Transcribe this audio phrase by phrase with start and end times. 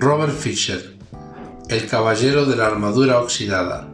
[0.00, 0.96] Robert Fisher,
[1.68, 3.88] El Caballero de la Armadura Oxidada.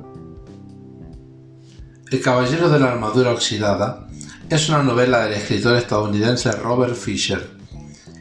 [2.11, 4.07] El Caballero de la Armadura Oxidada
[4.51, 7.49] es una novela del escritor estadounidense Robert Fisher,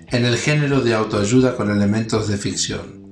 [0.07, 3.03] en el género de autoayuda con elementos de ficción.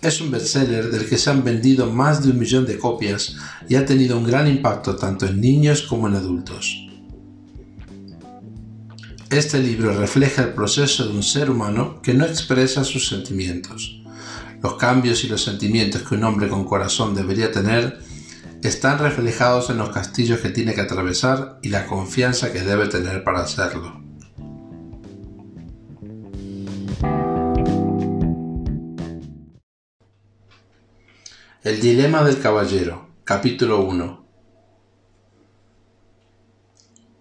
[0.00, 3.36] Es un bestseller del que se han vendido más de un millón de copias
[3.68, 6.87] y ha tenido un gran impacto tanto en niños como en adultos.
[9.30, 14.00] Este libro refleja el proceso de un ser humano que no expresa sus sentimientos.
[14.62, 17.98] Los cambios y los sentimientos que un hombre con corazón debería tener
[18.62, 23.22] están reflejados en los castillos que tiene que atravesar y la confianza que debe tener
[23.22, 24.00] para hacerlo.
[31.62, 34.26] El dilema del caballero, capítulo 1.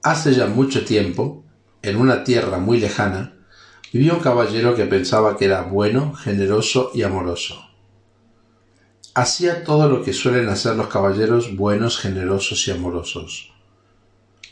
[0.04, 1.44] Hace ya mucho tiempo,
[1.90, 3.34] en una tierra muy lejana,
[3.94, 7.64] vivía un caballero que pensaba que era bueno, generoso y amoroso.
[9.14, 13.52] Hacía todo lo que suelen hacer los caballeros buenos, generosos y amorosos.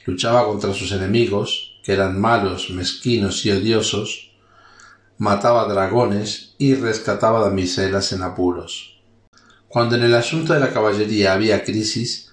[0.05, 4.31] Luchaba contra sus enemigos, que eran malos, mezquinos y odiosos,
[5.17, 8.99] mataba dragones y rescataba damiselas en apuros.
[9.67, 12.24] Cuando en el asunto de la caballería había crisis,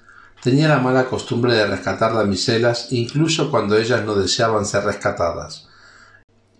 [0.42, 5.68] tenía la mala costumbre de rescatar damiselas incluso cuando ellas no deseaban ser rescatadas.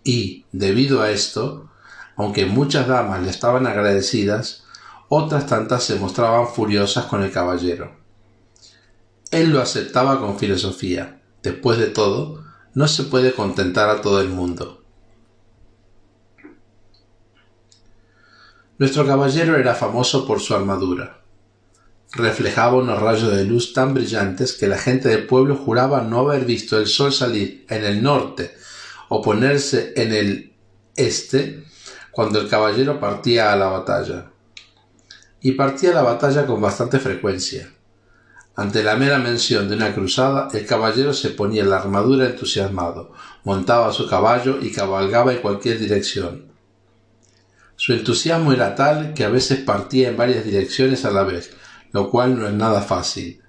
[0.05, 1.69] Y, debido a esto,
[2.17, 4.65] aunque muchas damas le estaban agradecidas,
[5.09, 7.97] otras tantas se mostraban furiosas con el caballero.
[9.33, 11.21] Él lo aceptaba con filosofía.
[11.43, 14.85] Después de todo, no se puede contentar a todo el mundo.
[18.79, 21.22] Nuestro caballero era famoso por su armadura
[22.13, 26.45] reflejaba unos rayos de luz tan brillantes que la gente del pueblo juraba no haber
[26.45, 28.55] visto el sol salir en el norte
[29.09, 30.53] o ponerse en el
[30.95, 31.65] este
[32.11, 34.31] cuando el caballero partía a la batalla.
[35.41, 37.73] Y partía a la batalla con bastante frecuencia.
[38.55, 43.13] Ante la mera mención de una cruzada, el caballero se ponía la armadura entusiasmado,
[43.45, 46.53] montaba su caballo y cabalgaba en cualquier dirección.
[47.77, 51.51] Su entusiasmo era tal que a veces partía en varias direcciones a la vez,
[51.93, 53.41] lo cual no es nada fácil.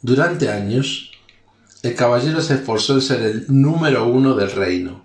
[0.00, 1.12] Durante años,
[1.82, 5.04] el caballero se esforzó en ser el número uno del reino.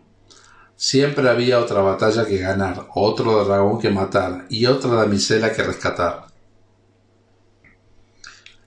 [0.76, 6.28] Siempre había otra batalla que ganar, otro dragón que matar y otra damisela que rescatar.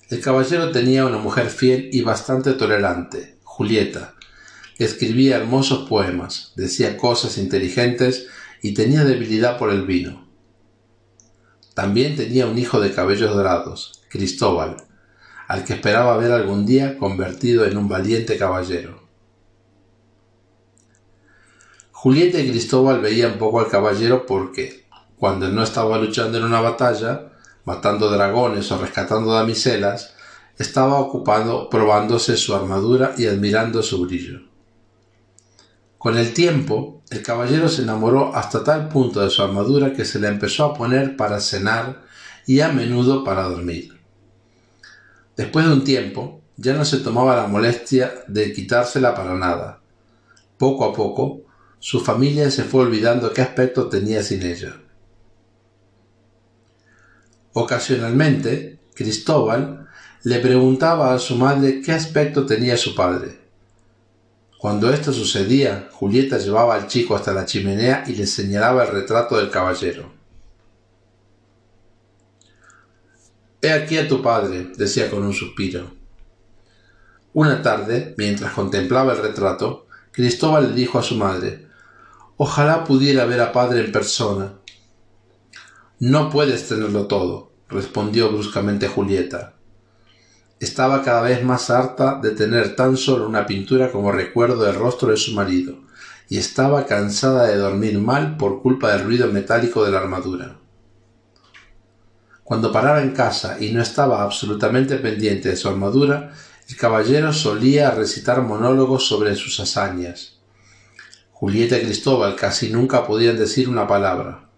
[0.09, 4.15] El caballero tenía una mujer fiel y bastante tolerante, Julieta,
[4.77, 8.27] que escribía hermosos poemas, decía cosas inteligentes
[8.61, 10.30] y tenía debilidad por el vino.
[11.81, 14.77] También tenía un hijo de cabellos dorados, Cristóbal,
[15.49, 19.01] al que esperaba ver algún día convertido en un valiente caballero.
[21.91, 24.85] Julieta y Cristóbal veían poco al caballero porque,
[25.17, 27.33] cuando no estaba luchando en una batalla,
[27.65, 30.15] matando dragones o rescatando damiselas,
[30.59, 34.50] estaba ocupado probándose su armadura y admirando su brillo.
[36.01, 40.19] Con el tiempo, el caballero se enamoró hasta tal punto de su armadura que se
[40.19, 42.01] la empezó a poner para cenar
[42.47, 44.01] y a menudo para dormir.
[45.37, 49.83] Después de un tiempo, ya no se tomaba la molestia de quitársela para nada.
[50.57, 51.43] Poco a poco,
[51.81, 54.81] su familia se fue olvidando qué aspecto tenía sin ella.
[57.53, 59.87] Ocasionalmente, Cristóbal
[60.25, 63.40] le preguntaba a su madre qué aspecto tenía su padre,
[64.61, 69.39] cuando esto sucedía, Julieta llevaba al chico hasta la chimenea y le señalaba el retrato
[69.39, 70.13] del caballero.
[73.63, 75.91] He aquí a tu padre, decía con un suspiro.
[77.33, 81.67] Una tarde, mientras contemplaba el retrato, Cristóbal le dijo a su madre
[82.37, 84.57] Ojalá pudiera ver a padre en persona.
[86.01, 89.55] No puedes tenerlo todo, respondió bruscamente Julieta.
[90.61, 95.09] Estaba cada vez más harta de tener tan solo una pintura como recuerdo del rostro
[95.09, 95.79] de su marido,
[96.29, 100.59] y estaba cansada de dormir mal por culpa del ruido metálico de la armadura.
[102.45, 106.35] Cuando paraba en casa y no estaba absolutamente pendiente de su armadura,
[106.69, 110.41] el caballero solía recitar monólogos sobre sus hazañas.
[111.33, 114.51] Julieta y Cristóbal casi nunca podían decir una palabra.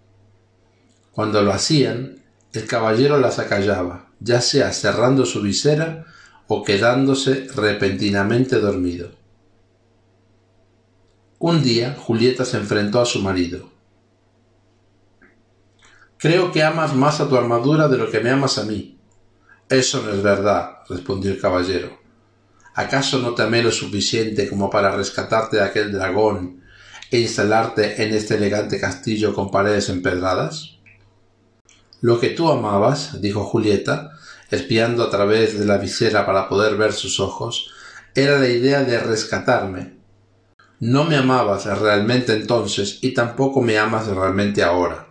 [1.12, 6.06] Cuando lo hacían, el caballero las acallaba, ya sea cerrando su visera
[6.46, 9.10] o quedándose repentinamente dormido.
[11.38, 13.70] Un día Julieta se enfrentó a su marido.
[16.18, 19.00] Creo que amas más a tu armadura de lo que me amas a mí.
[19.68, 21.98] Eso no es verdad, respondió el caballero.
[22.74, 26.62] ¿Acaso no te amé lo suficiente como para rescatarte de aquel dragón
[27.10, 30.78] e instalarte en este elegante castillo con paredes empedradas?
[32.00, 34.11] Lo que tú amabas, dijo Julieta,
[34.52, 37.72] espiando a través de la visera para poder ver sus ojos,
[38.14, 39.96] era la idea de rescatarme.
[40.78, 45.08] No me amabas realmente entonces y tampoco me amas realmente ahora.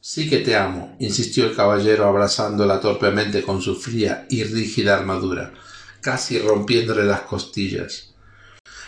[0.00, 5.52] Sí que te amo, insistió el caballero abrazándola torpemente con su fría y rígida armadura,
[6.00, 8.12] casi rompiéndole las costillas.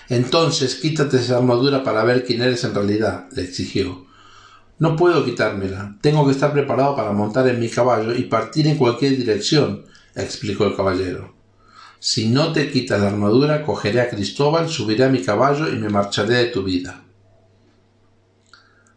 [0.09, 4.04] Entonces quítate esa armadura para ver quién eres en realidad, le exigió.
[4.79, 5.97] No puedo quitármela.
[6.01, 9.85] Tengo que estar preparado para montar en mi caballo y partir en cualquier dirección,
[10.15, 11.35] explicó el caballero.
[12.01, 15.89] Si no te quitas la armadura, cogeré a Cristóbal, subiré a mi caballo y me
[15.89, 17.03] marcharé de tu vida.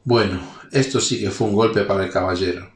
[0.04, 0.40] Bueno,
[0.72, 2.70] esto sí que fue un golpe para el caballero.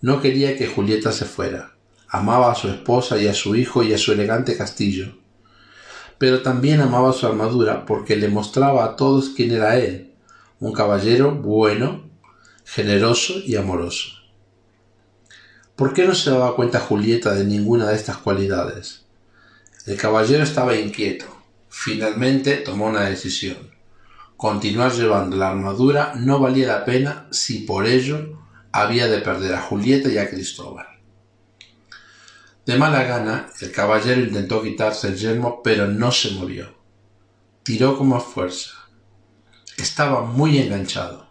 [0.00, 1.74] No quería que Julieta se fuera.
[2.08, 5.18] Amaba a su esposa y a su hijo y a su elegante castillo.
[6.16, 10.14] Pero también amaba su armadura porque le mostraba a todos quién era él,
[10.60, 12.07] un caballero bueno,
[12.70, 14.10] generoso y amoroso.
[15.74, 19.06] ¿Por qué no se daba cuenta Julieta de ninguna de estas cualidades?
[19.86, 21.24] El caballero estaba inquieto.
[21.70, 23.70] Finalmente tomó una decisión.
[24.36, 28.38] Continuar llevando la armadura no valía la pena si por ello
[28.70, 30.86] había de perder a Julieta y a Cristóbal.
[32.66, 36.74] De mala gana, el caballero intentó quitarse el yelmo, pero no se movió.
[37.62, 38.72] Tiró como a fuerza.
[39.78, 41.27] Estaba muy enganchado.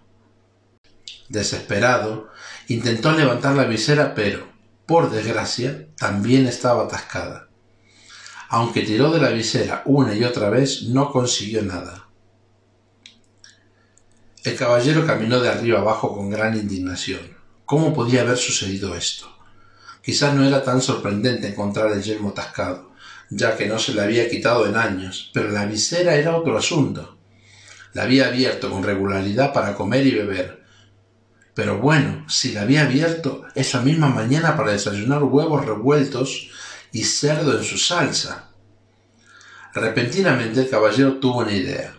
[1.29, 2.29] Desesperado,
[2.68, 4.47] intentó levantar la visera, pero,
[4.85, 7.50] por desgracia, también estaba atascada.
[8.50, 12.07] Aunque tiró de la visera una y otra vez, no consiguió nada.
[14.44, 17.35] El caballero caminó de arriba abajo con gran indignación.
[17.65, 19.27] ¿Cómo podía haber sucedido esto?
[20.01, 22.94] Quizás no era tan sorprendente encontrar el yelmo tascado,
[23.30, 27.18] ya que no se le había quitado en años, pero la visera era otro asunto.
[27.91, 30.56] La había abierto con regularidad para comer y beber.
[31.57, 36.51] Pero bueno, si la había abierto esa misma mañana para desayunar huevos revueltos
[36.92, 38.51] y cerdo en su salsa.
[39.74, 41.95] Repentinamente el caballero tuvo una idea.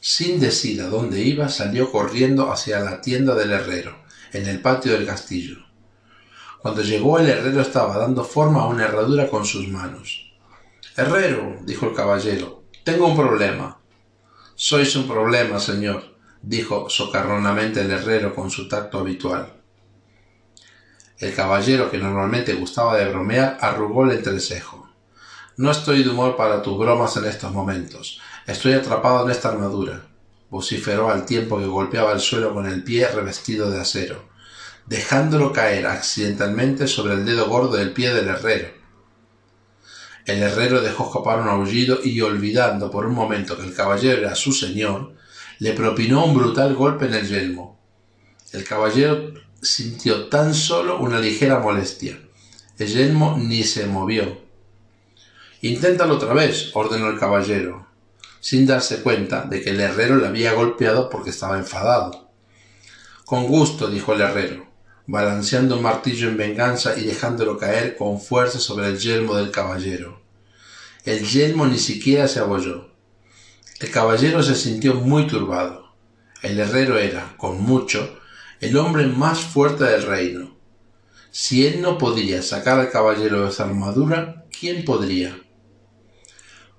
[0.00, 3.96] Sin decir a dónde iba, salió corriendo hacia la tienda del herrero,
[4.32, 5.58] en el patio del castillo.
[6.60, 10.32] Cuando llegó el herrero estaba dando forma a una herradura con sus manos.
[10.96, 13.78] Herrero, dijo el caballero, tengo un problema.
[14.56, 16.15] Sois un problema, señor,
[16.46, 19.52] dijo socarronamente el herrero con su tacto habitual.
[21.18, 24.88] El caballero, que normalmente gustaba de bromear, arrugó el entrecejo.
[25.56, 28.20] No estoy de humor para tus bromas en estos momentos.
[28.46, 30.06] Estoy atrapado en esta armadura,
[30.48, 34.28] vociferó al tiempo que golpeaba el suelo con el pie revestido de acero,
[34.86, 38.68] dejándolo caer accidentalmente sobre el dedo gordo del pie del herrero.
[40.26, 44.36] El herrero dejó escapar un aullido y, olvidando por un momento que el caballero era
[44.36, 45.15] su señor,
[45.58, 47.78] le propinó un brutal golpe en el yelmo.
[48.52, 52.20] El caballero sintió tan solo una ligera molestia.
[52.78, 54.38] El yelmo ni se movió.
[55.62, 57.86] Inténtalo otra vez, ordenó el caballero,
[58.40, 62.28] sin darse cuenta de que el herrero le había golpeado porque estaba enfadado.
[63.24, 64.66] Con gusto, dijo el herrero,
[65.06, 70.20] balanceando un martillo en venganza y dejándolo caer con fuerza sobre el yelmo del caballero.
[71.04, 72.95] El yelmo ni siquiera se abolló.
[73.78, 75.94] El caballero se sintió muy turbado.
[76.40, 78.18] El herrero era, con mucho,
[78.60, 80.56] el hombre más fuerte del reino.
[81.30, 85.38] Si él no podía sacar al caballero de esa armadura, ¿quién podría?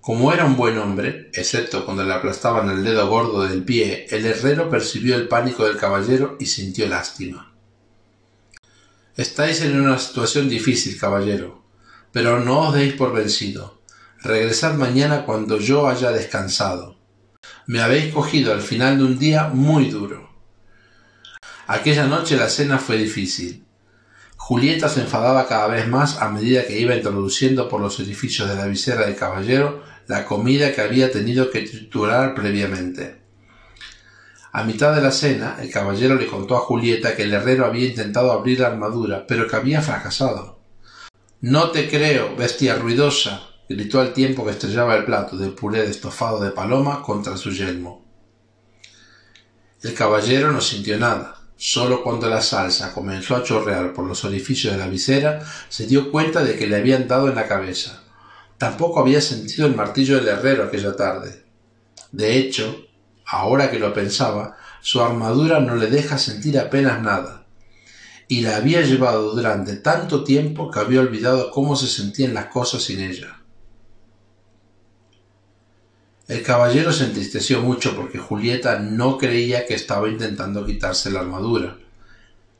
[0.01, 4.25] Como era un buen hombre, excepto cuando le aplastaban el dedo gordo del pie, el
[4.25, 7.53] herrero percibió el pánico del caballero y sintió lástima.
[9.15, 11.63] Estáis en una situación difícil, caballero,
[12.11, 13.76] pero no os deis por vencido.
[14.23, 16.97] Regresad mañana cuando yo haya descansado.
[17.67, 20.27] Me habéis cogido al final de un día muy duro.
[21.67, 23.65] Aquella noche la cena fue difícil.
[24.35, 28.55] Julieta se enfadaba cada vez más a medida que iba introduciendo por los edificios de
[28.55, 33.21] la visera del caballero la comida que había tenido que triturar previamente.
[34.51, 37.87] A mitad de la cena, el caballero le contó a Julieta que el herrero había
[37.87, 40.59] intentado abrir la armadura, pero que había fracasado.
[41.41, 45.91] No te creo, bestia ruidosa, gritó al tiempo que estrellaba el plato de puré de
[45.91, 48.05] estofado de paloma contra su yelmo.
[49.81, 51.35] El caballero no sintió nada.
[51.55, 56.11] Solo cuando la salsa comenzó a chorrear por los orificios de la visera, se dio
[56.11, 58.03] cuenta de que le habían dado en la cabeza.
[58.57, 61.45] Tampoco había sentido el martillo del herrero aquella tarde.
[62.11, 62.85] De hecho,
[63.25, 67.45] ahora que lo pensaba, su armadura no le deja sentir apenas nada.
[68.27, 72.83] Y la había llevado durante tanto tiempo que había olvidado cómo se sentían las cosas
[72.83, 73.36] sin ella.
[76.27, 81.77] El caballero se entristeció mucho porque Julieta no creía que estaba intentando quitarse la armadura.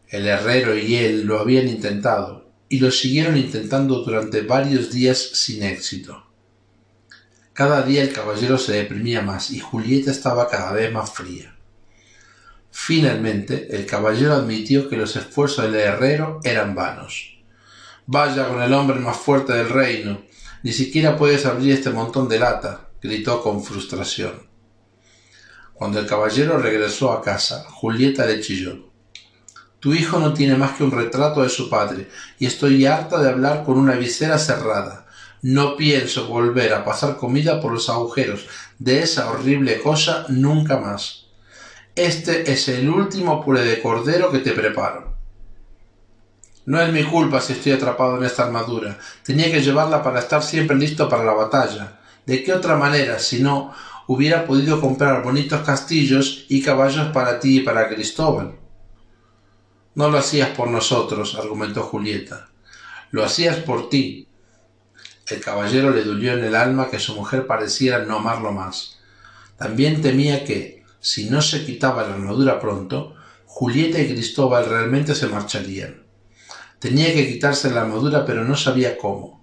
[0.08, 5.64] El herrero y él lo habían intentado, y lo siguieron intentando durante varios días sin
[5.64, 6.26] éxito.
[7.52, 11.54] Cada día el caballero se deprimía más y Julieta estaba cada vez más fría.
[12.72, 17.38] Finalmente, el caballero admitió que los esfuerzos del herrero eran vanos.
[18.06, 20.22] Vaya con el hombre más fuerte del reino.
[20.64, 24.48] Ni siquiera puedes abrir este montón de lata gritó con frustración.
[25.74, 28.88] Cuando el caballero regresó a casa, Julieta le chilló.
[29.80, 33.30] Tu hijo no tiene más que un retrato de su padre, y estoy harta de
[33.30, 35.06] hablar con una visera cerrada.
[35.44, 38.48] No pienso volver a pasar comida por los agujeros
[38.80, 41.28] de esa horrible cosa nunca más.
[41.96, 45.16] Este es el último puré de cordero que te preparo.
[46.66, 48.98] No es mi culpa si estoy atrapado en esta armadura.
[49.24, 51.97] Tenía que llevarla para estar siempre listo para la batalla.
[52.28, 53.74] ¿De qué otra manera, si no,
[54.06, 58.60] hubiera podido comprar bonitos castillos y caballos para ti y para Cristóbal?
[59.96, 62.50] No lo hacías por nosotros, argumentó Julieta.
[63.12, 64.28] Lo hacías por ti.
[65.28, 69.00] El caballero le dolió en el alma que su mujer pareciera no amarlo más.
[69.56, 73.16] También temía que, si no se quitaba la armadura pronto,
[73.46, 76.04] Julieta y Cristóbal realmente se marcharían.
[76.80, 79.37] Tenía que quitarse la armadura, pero no sabía cómo.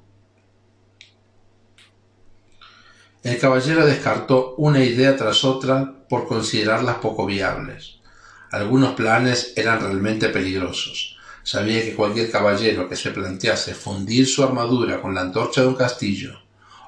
[3.25, 7.95] El caballero descartó una idea tras otra por considerarlas poco viables.
[8.51, 11.17] Algunos planes eran realmente peligrosos.
[11.43, 15.75] Sabía que cualquier caballero que se plantease fundir su armadura con la antorcha de un
[15.75, 16.39] castillo,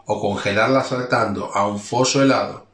[0.04, 2.66] o congelarla saltando a un foso helado,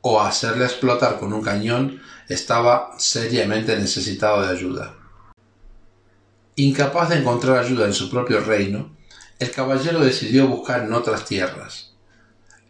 [0.00, 2.00] o hacerla explotar con un cañón,
[2.30, 4.94] estaba seriamente necesitado de ayuda.
[6.54, 8.96] Incapaz de encontrar ayuda en su propio reino,
[9.38, 11.85] el caballero decidió buscar en otras tierras.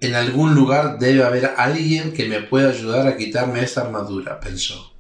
[0.07, 4.95] En algún lugar debe haber alguien que me pueda ayudar a quitarme esta armadura, pensó.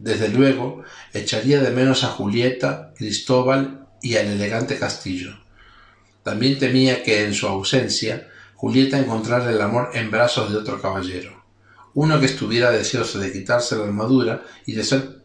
[0.00, 5.38] Desde luego, echaría de menos a Julieta, Cristóbal y al elegante castillo.
[6.24, 8.26] También temía que en su ausencia
[8.56, 11.44] Julieta encontrara el amor en brazos de otro caballero,
[11.94, 15.22] uno que estuviera deseoso de quitarse la armadura y de ser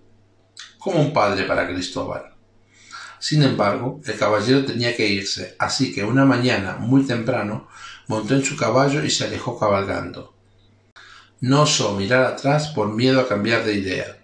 [0.78, 2.36] como un padre para Cristóbal.
[3.18, 7.68] Sin embargo, el caballero tenía que irse, así que una mañana muy temprano
[8.08, 10.36] montó en su caballo y se alejó cabalgando.
[11.42, 14.18] No osó mirar atrás por miedo a cambiar de idea.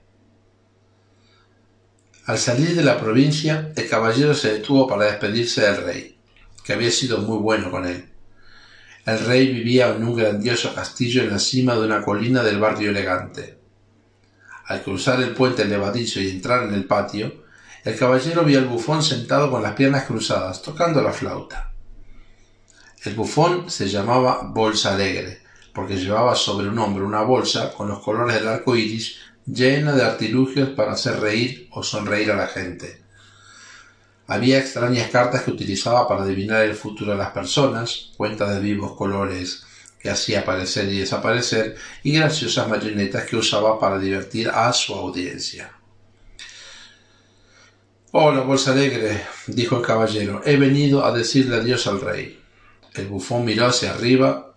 [2.25, 6.17] Al salir de la provincia, el caballero se detuvo para despedirse del rey,
[6.63, 8.09] que había sido muy bueno con él.
[9.05, 12.91] El rey vivía en un grandioso castillo en la cima de una colina del barrio
[12.91, 13.57] elegante.
[14.67, 17.43] Al cruzar el puente levadizo y entrar en el patio,
[17.83, 21.70] el caballero vio al bufón sentado con las piernas cruzadas, tocando la flauta.
[23.03, 25.41] El bufón se llamaba Bolsa Alegre,
[25.73, 30.03] porque llevaba sobre un hombro una bolsa con los colores del arco iris llena de
[30.03, 33.01] artilugios para hacer reír o sonreír a la gente.
[34.27, 38.95] Había extrañas cartas que utilizaba para adivinar el futuro de las personas, cuentas de vivos
[38.95, 39.63] colores
[39.99, 45.71] que hacía aparecer y desaparecer, y graciosas marionetas que usaba para divertir a su audiencia.
[48.11, 52.40] Hola, Bolsa Alegre, dijo el caballero, he venido a decirle adiós al rey.
[52.93, 54.53] El bufón miró hacia arriba.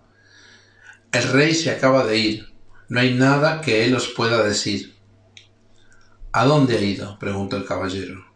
[1.12, 2.54] El rey se acaba de ir.
[2.88, 4.96] No hay nada que él os pueda decir.
[6.32, 7.18] ¿A dónde ha ido?
[7.18, 8.26] preguntó el caballero.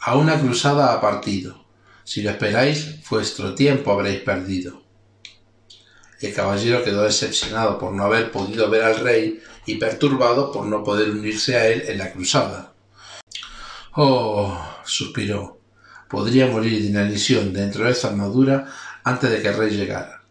[0.00, 1.66] A una cruzada ha partido.
[2.04, 4.82] Si lo esperáis, vuestro tiempo habréis perdido.
[6.20, 10.84] El caballero quedó decepcionado por no haber podido ver al rey y perturbado por no
[10.84, 12.72] poder unirse a él en la cruzada.
[13.96, 15.59] Oh, suspiró
[16.10, 18.66] podría morir de inanición dentro de esa armadura
[19.04, 20.24] antes de que el rey llegara.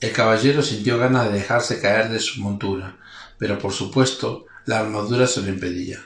[0.00, 2.98] El caballero sintió ganas de dejarse caer de su montura,
[3.38, 6.04] pero por supuesto la armadura se lo impedía.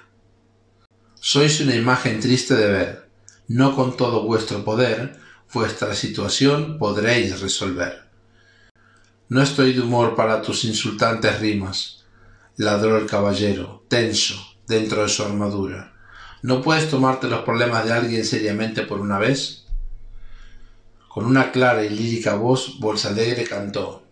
[1.15, 3.09] Sois una imagen triste de ver.
[3.49, 5.19] No con todo vuestro poder
[5.53, 8.05] vuestra situación podréis resolver.
[9.29, 12.05] No estoy de humor para tus insultantes rimas,
[12.57, 14.37] ladró el caballero, tenso,
[14.69, 15.96] dentro de su armadura.
[16.47, 19.65] ¿No puedes tomarte los problemas de alguien seriamente por una vez?
[21.09, 24.05] Con una clara y lírica voz, Bolsa Alegre cantó.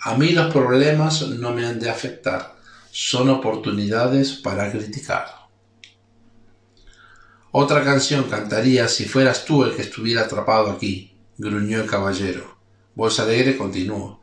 [0.00, 2.54] A mí los problemas no me han de afectar,
[2.92, 5.26] son oportunidades para criticar.
[7.50, 12.56] Otra canción cantaría si fueras tú el que estuviera atrapado aquí, gruñó el caballero.
[12.94, 14.22] Bolsa Alegre continuó.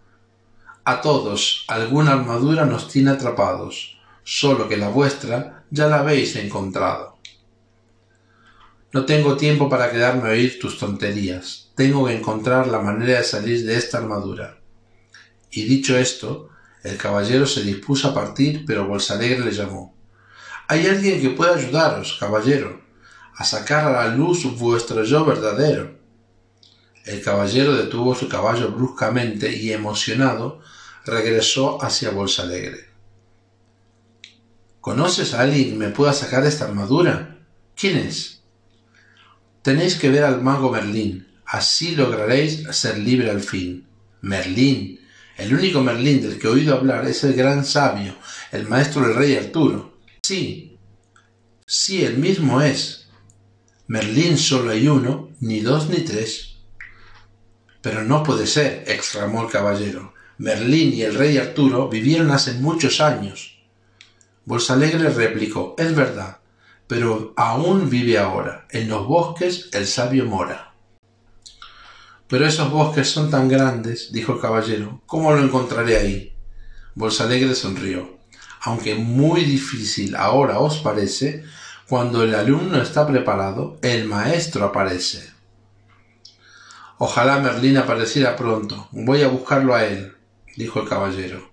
[0.85, 7.10] A todos alguna armadura nos tiene atrapados, solo que la vuestra ya la habéis encontrado.
[8.93, 11.71] No tengo tiempo para quedarme a oír tus tonterías.
[11.75, 14.59] Tengo que encontrar la manera de salir de esta armadura.
[15.49, 16.49] Y dicho esto,
[16.83, 19.95] el caballero se dispuso a partir, pero Bolsalegre le llamó.
[20.67, 22.81] Hay alguien que pueda ayudaros, caballero,
[23.35, 25.97] a sacar a la luz vuestro yo verdadero.
[27.05, 30.59] El caballero detuvo su caballo bruscamente y emocionado
[31.05, 32.89] regresó hacia Bolsalegre.
[34.81, 37.39] ¿Conoces a alguien que me pueda sacar esta armadura?
[37.75, 38.40] ¿Quién es?
[39.61, 43.85] Tenéis que ver al mago Merlín, así lograréis ser libre al fin.
[44.21, 44.99] Merlín,
[45.37, 48.15] el único Merlín del que he oído hablar es el gran sabio,
[48.51, 49.99] el maestro del rey Arturo.
[50.23, 50.77] Sí,
[51.67, 53.07] sí, el mismo es.
[53.85, 56.57] Merlín solo hay uno, ni dos ni tres.
[57.83, 60.13] Pero no puede ser, exclamó el caballero.
[60.39, 63.59] Merlín y el rey Arturo vivieron hace muchos años.
[64.45, 66.40] Bolsalegre replicó, es verdad,
[66.91, 68.67] pero aún vive ahora.
[68.69, 70.73] En los bosques el sabio mora.
[72.27, 76.35] Pero esos bosques son tan grandes, dijo el caballero, ¿cómo lo encontraré ahí?
[76.93, 78.17] Bolsalegre sonrió.
[78.59, 81.45] Aunque muy difícil ahora os parece,
[81.87, 85.31] cuando el alumno está preparado, el maestro aparece.
[86.97, 88.89] Ojalá Merlín apareciera pronto.
[88.91, 90.13] Voy a buscarlo a él,
[90.57, 91.49] dijo el caballero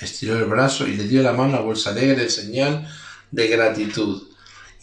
[0.00, 2.88] estiró el brazo y le dio la mano a Bolsa Alegre en señal
[3.30, 4.33] de gratitud,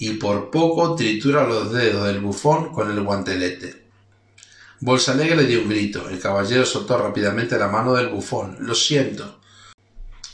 [0.01, 3.85] y por poco tritura los dedos del bufón con el guantelete.
[4.79, 6.09] Bolsa Alegre dio un grito.
[6.09, 8.57] El caballero soltó rápidamente la mano del bufón.
[8.61, 9.39] Lo siento.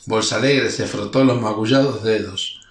[0.06, 2.62] Bolsa Alegre se frotó los magullados dedos.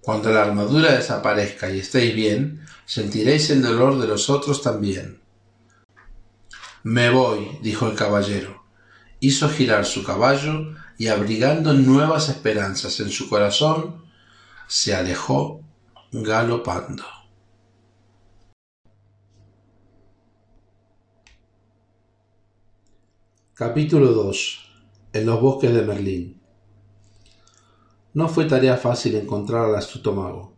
[0.00, 5.20] Cuando la armadura desaparezca y estéis bien, sentiréis el dolor de los otros también.
[6.84, 8.62] Me voy, dijo el caballero.
[9.18, 14.04] Hizo girar su caballo y abrigando nuevas esperanzas en su corazón,
[14.68, 15.65] se alejó
[16.12, 17.02] galopando.
[23.54, 24.70] Capítulo 2.
[25.14, 26.40] En los bosques de Merlín.
[28.14, 30.54] No fue tarea fácil encontrar al astuto mago.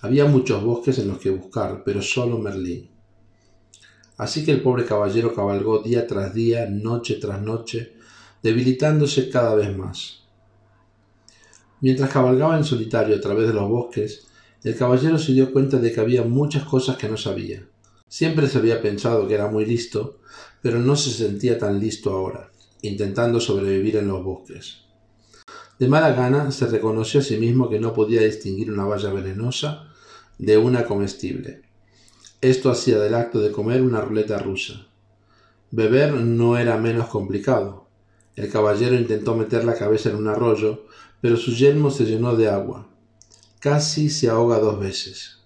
[0.00, 2.90] Había muchos bosques en los que buscar, pero solo Merlín.
[4.16, 7.94] Así que el pobre caballero cabalgó día tras día, noche tras noche,
[8.42, 10.24] debilitándose cada vez más.
[11.80, 14.27] Mientras cabalgaba en solitario a través de los bosques,
[14.64, 17.66] el caballero se dio cuenta de que había muchas cosas que no sabía.
[18.08, 20.20] Siempre se había pensado que era muy listo,
[20.62, 22.50] pero no se sentía tan listo ahora,
[22.82, 24.82] intentando sobrevivir en los bosques.
[25.78, 29.92] De mala gana se reconoció a sí mismo que no podía distinguir una valla venenosa
[30.38, 31.62] de una comestible.
[32.40, 34.86] Esto hacía del acto de comer una ruleta rusa.
[35.70, 37.88] Beber no era menos complicado.
[38.34, 40.86] El caballero intentó meter la cabeza en un arroyo,
[41.20, 42.88] pero su yelmo se llenó de agua.
[43.60, 45.38] Casi se ahoga dos veces.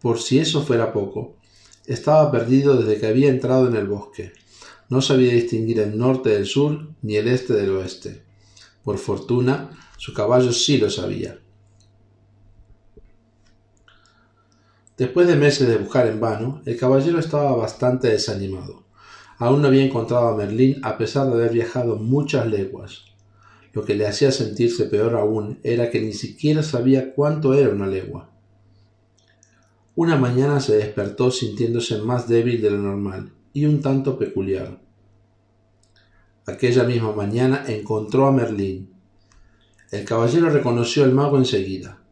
[0.00, 1.36] Por si eso fuera poco,
[1.86, 4.32] estaba perdido desde que había entrado en el bosque.
[4.88, 8.22] No sabía distinguir el norte del sur ni el este del oeste.
[8.84, 11.38] Por fortuna, su caballo sí lo sabía.
[14.96, 18.84] Después de meses de buscar en vano, el caballero estaba bastante desanimado.
[19.38, 23.11] Aún no había encontrado a Merlín a pesar de haber viajado muchas leguas.
[23.72, 27.86] Lo que le hacía sentirse peor aún era que ni siquiera sabía cuánto era una
[27.86, 28.30] legua.
[29.94, 34.80] Una mañana se despertó sintiéndose más débil de lo normal y un tanto peculiar.
[36.46, 38.90] Aquella misma mañana encontró a Merlín.
[39.90, 42.02] El caballero reconoció al mago enseguida.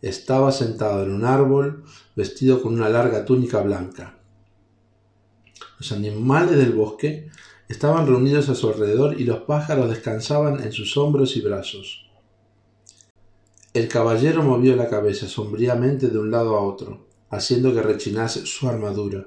[0.00, 4.18] Estaba sentado en un árbol, vestido con una larga túnica blanca.
[5.78, 7.28] Los animales del bosque
[7.68, 12.10] estaban reunidos a su alrededor y los pájaros descansaban en sus hombros y brazos.
[13.74, 18.68] El caballero movió la cabeza sombríamente de un lado a otro, haciendo que rechinase su
[18.68, 19.26] armadura.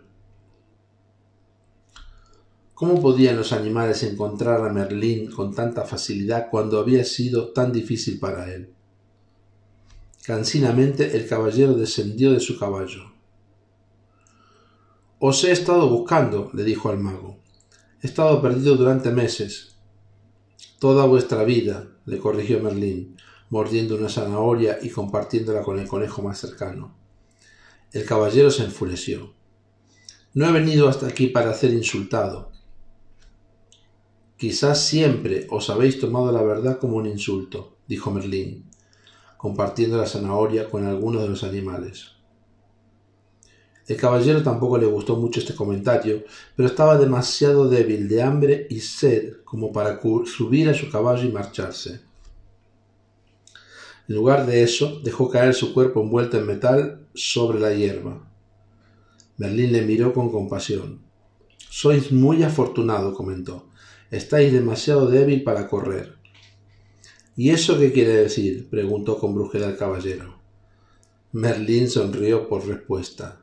[2.73, 8.19] ¿Cómo podían los animales encontrar a Merlín con tanta facilidad cuando había sido tan difícil
[8.19, 8.73] para él?
[10.23, 13.11] Cansinamente el caballero descendió de su caballo.
[15.19, 17.38] Os he estado buscando, le dijo al mago.
[18.01, 19.75] He estado perdido durante meses.
[20.79, 23.17] Toda vuestra vida, le corrigió Merlín,
[23.49, 26.95] mordiendo una zanahoria y compartiéndola con el conejo más cercano.
[27.91, 29.33] El caballero se enfureció.
[30.33, 32.51] No he venido hasta aquí para ser insultado.
[34.37, 38.69] Quizás siempre os habéis tomado la verdad como un insulto, dijo Merlín,
[39.35, 42.11] compartiendo la zanahoria con algunos de los animales.
[43.89, 46.23] El caballero tampoco le gustó mucho este comentario,
[46.55, 51.31] pero estaba demasiado débil de hambre y sed como para subir a su caballo y
[51.31, 51.99] marcharse.
[54.07, 58.31] En lugar de eso, dejó caer su cuerpo envuelto en metal sobre la hierba.
[59.37, 61.01] Berlín le miró con compasión.
[61.57, 63.69] Sois muy afortunado, comentó.
[64.11, 66.13] Estáis demasiado débil para correr.
[67.35, 68.69] ¿Y eso qué quiere decir?
[68.69, 70.37] preguntó con brusquedad el caballero.
[71.31, 73.38] Merlín sonrió por respuesta.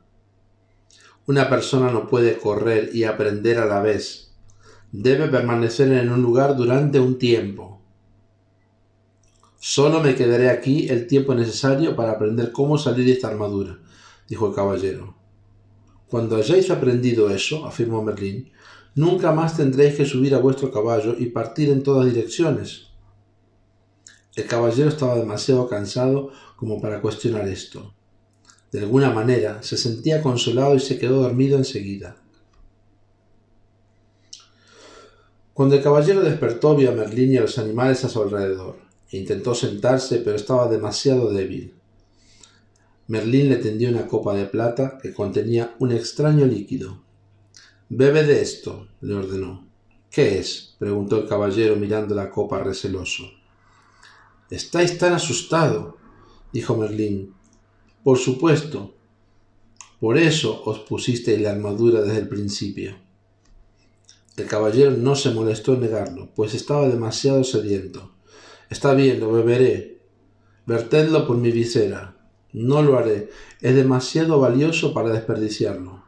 [1.27, 4.31] Una persona no puede correr y aprender a la vez.
[4.93, 7.81] Debe permanecer en un lugar durante un tiempo.
[9.59, 13.77] Solo me quedaré aquí el tiempo necesario para aprender cómo salir de esta armadura,
[14.29, 15.15] dijo el caballero.
[16.07, 18.53] Cuando hayáis aprendido eso, afirmó Merlín,
[18.95, 22.87] nunca más tendréis que subir a vuestro caballo y partir en todas direcciones.
[24.33, 27.96] El caballero estaba demasiado cansado como para cuestionar esto.
[28.71, 32.17] De alguna manera se sentía consolado y se quedó dormido enseguida.
[35.53, 38.77] Cuando el caballero despertó vio a Merlín y a los animales a su alrededor.
[39.11, 41.73] Intentó sentarse, pero estaba demasiado débil.
[43.07, 47.01] Merlín le tendió una copa de plata que contenía un extraño líquido.
[47.89, 49.65] Bebe de esto, le ordenó.
[50.11, 50.75] ¿Qué es?
[50.77, 53.23] preguntó el caballero mirando la copa receloso.
[54.49, 55.97] Estáis tan asustado,
[56.51, 57.33] dijo Merlín.
[58.07, 58.93] Por supuesto.
[59.99, 62.95] Por eso os pusisteis la armadura desde el principio.
[64.37, 68.13] El caballero no se molestó en negarlo, pues estaba demasiado sediento.
[68.69, 69.99] Está bien, lo beberé.
[70.65, 72.15] Vertedlo por mi visera.
[72.53, 73.29] No lo haré.
[73.59, 76.01] Es demasiado valioso para desperdiciarlo.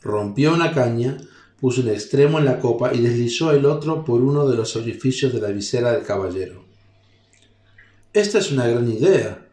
[0.00, 1.18] Rompió una caña,
[1.60, 5.32] puso un extremo en la copa y deslizó el otro por uno de los orificios
[5.32, 6.64] de la visera del caballero.
[8.12, 9.48] Esta es una gran idea,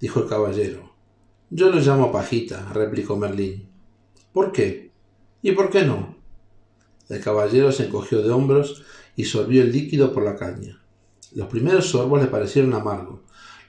[0.00, 0.87] dijo el caballero.
[1.50, 3.68] Yo lo llamo pajita, replicó Merlín.
[4.34, 4.90] ¿Por qué?
[5.40, 6.16] ¿Y por qué no?
[7.08, 8.82] El caballero se encogió de hombros
[9.16, 10.82] y sorbió el líquido por la caña.
[11.32, 13.20] Los primeros sorbos le parecieron amargos,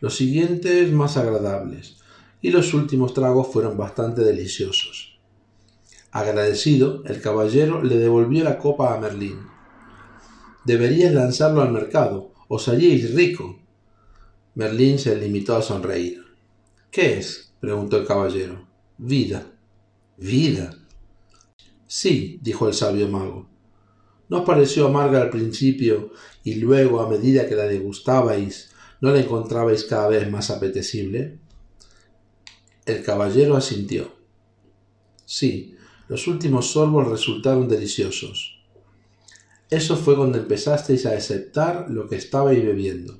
[0.01, 1.97] los siguientes más agradables,
[2.41, 5.17] y los últimos tragos fueron bastante deliciosos.
[6.11, 9.39] Agradecido, el caballero le devolvió la copa a Merlín.
[10.65, 13.57] Deberías lanzarlo al mercado, os haríais rico.
[14.55, 16.25] Merlín se limitó a sonreír.
[16.91, 17.48] ¿Qué es?
[17.59, 18.67] Preguntó el caballero.
[18.97, 19.45] Vida.
[20.17, 20.75] Vida.
[21.87, 23.49] Sí, dijo el sabio mago.
[24.29, 26.11] ¿No os pareció amarga al principio
[26.43, 31.39] y luego, a medida que la degustabais, no la encontrabais cada vez más apetecible?
[32.85, 34.11] El caballero asintió.
[35.25, 35.75] Sí,
[36.07, 38.59] los últimos sorbos resultaron deliciosos.
[39.69, 43.19] Eso fue cuando empezasteis a aceptar lo que estabais bebiendo.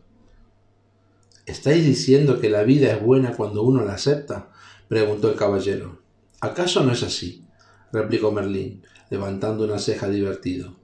[1.50, 4.52] ¿Estáis diciendo que la vida es buena cuando uno la acepta?
[4.88, 6.00] preguntó el caballero.
[6.42, 7.44] ¿Acaso no es así?
[7.92, 10.76] replicó Merlín, levantando una ceja divertido.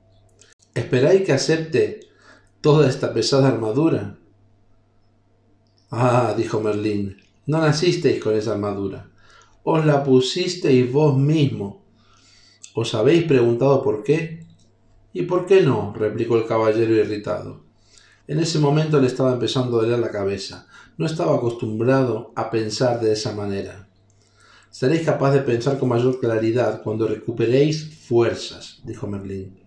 [0.73, 1.99] ¿Esperáis que acepte
[2.61, 4.17] toda esta pesada armadura?
[5.91, 9.11] Ah, dijo Merlín, no nacisteis con esa armadura.
[9.63, 11.85] Os la pusisteis vos mismo.
[12.73, 14.47] ¿Os habéis preguntado por qué?
[15.13, 15.93] ¿Y por qué no?
[15.95, 17.64] replicó el caballero irritado.
[18.27, 20.67] En ese momento le estaba empezando a doler la cabeza.
[20.97, 23.87] No estaba acostumbrado a pensar de esa manera.
[24.71, 29.59] Seréis capaz de pensar con mayor claridad cuando recuperéis fuerzas, dijo Merlín.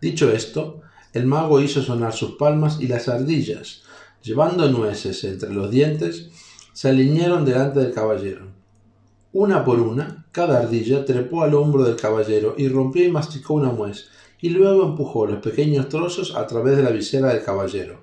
[0.00, 0.80] Dicho esto,
[1.12, 3.82] el mago hizo sonar sus palmas y las ardillas,
[4.22, 6.30] llevando nueces entre los dientes,
[6.72, 8.46] se alinearon delante del caballero.
[9.34, 13.72] Una por una, cada ardilla trepó al hombro del caballero y rompió y masticó una
[13.72, 14.08] nuez,
[14.42, 18.00] y luego empujó los pequeños trozos a través de la visera del caballero.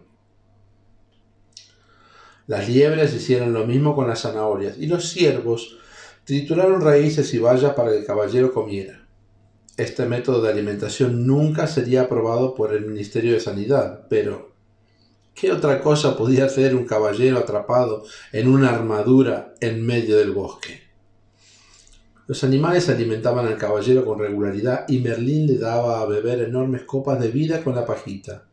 [2.47, 5.77] Las liebres hicieron lo mismo con las zanahorias, y los ciervos
[6.23, 9.05] trituraron raíces y bayas para que el caballero comiera.
[9.75, 14.53] Este método de alimentación nunca sería aprobado por el Ministerio de Sanidad, pero
[15.35, 20.88] ¿qué otra cosa podía hacer un caballero atrapado en una armadura en medio del bosque?
[22.29, 27.19] Los animales alimentaban al caballero con regularidad y Merlín le daba a beber enormes copas
[27.19, 28.45] de vida con la pajita.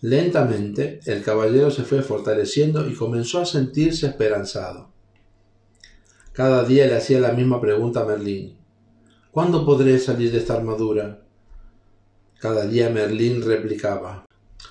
[0.00, 4.88] Lentamente el caballero se fue fortaleciendo y comenzó a sentirse esperanzado.
[6.32, 8.56] Cada día le hacía la misma pregunta a Merlín.
[9.30, 11.20] ¿Cuándo podré salir de esta armadura?
[12.38, 14.24] Cada día Merlín replicaba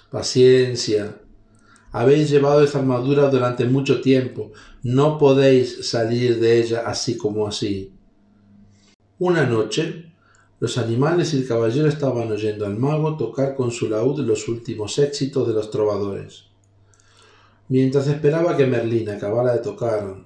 [0.09, 1.19] Paciencia.
[1.91, 4.51] Habéis llevado esa armadura durante mucho tiempo.
[4.89, 7.91] No podéis salir de ella así como así.
[9.19, 10.13] Una noche,
[10.61, 14.97] los animales y el caballero estaban oyendo al mago tocar con su laúd los últimos
[14.97, 16.45] éxitos de los trovadores.
[17.67, 20.23] Mientras esperaba que Merlín acabara de tocar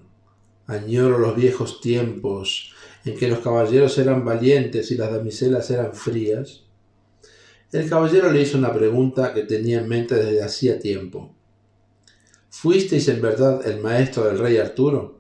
[0.68, 2.72] Añoro los viejos tiempos
[3.04, 6.66] en que los caballeros eran valientes y las damiselas eran frías,
[7.72, 11.34] el caballero le hizo una pregunta que tenía en mente desde hacía tiempo.
[12.62, 15.18] ¿Fuisteis en verdad el maestro del rey Arturo?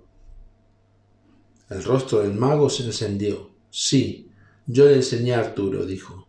[1.71, 3.49] El rostro del mago se encendió.
[3.71, 4.29] Sí,
[4.67, 6.27] yo le enseñé a Arturo, dijo.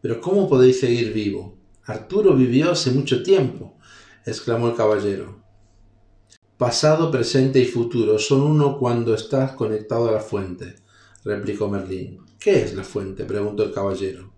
[0.00, 1.56] Pero ¿cómo podéis seguir vivo?
[1.84, 3.78] Arturo vivió hace mucho tiempo,
[4.26, 5.44] exclamó el caballero.
[6.58, 10.74] Pasado, presente y futuro son uno cuando estás conectado a la fuente,
[11.24, 12.18] replicó Merlín.
[12.40, 13.24] ¿Qué es la fuente?
[13.26, 14.32] preguntó el caballero.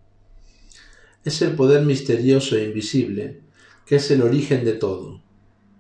[1.25, 3.40] Es el poder misterioso e invisible,
[3.87, 5.25] que es el origen de todo.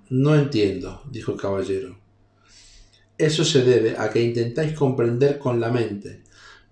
[0.08, 1.98] No entiendo, dijo el caballero.
[3.18, 6.22] Eso se debe a que intentáis comprender con la mente,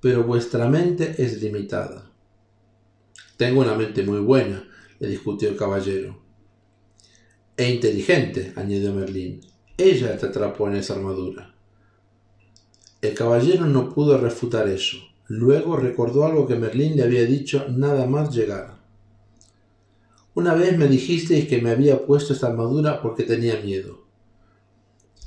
[0.00, 2.10] pero vuestra mente es limitada.
[3.36, 4.68] Tengo una mente muy buena,
[5.00, 6.22] le discutió el caballero.
[7.56, 9.40] E inteligente, añadió Merlín.
[9.76, 11.54] Ella te atrapó en esa armadura.
[13.00, 14.98] El caballero no pudo refutar eso.
[15.26, 18.73] Luego recordó algo que Merlín le había dicho nada más llegar.
[20.34, 24.04] Una vez me dijisteis que me había puesto esta armadura porque tenía miedo.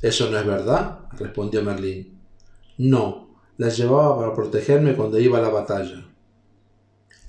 [0.02, 2.20] Eso no es verdad, respondió Merlín.
[2.78, 6.08] No, la llevaba para protegerme cuando iba a la batalla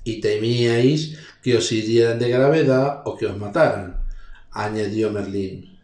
[0.03, 4.03] y temíais que os hirieran de gravedad o que os mataran,
[4.51, 5.77] añadió Merlín.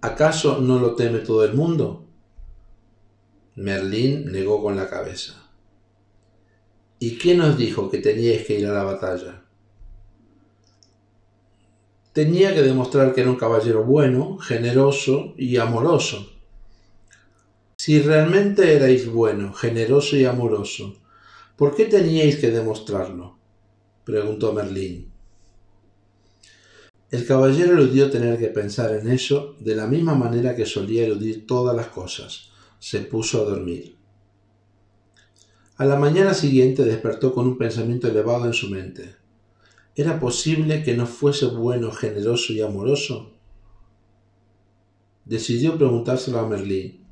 [0.00, 2.06] ¿Acaso no lo teme todo el mundo?
[3.56, 5.34] Merlín negó con la cabeza.
[7.00, 9.44] ¿Y quién os dijo que teníais que ir a la batalla?
[12.12, 16.32] Tenía que demostrar que era un caballero bueno, generoso y amoroso.
[17.76, 20.96] Si realmente erais bueno, generoso y amoroso,
[21.58, 23.36] ¿Por qué teníais que demostrarlo?
[24.04, 25.10] preguntó Merlín.
[27.10, 31.48] El caballero eludió tener que pensar en eso de la misma manera que solía eludir
[31.48, 32.50] todas las cosas.
[32.78, 33.96] Se puso a dormir.
[35.78, 39.16] A la mañana siguiente despertó con un pensamiento elevado en su mente.
[39.98, 43.32] ¿Era posible que no fuese bueno, generoso y amoroso?
[45.24, 47.04] Decidió preguntárselo a Merlín.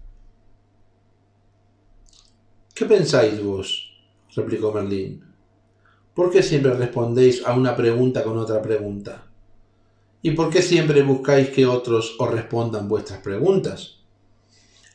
[2.72, 3.90] ¿Qué pensáis vos?
[4.36, 5.24] replicó Merlín.
[6.14, 9.32] ¿Por qué siempre respondéis a una pregunta con otra pregunta?
[10.22, 13.96] ¿Y por qué siempre buscáis que otros os respondan vuestras preguntas?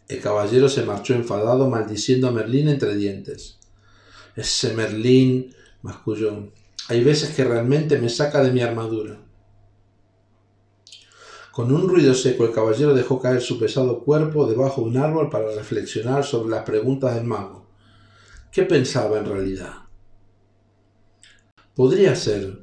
[0.07, 3.59] El caballero se marchó enfadado, maldiciendo a Merlín entre dientes.
[4.37, 6.53] Ese Merlín, masculló,
[6.91, 9.17] hay veces que realmente me saca de mi armadura.
[11.53, 15.29] Con un ruido seco el caballero dejó caer su pesado cuerpo debajo de un árbol
[15.29, 17.65] para reflexionar sobre las preguntas del mago.
[18.51, 19.73] ¿Qué pensaba en realidad?
[21.75, 22.59] Podría ser,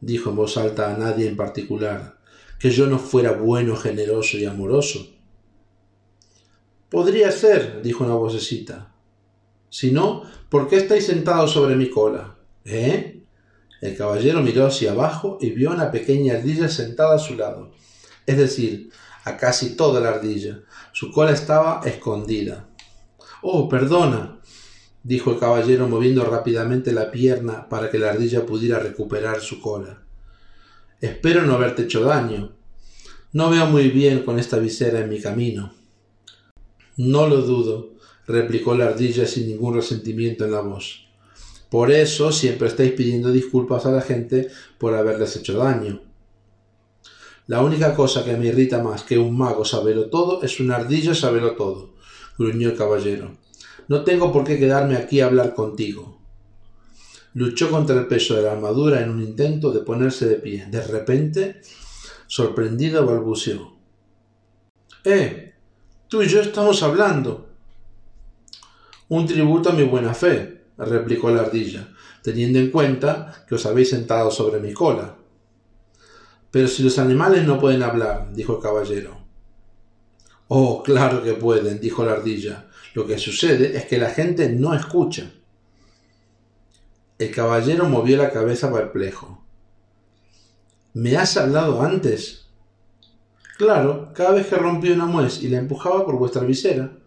[0.00, 2.20] dijo en voz alta a nadie en particular,
[2.58, 5.14] que yo no fuera bueno, generoso y amoroso.
[6.88, 8.94] Podría ser, dijo una vocecita.
[9.68, 12.38] Si no, ¿por qué estáis sentados sobre mi cola?
[12.64, 13.21] ¿Eh?
[13.82, 17.72] El caballero miró hacia abajo y vio una pequeña ardilla sentada a su lado,
[18.26, 18.90] es decir,
[19.24, 20.60] a casi toda la ardilla.
[20.92, 22.68] Su cola estaba escondida.
[23.42, 24.38] Oh, perdona,
[25.02, 30.04] dijo el caballero moviendo rápidamente la pierna para que la ardilla pudiera recuperar su cola.
[31.00, 32.52] Espero no haberte hecho daño.
[33.32, 35.74] No veo muy bien con esta visera en mi camino.
[36.96, 37.94] No lo dudo,
[38.28, 41.01] replicó la ardilla sin ningún resentimiento en la voz.
[41.72, 46.02] Por eso siempre estáis pidiendo disculpas a la gente por haberles hecho daño.
[47.46, 51.14] La única cosa que me irrita más que un mago sabelo todo es una ardilla
[51.14, 51.94] sabelo todo,
[52.36, 53.38] gruñó el caballero.
[53.88, 56.20] No tengo por qué quedarme aquí a hablar contigo.
[57.32, 60.66] Luchó contra el peso de la armadura en un intento de ponerse de pie.
[60.66, 61.62] De repente,
[62.26, 63.78] sorprendido, balbuceó.
[65.04, 65.54] Eh,
[66.06, 67.48] tú y yo estamos hablando.
[69.08, 71.88] Un tributo a mi buena fe, replicó la ardilla,
[72.22, 75.16] teniendo en cuenta que os habéis sentado sobre mi cola.
[76.50, 79.18] Pero si los animales no pueden hablar, dijo el caballero.
[80.48, 82.68] Oh, claro que pueden, dijo la ardilla.
[82.94, 85.30] Lo que sucede es que la gente no escucha.
[87.18, 89.42] El caballero movió la cabeza perplejo.
[90.92, 92.48] ¿Me has hablado antes?
[93.56, 96.98] Claro, cada vez que rompí una muez y la empujaba por vuestra visera.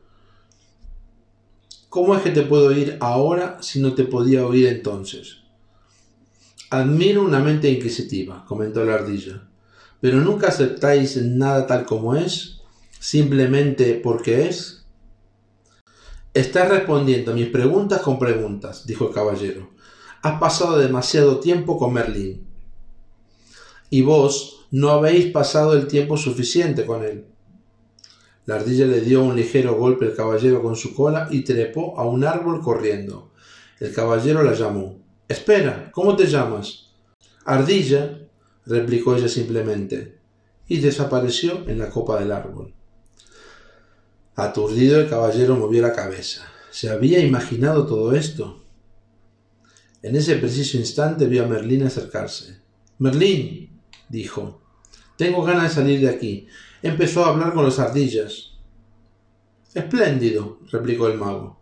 [1.95, 5.38] ¿Cómo es que te puedo oír ahora si no te podía oír entonces?
[6.69, 9.47] Admiro una mente inquisitiva, comentó la ardilla,
[10.01, 12.60] pero nunca aceptáis nada tal como es,
[12.99, 14.86] simplemente porque es.
[16.34, 19.69] Estás respondiendo a mis preguntas con preguntas, dijo el caballero.
[20.21, 22.45] Has pasado demasiado tiempo con Merlín.
[23.89, 27.25] Y vos no habéis pasado el tiempo suficiente con él.
[28.45, 32.05] La ardilla le dio un ligero golpe al caballero con su cola y trepó a
[32.05, 33.31] un árbol corriendo.
[33.79, 34.99] El caballero la llamó.
[35.27, 36.91] Espera, ¿cómo te llamas?
[37.43, 38.19] Ardilla,
[38.65, 40.17] replicó ella simplemente,
[40.67, 42.73] y desapareció en la copa del árbol.
[44.36, 46.45] Aturdido el caballero movió la cabeza.
[46.69, 48.63] ¿Se había imaginado todo esto?
[50.03, 52.60] En ese preciso instante vio a Merlín acercarse.
[52.99, 54.62] Merlín, dijo,
[55.17, 56.47] tengo ganas de salir de aquí.
[56.81, 58.53] Empezó a hablar con las ardillas.
[59.73, 61.59] Espléndido, replicó el mago.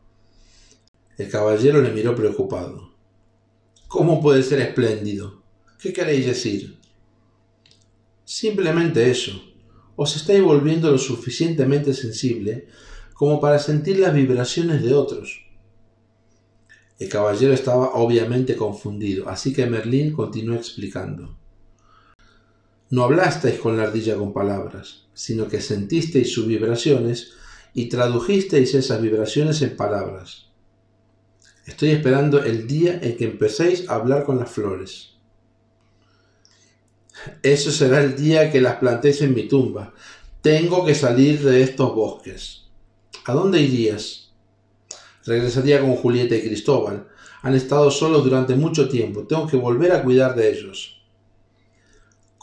[1.18, 2.92] El caballero le miró preocupado.
[3.88, 5.44] ¿Cómo puede ser espléndido?
[5.80, 6.80] ¿Qué queréis decir?
[8.26, 9.40] Simplemente eso.
[9.96, 12.68] Os estáis volviendo lo suficientemente sensible
[13.14, 15.46] como para sentir las vibraciones de otros.
[17.00, 21.38] El caballero estaba obviamente confundido, así que Merlín continuó explicando.
[22.90, 27.34] No hablasteis con la ardilla con palabras, sino que sentisteis sus vibraciones
[27.74, 30.48] y tradujisteis esas vibraciones en palabras.
[31.66, 35.12] Estoy esperando el día en que empecéis a hablar con las flores.
[37.42, 39.94] Eso será el día que las plantéis en mi tumba.
[40.42, 42.64] Tengo que salir de estos bosques.
[43.26, 44.34] ¿A dónde irías?
[45.26, 47.08] Regresaría con Julieta y Cristóbal.
[47.44, 49.24] Han estado solos durante mucho tiempo.
[49.24, 51.03] Tengo que volver a cuidar de ellos.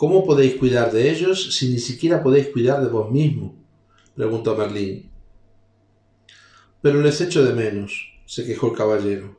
[0.00, 3.54] ¿Cómo podéis cuidar de ellos si ni siquiera podéis cuidar de vos mismo?
[4.14, 5.10] preguntó Merlín.
[6.80, 9.36] Pero les echo de menos, se quejó el caballero.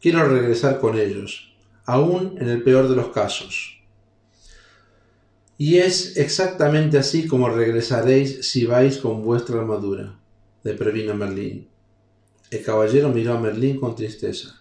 [0.00, 3.82] Quiero regresar con ellos, aun en el peor de los casos.
[5.58, 10.18] Y es exactamente así como regresaréis si vais con vuestra armadura,
[10.62, 11.68] le previno Merlín.
[12.50, 14.58] El caballero miró a Merlín con tristeza.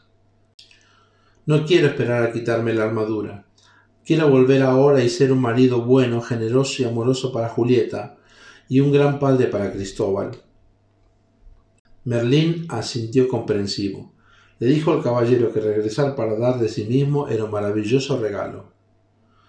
[1.46, 3.46] No quiero esperar a quitarme la armadura.
[4.06, 8.18] Quiero volver ahora y ser un marido bueno, generoso y amoroso para Julieta,
[8.68, 10.32] y un gran padre para Cristóbal.
[12.04, 14.14] Merlín asintió comprensivo.
[14.60, 18.72] Le dijo al caballero que regresar para dar de sí mismo era un maravilloso regalo.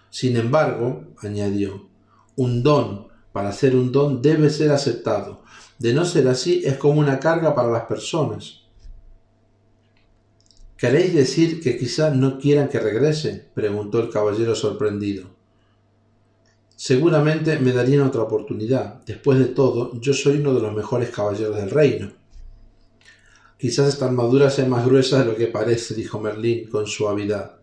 [0.09, 1.89] Sin embargo, añadió,
[2.35, 5.41] un don, para ser un don, debe ser aceptado.
[5.79, 8.62] De no ser así, es como una carga para las personas.
[10.83, 13.47] ¿Queréis decir que quizá no quieran que regrese?
[13.53, 15.29] preguntó el caballero sorprendido.
[16.75, 19.01] Seguramente me darían otra oportunidad.
[19.05, 22.11] Después de todo, yo soy uno de los mejores caballeros del reino.
[23.57, 27.59] Quizás esta armadura sea más gruesa de lo que parece, dijo Merlín con suavidad.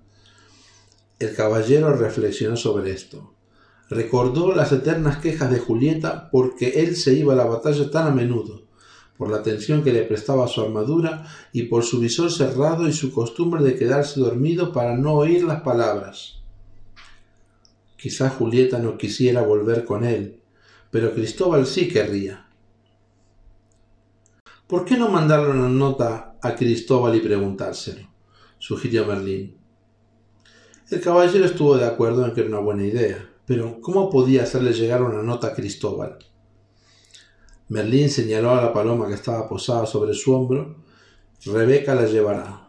[1.18, 3.34] El caballero reflexionó sobre esto.
[3.90, 8.12] Recordó las eternas quejas de Julieta porque él se iba a la batalla tan a
[8.12, 8.62] menudo,
[9.20, 13.12] por la atención que le prestaba su armadura y por su visor cerrado y su
[13.12, 16.40] costumbre de quedarse dormido para no oír las palabras.
[17.98, 20.40] Quizá Julieta no quisiera volver con él,
[20.90, 22.46] pero Cristóbal sí querría.
[24.66, 28.08] ¿Por qué no mandarle una nota a Cristóbal y preguntárselo?
[28.58, 29.54] sugirió Merlín.
[30.90, 34.72] El caballero estuvo de acuerdo en que era una buena idea, pero ¿cómo podía hacerle
[34.72, 36.16] llegar una nota a Cristóbal?
[37.70, 40.74] Merlín señaló a la paloma que estaba posada sobre su hombro.
[41.44, 42.68] Rebeca la llevará.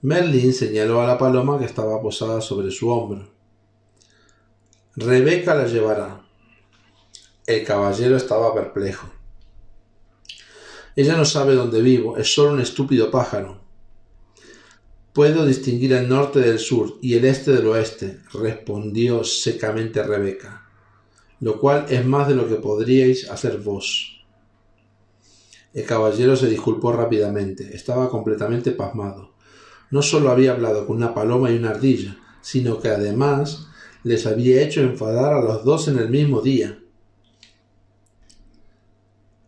[0.00, 3.28] Merlín señaló a la paloma que estaba posada sobre su hombro.
[4.96, 6.22] Rebeca la llevará.
[7.46, 9.10] El caballero estaba perplejo.
[10.96, 13.60] Ella no sabe dónde vivo, es solo un estúpido pájaro.
[15.12, 20.59] Puedo distinguir el norte del sur y el este del oeste, respondió secamente Rebeca,
[21.40, 24.24] lo cual es más de lo que podríais hacer vos.
[25.72, 29.32] El caballero se disculpó rápidamente, estaba completamente pasmado.
[29.90, 33.68] No solo había hablado con una paloma y una ardilla, sino que además
[34.02, 36.78] les había hecho enfadar a los dos en el mismo día.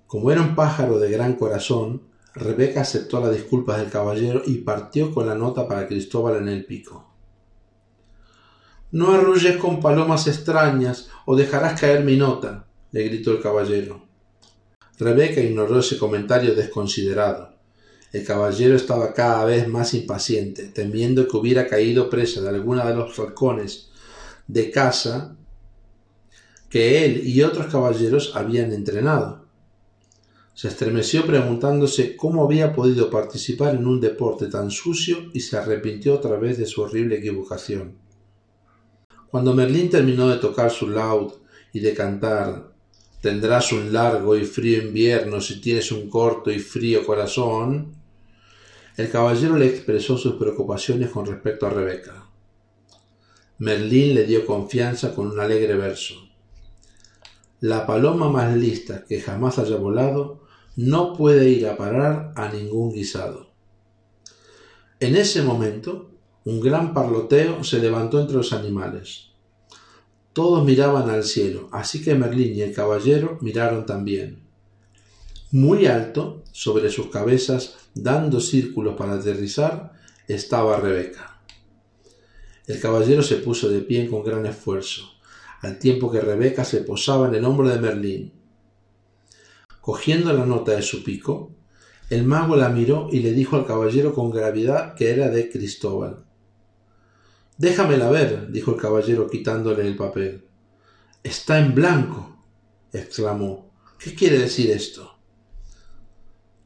[0.06, 2.02] Como era un pájaro de gran corazón,
[2.34, 6.64] Rebeca aceptó las disculpas del caballero y partió con la nota para Cristóbal en el
[6.64, 7.11] pico.
[8.92, 14.06] No arrulles con palomas extrañas o dejarás caer mi nota, le gritó el caballero.
[14.98, 17.54] Rebeca ignoró ese comentario desconsiderado.
[18.12, 22.94] El caballero estaba cada vez más impaciente, temiendo que hubiera caído presa de alguna de
[22.94, 23.88] los halcones
[24.46, 25.36] de casa
[26.68, 29.46] que él y otros caballeros habían entrenado.
[30.52, 36.14] Se estremeció preguntándose cómo había podido participar en un deporte tan sucio y se arrepintió
[36.14, 38.01] otra vez de su horrible equivocación.
[39.32, 41.32] Cuando Merlín terminó de tocar su laúd
[41.72, 42.70] y de cantar
[43.22, 47.94] Tendrás un largo y frío invierno si tienes un corto y frío corazón,
[48.96, 52.26] el caballero le expresó sus preocupaciones con respecto a Rebeca.
[53.58, 56.16] Merlín le dio confianza con un alegre verso.
[57.60, 60.42] La paloma más lista que jamás haya volado
[60.76, 63.52] no puede ir a parar a ningún guisado.
[65.00, 66.11] En ese momento,
[66.44, 69.28] un gran parloteo se levantó entre los animales.
[70.32, 74.42] Todos miraban al cielo, así que Merlín y el caballero miraron también.
[75.52, 79.92] Muy alto, sobre sus cabezas, dando círculos para aterrizar,
[80.26, 81.42] estaba Rebeca.
[82.66, 85.02] El caballero se puso de pie con gran esfuerzo,
[85.60, 88.32] al tiempo que Rebeca se posaba en el hombro de Merlín.
[89.80, 91.52] Cogiendo la nota de su pico,
[92.08, 96.24] el mago la miró y le dijo al caballero con gravedad que era de Cristóbal.
[97.62, 100.44] Déjamela ver, dijo el caballero quitándole el papel.
[101.22, 102.44] Está en blanco,
[102.92, 103.70] exclamó.
[104.00, 105.16] ¿Qué quiere decir esto?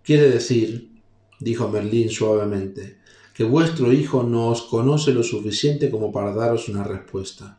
[0.03, 1.03] Quiere decir,
[1.39, 2.97] dijo Merlín suavemente,
[3.35, 7.59] que vuestro hijo no os conoce lo suficiente como para daros una respuesta.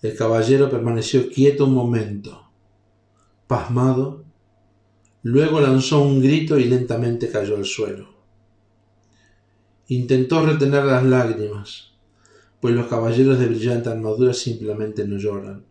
[0.00, 2.50] El caballero permaneció quieto un momento,
[3.46, 4.24] pasmado,
[5.22, 8.11] luego lanzó un grito y lentamente cayó al suelo.
[9.88, 11.92] Intentó retener las lágrimas,
[12.60, 15.64] pues los caballeros de brillante armadura simplemente no lloran.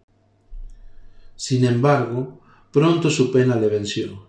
[1.36, 2.42] Sin embargo,
[2.72, 4.28] pronto su pena le venció.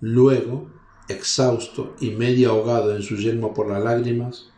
[0.00, 0.70] Luego,
[1.08, 4.50] exhausto y medio ahogado en su yelmo por las lágrimas,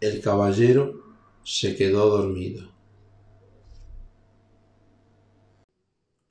[0.00, 1.02] el caballero
[1.42, 2.70] se quedó dormido.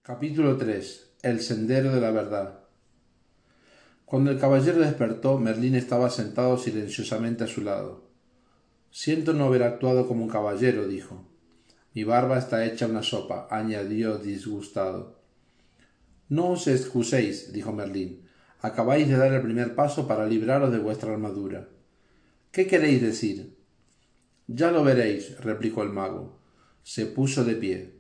[0.04, 1.16] Capítulo 3.
[1.24, 2.67] El sendero de la verdad.
[4.08, 8.08] Cuando el caballero despertó, Merlín estaba sentado silenciosamente a su lado.
[8.90, 11.26] Siento no haber actuado como un caballero, dijo.
[11.94, 15.20] Mi barba está hecha una sopa, añadió disgustado.
[16.30, 18.26] No os excuséis, dijo Merlín.
[18.62, 21.68] Acabáis de dar el primer paso para libraros de vuestra armadura.
[22.52, 23.58] ¿Qué queréis decir?
[24.48, 26.40] Ya lo veréis, replicó el mago.
[26.82, 27.96] Se puso de pie.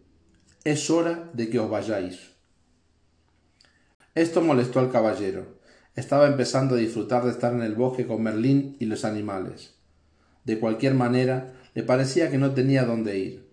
[0.63, 2.31] Es hora de que os vayáis.
[4.15, 5.56] Esto molestó al caballero.
[5.97, 9.73] Estaba empezando a disfrutar de estar en el bosque con Merlín y los animales.
[10.45, 13.47] De cualquier manera, le parecía que no tenía dónde ir.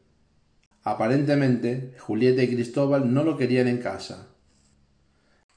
[0.82, 4.28] Aparentemente, Julieta y Cristóbal no lo querían en casa.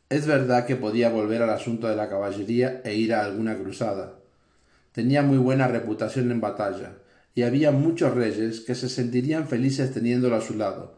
[0.08, 4.20] Es verdad que podía volver al asunto de la caballería e ir a alguna cruzada.
[4.94, 6.94] Tenía muy buena reputación en batalla,
[7.36, 10.98] y había muchos reyes que se sentirían felices teniéndolo a su lado,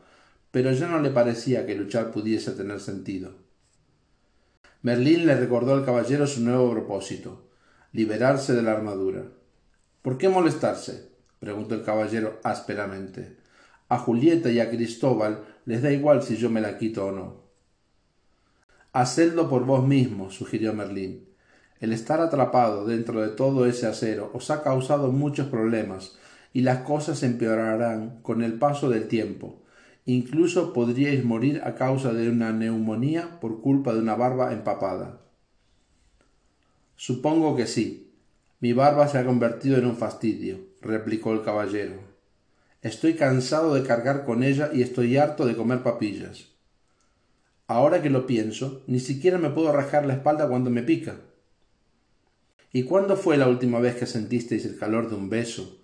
[0.51, 3.48] pero ya no le parecía que luchar pudiese tener sentido.
[4.81, 7.49] Merlín le recordó al caballero su nuevo propósito,
[7.91, 9.25] liberarse de la armadura.
[10.01, 11.09] ¿Por qué molestarse?
[11.39, 13.35] preguntó el caballero ásperamente.
[13.89, 17.43] A Julieta y a Cristóbal les da igual si yo me la quito o no.
[18.93, 21.27] Hacedlo por vos mismo, sugirió Merlín.
[21.81, 26.17] El estar atrapado dentro de todo ese acero os ha causado muchos problemas,
[26.53, 29.61] y las cosas empeorarán con el paso del tiempo,
[30.09, 35.21] Incluso podríais morir a causa de una neumonía por culpa de una barba empapada.
[36.95, 38.11] Supongo que sí.
[38.59, 41.99] Mi barba se ha convertido en un fastidio, replicó el caballero.
[42.81, 46.47] Estoy cansado de cargar con ella y estoy harto de comer papillas.
[47.67, 51.17] Ahora que lo pienso, ni siquiera me puedo rajar la espalda cuando me pica.
[52.73, 55.78] ¿Y cuándo fue la última vez que sentisteis el calor de un beso,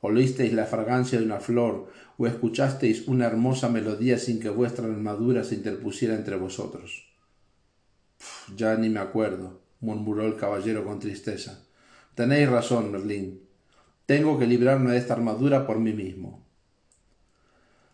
[0.00, 5.44] olisteis la fragancia de una flor, o escuchasteis una hermosa melodía sin que vuestra armadura
[5.44, 7.06] se interpusiera entre vosotros.
[8.56, 11.64] ya ni me acuerdo, murmuró el caballero con tristeza.
[12.14, 13.40] Tenéis razón, Merlín.
[14.06, 16.44] Tengo que librarme de esta armadura por mí mismo.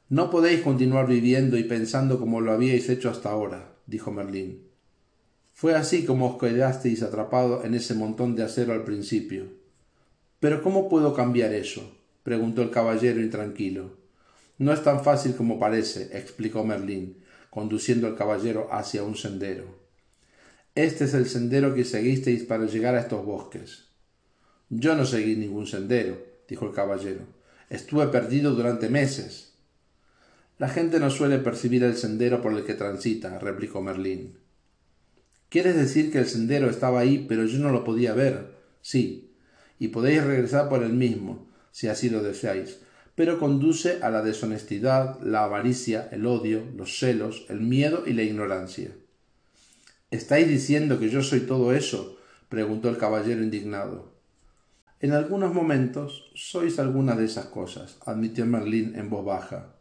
[0.09, 4.66] No podéis continuar viviendo y pensando como lo habíais hecho hasta ahora, dijo Merlín.
[5.52, 9.46] Fue así como os quedasteis atrapado en ese montón de acero al principio.
[10.38, 11.95] Pero ¿cómo puedo cambiar eso?
[12.26, 13.98] Preguntó el caballero intranquilo.
[14.58, 19.78] No es tan fácil como parece, explicó Merlín, conduciendo al caballero hacia un sendero.
[20.74, 23.90] Este es el sendero que seguisteis para llegar a estos bosques.
[24.70, 27.20] Yo no seguí ningún sendero, dijo el caballero.
[27.70, 29.52] Estuve perdido durante meses.
[30.58, 34.36] La gente no suele percibir el sendero por el que transita, replicó Merlín.
[35.48, 38.56] ¿Quieres decir que el sendero estaba ahí, pero yo no lo podía ver?
[38.80, 39.32] Sí,
[39.78, 41.46] y podéis regresar por el mismo,
[41.76, 42.78] si así lo deseáis,
[43.14, 48.22] pero conduce a la deshonestidad, la avaricia, el odio, los celos, el miedo y la
[48.22, 48.92] ignorancia.
[50.10, 52.16] ¿Estáis diciendo que yo soy todo eso?
[52.48, 54.10] preguntó el caballero indignado.
[55.00, 59.74] En algunos momentos sois algunas de esas cosas, admitió Merlín en voz baja.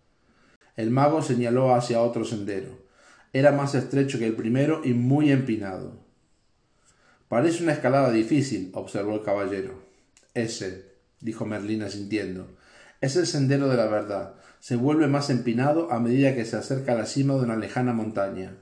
[0.76, 2.78] El mago señaló hacia otro sendero.
[3.32, 5.94] Era más estrecho que el primero y muy empinado.
[7.30, 9.82] Parece una escalada difícil, observó el caballero.
[10.34, 10.95] Ese,
[11.26, 12.56] dijo Merlín asintiendo.
[13.02, 14.36] Es el sendero de la verdad.
[14.60, 17.94] Se vuelve más empinado a medida que se acerca a la cima de una lejana
[17.94, 18.58] montaña.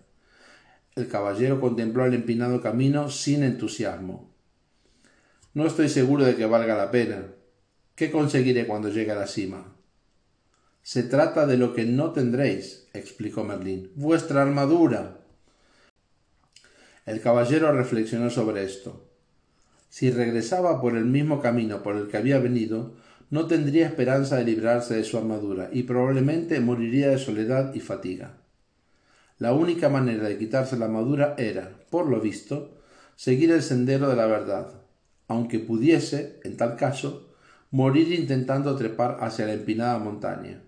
[0.96, 4.34] El caballero contempló el empinado camino sin entusiasmo.
[5.54, 7.26] No estoy seguro de que valga la pena.
[7.96, 9.76] ¿Qué conseguiré cuando llegue a la cima?
[10.82, 13.92] Se trata de lo que no tendréis, explicó Merlín.
[13.96, 15.20] Vuestra armadura.
[17.06, 19.13] El caballero reflexionó sobre esto.
[19.94, 22.96] Si regresaba por el mismo camino por el que había venido,
[23.30, 28.38] no tendría esperanza de librarse de su armadura y probablemente moriría de soledad y fatiga.
[29.38, 32.76] La única manera de quitarse la armadura era, por lo visto,
[33.16, 34.82] seguir el sendero de la verdad,
[35.28, 37.36] aunque pudiese, en tal caso,
[37.70, 40.64] morir intentando trepar hacia la empinada montaña.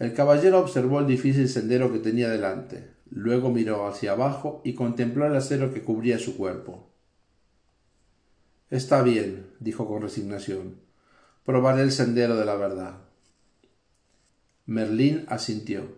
[0.00, 5.24] El caballero observó el difícil sendero que tenía delante, luego miró hacia abajo y contempló
[5.24, 6.87] el acero que cubría su cuerpo.
[8.70, 10.76] Está bien, dijo con resignación.
[11.46, 12.98] Probaré el sendero de la verdad.
[14.66, 15.96] Merlín asintió.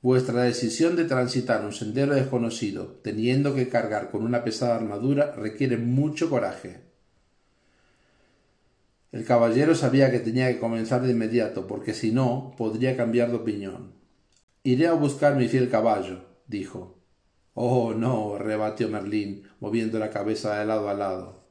[0.00, 5.76] Vuestra decisión de transitar un sendero desconocido, teniendo que cargar con una pesada armadura, requiere
[5.76, 6.80] mucho coraje.
[9.12, 13.36] El caballero sabía que tenía que comenzar de inmediato, porque si no, podría cambiar de
[13.36, 13.92] opinión.
[14.64, 17.01] Iré a buscar mi fiel caballo, dijo.
[17.54, 21.42] Oh, no, rebatió Merlín, moviendo la cabeza de lado a lado.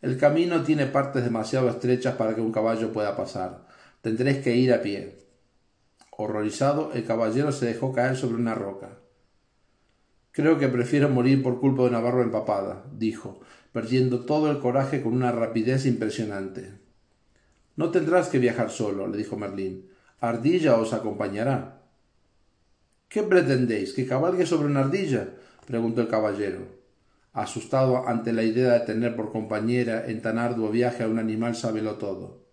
[0.00, 3.66] El camino tiene partes demasiado estrechas para que un caballo pueda pasar.
[4.02, 5.18] Tendréis que ir a pie.
[6.10, 8.98] Horrorizado, el caballero se dejó caer sobre una roca.
[10.30, 13.40] Creo que prefiero morir por culpa de una barba empapada, dijo,
[13.72, 16.78] perdiendo todo el coraje con una rapidez impresionante.
[17.74, 19.90] No tendrás que viajar solo, le dijo Merlín.
[20.20, 21.75] Ardilla os acompañará.
[23.08, 23.92] ¿Qué pretendéis?
[23.92, 25.28] ¿Que cabalgue sobre una ardilla?
[25.66, 26.66] preguntó el caballero,
[27.32, 31.54] asustado ante la idea de tener por compañera en tan arduo viaje a un animal
[31.54, 32.46] sábelo todo.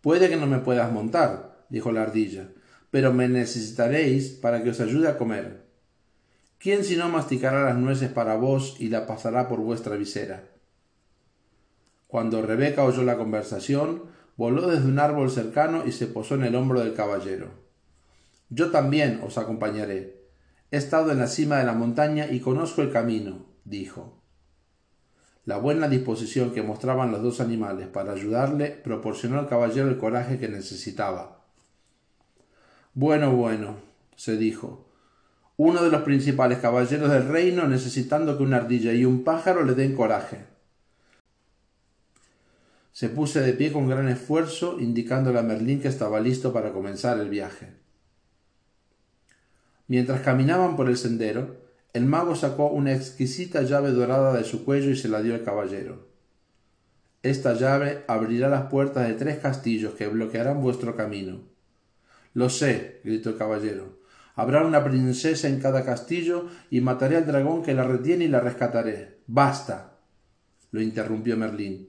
[0.00, 2.48] Puede que no me puedas montar, dijo la ardilla,
[2.90, 5.66] pero me necesitaréis para que os ayude a comer.
[6.58, 10.44] ¿Quién si no masticará las nueces para vos y la pasará por vuestra visera?
[12.06, 14.04] Cuando Rebeca oyó la conversación,
[14.36, 17.65] voló desde un árbol cercano y se posó en el hombro del caballero.
[18.48, 20.22] Yo también os acompañaré.
[20.70, 24.22] He estado en la cima de la montaña y conozco el camino, dijo.
[25.44, 30.38] La buena disposición que mostraban los dos animales para ayudarle proporcionó al caballero el coraje
[30.38, 31.44] que necesitaba.
[32.94, 33.76] Bueno, bueno,
[34.16, 34.88] se dijo,
[35.56, 39.74] uno de los principales caballeros del reino necesitando que una ardilla y un pájaro le
[39.74, 40.46] den coraje.
[42.92, 47.20] Se puso de pie con gran esfuerzo, indicándole a Merlín que estaba listo para comenzar
[47.20, 47.85] el viaje.
[49.88, 51.56] Mientras caminaban por el sendero,
[51.92, 55.44] el mago sacó una exquisita llave dorada de su cuello y se la dio al
[55.44, 56.08] caballero.
[57.22, 61.40] Esta llave abrirá las puertas de tres castillos que bloquearán vuestro camino.
[62.34, 63.98] Lo sé, gritó el caballero.
[64.34, 68.40] Habrá una princesa en cada castillo y mataré al dragón que la retiene y la
[68.40, 69.20] rescataré.
[69.26, 69.94] Basta.
[70.70, 71.88] lo interrumpió Merlín.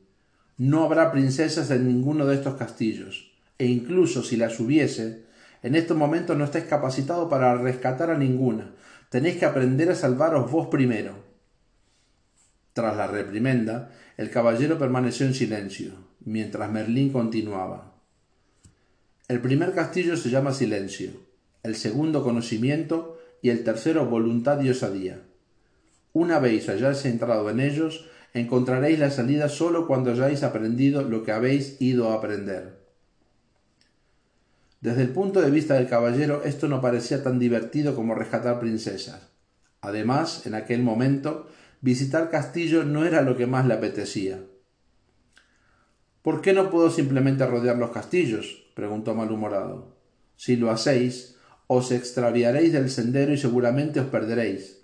[0.57, 5.26] No habrá princesas en ninguno de estos castillos, e incluso si las hubiese,
[5.63, 8.73] en estos momentos no estáis capacitado para rescatar a ninguna.
[9.09, 11.13] Tenéis que aprender a salvaros vos primero.
[12.73, 15.93] Tras la reprimenda, el caballero permaneció en silencio,
[16.23, 17.93] mientras Merlín continuaba.
[19.27, 21.27] El primer castillo se llama Silencio
[21.67, 25.21] el segundo conocimiento y el tercero voluntad y osadía.
[26.13, 31.33] Una vez hayáis entrado en ellos, encontraréis la salida sólo cuando hayáis aprendido lo que
[31.33, 32.76] habéis ido a aprender.
[34.81, 39.29] Desde el punto de vista del caballero esto no parecía tan divertido como rescatar princesas.
[39.81, 41.47] Además, en aquel momento,
[41.81, 44.39] visitar castillos no era lo que más le apetecía.
[46.21, 48.65] ¿Por qué no puedo simplemente rodear los castillos?
[48.75, 49.97] preguntó malhumorado.
[50.35, 54.81] Si lo hacéis, os extraviaréis del sendero y seguramente os perderéis.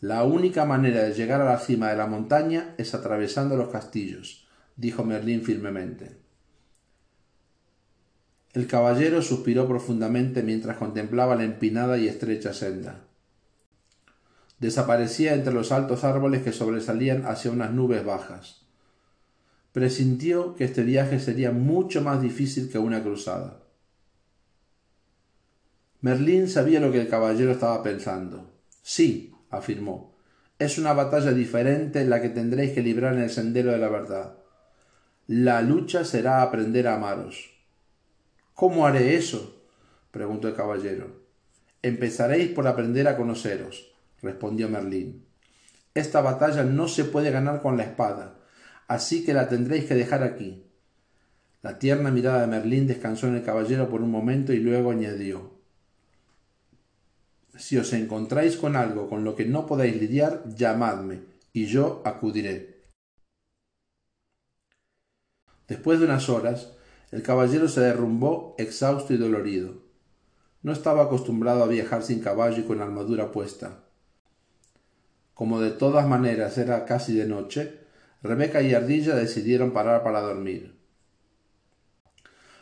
[0.00, 4.46] La única manera de llegar a la cima de la montaña es atravesando los castillos,
[4.76, 6.23] dijo Merlín firmemente.
[8.54, 13.00] El caballero suspiró profundamente mientras contemplaba la empinada y estrecha senda.
[14.60, 18.62] Desaparecía entre los altos árboles que sobresalían hacia unas nubes bajas.
[19.72, 23.60] Presintió que este viaje sería mucho más difícil que una cruzada.
[26.00, 28.52] Merlín sabía lo que el caballero estaba pensando.
[28.82, 30.14] Sí, afirmó,
[30.60, 34.36] es una batalla diferente la que tendréis que librar en el sendero de la verdad.
[35.26, 37.53] La lucha será aprender a amaros.
[38.54, 39.62] ¿Cómo haré eso?
[40.10, 41.24] preguntó el caballero.
[41.82, 43.92] Empezaréis por aprender a conoceros,
[44.22, 45.26] respondió Merlín.
[45.92, 48.38] Esta batalla no se puede ganar con la espada,
[48.88, 50.64] así que la tendréis que dejar aquí.
[51.62, 55.54] La tierna mirada de Merlín descansó en el caballero por un momento y luego añadió
[57.56, 62.82] si os encontráis con algo con lo que no podáis lidiar, llamadme, y yo acudiré.
[65.68, 66.72] Después de unas horas,
[67.14, 69.74] el caballero se derrumbó exhausto y dolorido.
[70.62, 73.84] No estaba acostumbrado a viajar sin caballo y con armadura puesta.
[75.32, 77.78] Como de todas maneras era casi de noche,
[78.20, 80.74] Rebeca y Ardilla decidieron parar para dormir.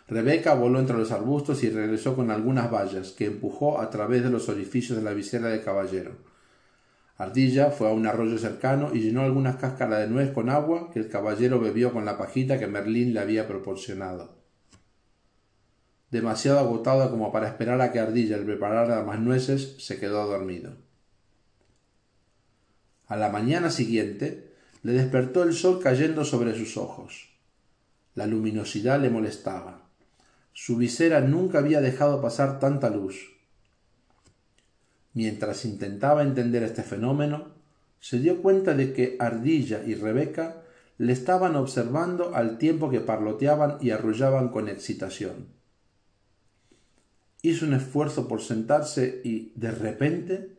[0.06, 4.28] Rebeca voló entre los arbustos y regresó con algunas vallas que empujó a través de
[4.28, 6.12] los orificios de la visera del caballero.
[7.16, 10.98] Ardilla fue a un arroyo cercano y llenó algunas cáscaras de nuez con agua que
[10.98, 14.41] el caballero bebió con la pajita que Merlín le había proporcionado.
[16.12, 20.74] Demasiado agotado como para esperar a que Ardilla le preparara más nueces, se quedó dormido.
[23.06, 24.52] A la mañana siguiente
[24.82, 27.30] le despertó el sol cayendo sobre sus ojos.
[28.14, 29.88] La luminosidad le molestaba.
[30.52, 33.32] Su visera nunca había dejado pasar tanta luz.
[35.14, 37.54] Mientras intentaba entender este fenómeno,
[38.00, 40.62] se dio cuenta de que Ardilla y Rebeca
[40.98, 45.61] le estaban observando al tiempo que parloteaban y arrullaban con excitación.
[47.42, 50.56] Hizo un esfuerzo por sentarse y, de repente,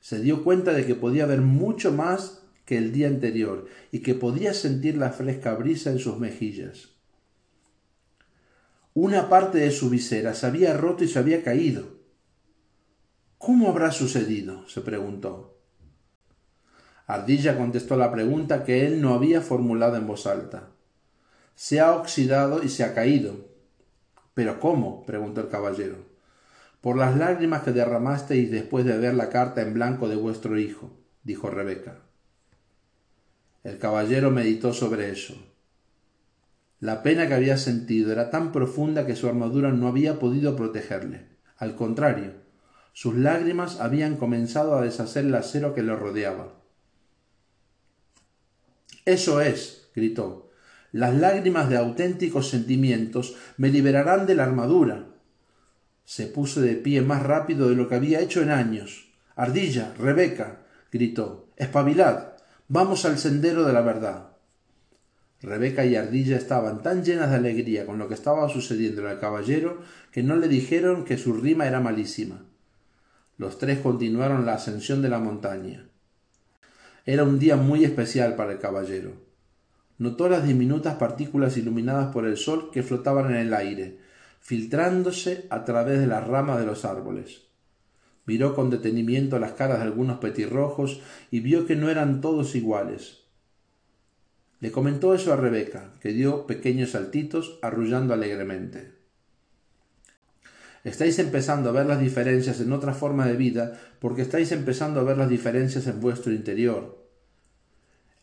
[0.00, 4.14] se dio cuenta de que podía ver mucho más que el día anterior y que
[4.14, 6.90] podía sentir la fresca brisa en sus mejillas.
[8.94, 11.98] Una parte de su visera se había roto y se había caído.
[13.38, 14.68] ¿Cómo habrá sucedido?
[14.68, 15.58] se preguntó.
[17.06, 20.68] Ardilla contestó la pregunta que él no había formulado en voz alta.
[21.56, 23.48] Se ha oxidado y se ha caído.
[24.34, 25.04] ¿Pero cómo?
[25.06, 26.09] preguntó el caballero.
[26.80, 30.90] Por las lágrimas que derramasteis después de ver la carta en blanco de vuestro hijo,
[31.22, 31.98] dijo Rebeca.
[33.62, 35.34] El caballero meditó sobre eso.
[36.80, 41.26] La pena que había sentido era tan profunda que su armadura no había podido protegerle.
[41.58, 42.32] Al contrario,
[42.94, 46.54] sus lágrimas habían comenzado a deshacer el acero que le rodeaba.
[49.04, 50.50] Eso es, gritó.
[50.90, 55.09] Las lágrimas de auténticos sentimientos me liberarán de la armadura.
[56.10, 59.12] Se puso de pie más rápido de lo que había hecho en años.
[59.36, 61.50] Ardilla, Rebeca, gritó.
[61.56, 62.32] Espabilad.
[62.66, 64.30] Vamos al sendero de la verdad.
[65.40, 69.82] Rebeca y Ardilla estaban tan llenas de alegría con lo que estaba sucediendo al caballero
[70.10, 72.44] que no le dijeron que su rima era malísima.
[73.38, 75.86] Los tres continuaron la ascensión de la montaña.
[77.06, 79.12] Era un día muy especial para el caballero.
[79.98, 84.09] Notó las diminutas partículas iluminadas por el sol que flotaban en el aire,
[84.40, 87.42] filtrándose a través de las ramas de los árboles.
[88.26, 93.20] Miró con detenimiento las caras de algunos petirrojos y vio que no eran todos iguales.
[94.60, 98.92] Le comentó eso a Rebeca, que dio pequeños saltitos, arrullando alegremente.
[100.84, 105.04] Estáis empezando a ver las diferencias en otra forma de vida porque estáis empezando a
[105.04, 107.06] ver las diferencias en vuestro interior.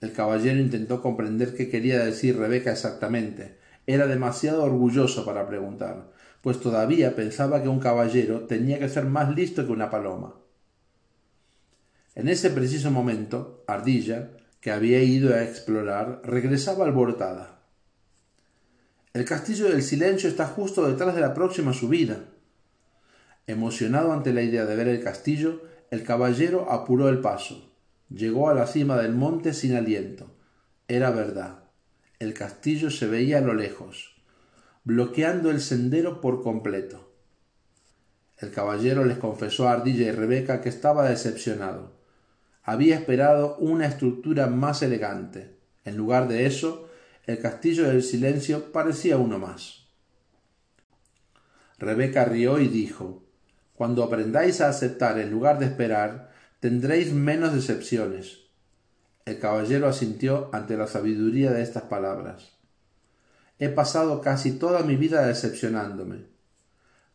[0.02, 3.58] El caballero intentó comprender qué quería decir Rebeca exactamente.
[3.88, 6.12] Era demasiado orgulloso para preguntar,
[6.42, 10.36] pues todavía pensaba que un caballero tenía que ser más listo que una paloma.
[12.14, 17.62] En ese preciso momento, Ardilla, que había ido a explorar, regresaba alborotada.
[19.14, 22.26] El castillo del silencio está justo detrás de la próxima subida.
[23.48, 25.62] Emocionado ante la idea de ver el castillo,
[25.92, 27.72] el caballero apuró el paso.
[28.10, 30.36] Llegó a la cima del monte sin aliento.
[30.88, 31.67] Era verdad.
[32.20, 34.16] El castillo se veía a lo lejos,
[34.84, 37.12] bloqueando el sendero por completo.
[38.38, 41.98] El caballero les confesó a Ardilla y Rebeca que estaba decepcionado
[42.68, 45.56] había esperado una estructura más elegante.
[45.86, 46.90] En lugar de eso,
[47.26, 49.88] el castillo del silencio parecía uno más.
[51.80, 53.24] Rebeca rió y dijo
[53.74, 58.47] Cuando aprendáis a aceptar en lugar de esperar, tendréis menos decepciones.
[59.28, 62.58] El caballero asintió ante la sabiduría de estas palabras.
[63.60, 66.26] He pasado casi toda mi vida decepcionándome.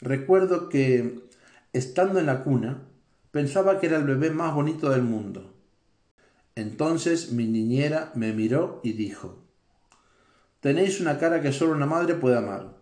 [0.01, 1.25] Recuerdo que,
[1.73, 2.83] estando en la cuna,
[3.33, 5.55] Pensaba que era el bebé más bonito del mundo.
[6.55, 9.39] Entonces mi niñera me miró y dijo
[10.61, 12.77] Tenéis una cara que solo una madre puede amar.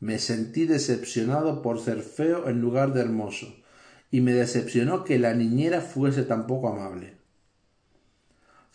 [0.00, 3.54] Me sentí decepcionado por ser feo en lugar de hermoso,
[4.10, 7.16] y me decepcionó que la niñera fuese tan poco amable.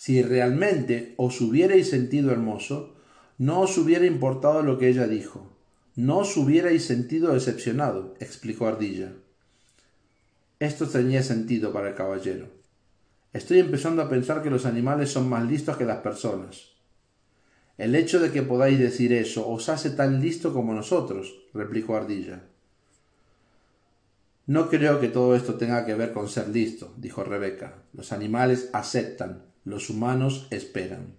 [0.01, 2.95] Si realmente os hubierais sentido hermoso,
[3.37, 5.55] no os hubiera importado lo que ella dijo,
[5.95, 9.13] no os hubierais sentido decepcionado, explicó Ardilla.
[10.57, 12.47] Esto tenía sentido para el caballero.
[13.31, 16.71] Estoy empezando a pensar que los animales son más listos que las personas.
[17.77, 22.41] El hecho de que podáis decir eso os hace tan listo como nosotros, replicó Ardilla.
[24.47, 27.83] No creo que todo esto tenga que ver con ser listo, dijo Rebeca.
[27.93, 31.16] Los animales aceptan, los humanos esperan.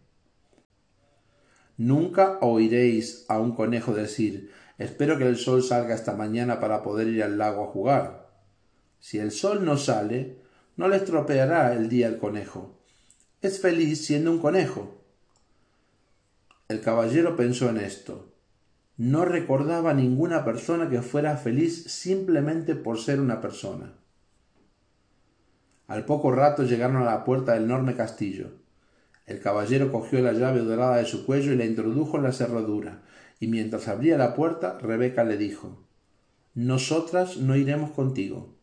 [1.77, 7.09] Nunca oiréis a un conejo decir espero que el sol salga esta mañana para poder
[7.09, 8.31] ir al lago a jugar.
[9.01, 10.43] Si el sol no sale,
[10.75, 12.79] No le estropeará el día el conejo.
[13.43, 15.03] Es feliz siendo un conejo.
[16.69, 18.33] El caballero pensó en esto.
[18.97, 23.93] No recordaba ninguna persona que fuera feliz simplemente por ser una persona.
[25.87, 28.53] Al poco rato llegaron a la puerta del enorme castillo.
[29.27, 33.03] El caballero cogió la llave dorada de su cuello y la introdujo en la cerradura,
[33.41, 35.85] y mientras abría la puerta, Rebeca le dijo
[36.55, 38.55] Nosotras no iremos contigo.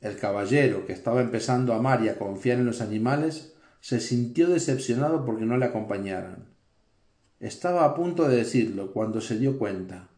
[0.00, 4.48] El caballero, que estaba empezando a amar y a confiar en los animales, se sintió
[4.48, 6.48] decepcionado porque no le acompañaran.
[7.40, 10.08] Estaba a punto de decirlo cuando se dio cuenta.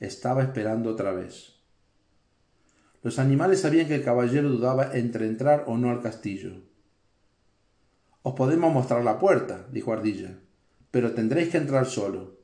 [0.00, 1.57] Estaba esperando otra vez.
[3.02, 6.62] Los animales sabían que el caballero dudaba entre entrar o no al castillo.
[8.22, 10.38] Os podemos mostrar la puerta, dijo Ardilla,
[10.90, 12.38] pero tendréis que entrar solo.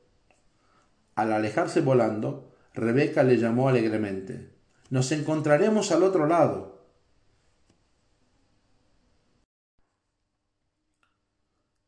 [1.15, 4.51] Al alejarse volando, Rebeca le llamó alegremente.
[4.89, 6.85] Nos encontraremos al otro lado.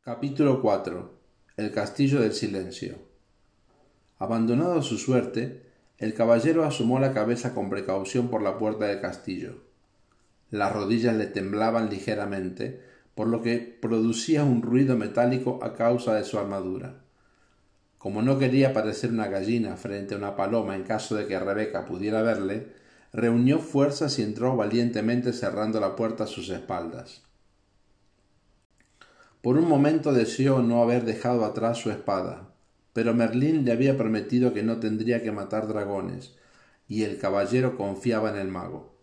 [0.01, 1.17] Capítulo 4
[1.57, 2.99] el castillo del silencio.
[4.19, 5.66] Abandonado a su suerte,
[5.97, 9.63] el caballero asomó la cabeza con precaución por la puerta del castillo.
[10.51, 12.81] Las rodillas le temblaban ligeramente,
[13.15, 17.01] por lo que producía un ruido metálico a causa de su armadura.
[17.97, 21.85] Como no quería parecer una gallina frente a una paloma en caso de que Rebeca
[21.85, 22.67] pudiera verle,
[23.11, 27.23] reunió fuerzas y entró valientemente cerrando la puerta a sus espaldas.
[29.41, 32.46] Por un momento deseó no haber dejado atrás su espada,
[32.97, 36.33] pero Merlín le había prometido que no tendría que matar dragones,
[36.87, 38.97] y el caballero confiaba en el mago.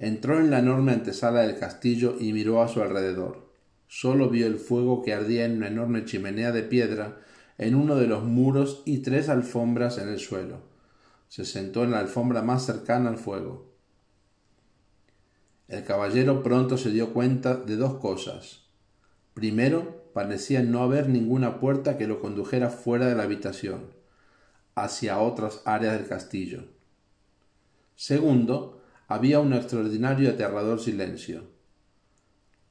[0.00, 3.48] Entró en la enorme antesala del castillo y miró a su alrededor.
[3.86, 7.20] Solo vio el fuego que ardía en una enorme chimenea de piedra
[7.58, 10.62] en uno de los muros y tres alfombras en el suelo.
[11.28, 13.70] Se sentó en la alfombra más cercana al fuego.
[15.68, 18.64] El caballero pronto se dio cuenta de dos cosas.
[19.32, 23.92] Primero, parecía no haber ninguna puerta que lo condujera fuera de la habitación,
[24.74, 26.64] hacia otras áreas del castillo.
[27.94, 31.44] Segundo, había un extraordinario y aterrador silencio.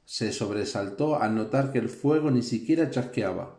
[0.04, 3.58] Se sobresaltó al notar que el fuego ni siquiera chasqueaba.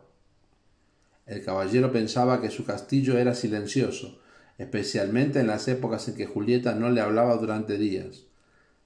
[1.25, 4.19] El caballero pensaba que su castillo era silencioso,
[4.59, 8.25] especialmente en las épocas en que Julieta no le hablaba durante días.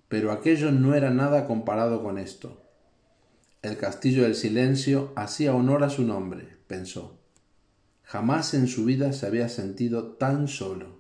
[0.08, 2.63] Pero aquello no era nada comparado con esto.
[3.64, 7.18] El castillo del silencio hacía honor a su nombre, pensó.
[8.04, 11.00] Jamás en su vida se había sentido tan solo.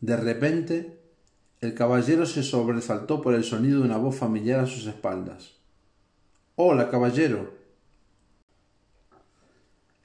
[0.00, 0.98] De repente,
[1.60, 5.52] el caballero se sobresaltó por el sonido de una voz familiar a sus espaldas.
[6.56, 7.52] Hola, caballero.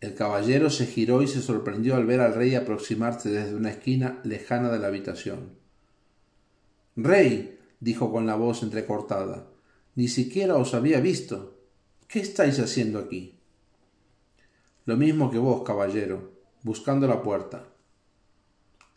[0.02, 4.20] El caballero se giró y se sorprendió al ver al rey aproximarse desde una esquina
[4.26, 5.52] lejana de la habitación.
[6.98, 9.48] Rey, dijo con la voz entrecortada,
[10.00, 11.60] ni siquiera os había visto.
[12.08, 13.38] ¿Qué estáis haciendo aquí?
[14.86, 16.32] Lo mismo que vos, caballero,
[16.64, 17.68] buscando la puerta.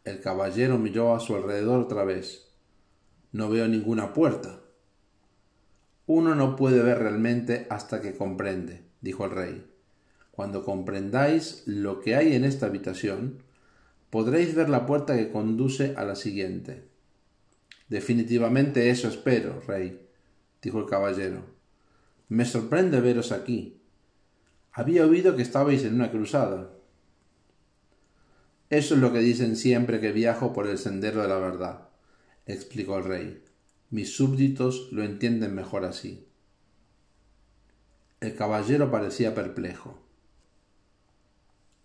[0.04, 2.52] El caballero miró a su alrededor otra vez.
[3.32, 4.60] No veo ninguna puerta.
[6.06, 9.66] Uno no puede ver realmente hasta que comprende, dijo el rey.
[10.30, 13.42] Cuando comprendáis lo que hay en esta habitación,
[14.08, 16.84] podréis ver la puerta que conduce a la siguiente.
[17.88, 20.01] Definitivamente eso espero, rey,
[20.62, 21.44] dijo el caballero.
[22.28, 23.82] Me sorprende veros aquí.
[24.72, 26.70] Había oído que estabais en una cruzada.
[28.70, 31.90] Eso es lo que dicen siempre que viajo por el sendero de la verdad,
[32.46, 33.44] explicó el rey.
[33.90, 36.26] Mis súbditos lo entienden mejor así.
[38.20, 39.98] El caballero parecía perplejo.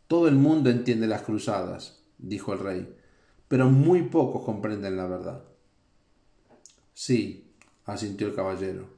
[0.07, 2.95] Todo el mundo entiende las cruzadas, dijo el rey,
[3.49, 5.43] pero muy pocos comprenden la verdad.
[6.93, 7.46] Sí,
[7.87, 8.89] asintió el caballero.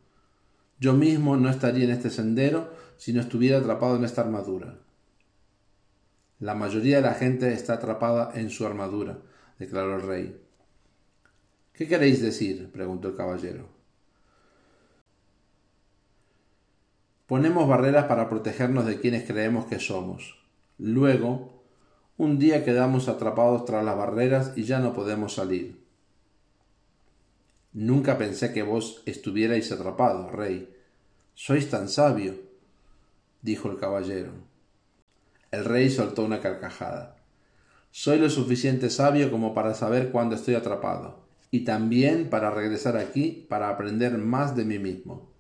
[0.80, 4.80] Yo mismo no estaría en este sendero si no estuviera atrapado en esta armadura.
[6.40, 9.20] La mayoría de la gente está atrapada en su armadura,
[9.58, 10.42] declaró el rey.
[11.74, 12.72] ¿Qué queréis decir?
[12.72, 13.70] preguntó el caballero.
[17.26, 20.44] Ponemos barreras para protegernos de quienes creemos que somos.
[20.78, 21.64] Luego,
[22.18, 25.79] un día quedamos atrapados tras las barreras y ya no podemos salir.
[27.74, 30.76] Nunca pensé que vos estuvierais atrapado, rey.
[31.36, 32.36] Sois tan sabio,
[33.42, 34.32] dijo el caballero.
[35.52, 37.16] El rey soltó una carcajada.
[37.92, 43.46] Soy lo suficiente sabio como para saber cuándo estoy atrapado, y también para regresar aquí
[43.50, 45.32] para aprender más de mí mismo.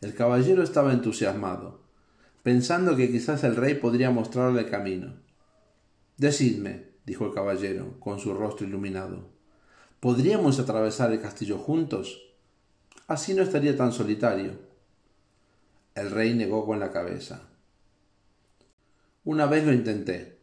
[0.00, 1.82] El caballero estaba entusiasmado,
[2.42, 5.14] pensando que quizás el rey podría mostrarle el camino.
[6.16, 9.29] Decidme, dijo el caballero, con su rostro iluminado.
[10.00, 12.22] ¿Podríamos atravesar el castillo juntos?
[13.06, 14.52] Así no estaría tan solitario.
[15.94, 17.42] El rey negó con la cabeza.
[19.24, 20.38] Una vez lo intenté.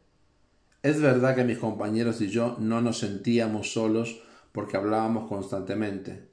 [0.83, 6.29] Es verdad que mis compañeros y yo no nos sentíamos solos porque hablábamos constantemente,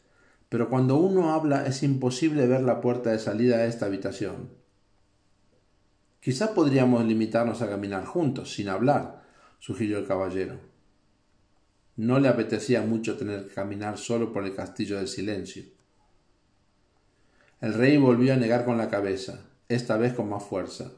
[0.50, 4.50] pero cuando uno habla es imposible ver la puerta de salida de esta habitación.
[6.20, 9.24] Quizá podríamos limitarnos a caminar juntos, sin hablar,
[9.60, 10.73] sugirió el caballero.
[11.96, 15.62] No le apetecía mucho tener que caminar solo por el castillo del silencio.
[17.60, 20.92] El rey volvió a negar con la cabeza, esta vez con más fuerza.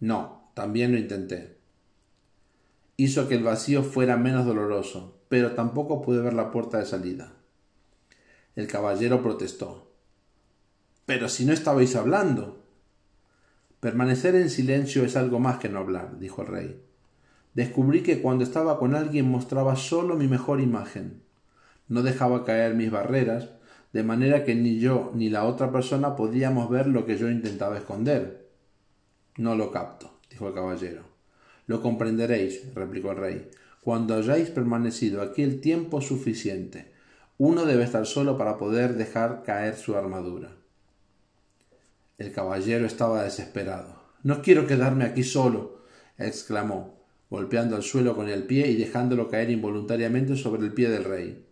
[0.00, 1.58] No, también lo intenté.
[2.96, 7.32] Hizo que el vacío fuera menos doloroso, pero tampoco pude ver la puerta de salida.
[8.56, 9.92] El caballero protestó.
[11.06, 12.66] Pero si no estabais hablando.
[13.78, 16.89] Permanecer en silencio es algo más que no hablar, dijo el rey
[17.54, 21.22] descubrí que cuando estaba con alguien mostraba solo mi mejor imagen.
[21.88, 23.50] No dejaba caer mis barreras,
[23.92, 27.76] de manera que ni yo ni la otra persona podíamos ver lo que yo intentaba
[27.76, 28.48] esconder.
[29.36, 31.02] No lo capto, dijo el caballero.
[31.66, 36.92] Lo comprenderéis, replicó el rey, cuando hayáis permanecido aquí el tiempo suficiente.
[37.38, 40.52] Uno debe estar solo para poder dejar caer su armadura.
[42.18, 43.98] El caballero estaba desesperado.
[44.22, 45.82] No quiero quedarme aquí solo,
[46.18, 46.99] exclamó
[47.30, 51.46] golpeando al suelo con el pie y dejándolo caer involuntariamente sobre el pie del rey.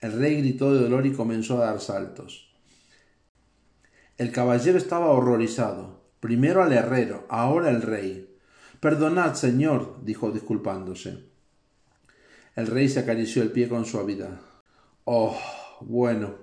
[0.00, 2.54] El rey gritó de dolor y comenzó a dar saltos.
[4.16, 5.98] El caballero estaba horrorizado.
[6.20, 8.36] Primero al herrero, ahora el rey.
[8.80, 11.24] Perdonad, señor, dijo disculpándose.
[12.54, 14.40] El rey se acarició el pie con suavidad.
[15.04, 15.36] Oh,
[15.80, 16.36] bueno.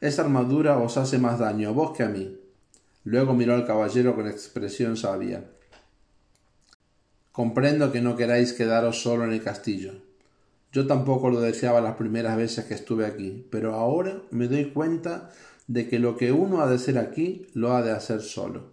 [0.00, 2.38] Esa armadura os hace más daño a vos que a mí.
[3.04, 5.44] Luego miró al caballero con expresión sabia.
[7.38, 9.92] Comprendo que no queráis quedaros solo en el castillo.
[10.72, 15.30] Yo tampoco lo deseaba las primeras veces que estuve aquí, pero ahora me doy cuenta
[15.68, 18.72] de que lo que uno ha de hacer aquí lo ha de hacer solo.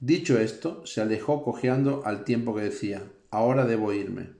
[0.00, 4.30] Dicho esto, se alejó cojeando al tiempo que decía Ahora debo irme.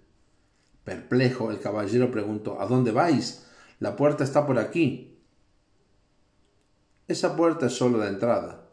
[0.83, 3.47] Perplejo, el caballero preguntó ¿A dónde vais?
[3.79, 5.17] La puerta está por aquí.
[7.07, 8.67] Esa puerta es solo de entrada.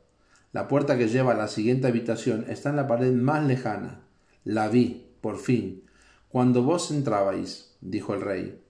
[0.53, 4.02] La puerta que lleva a la siguiente habitación está en la pared más lejana.
[4.43, 5.83] La vi, por fin,
[6.27, 8.61] cuando vos entrabais, dijo el rey.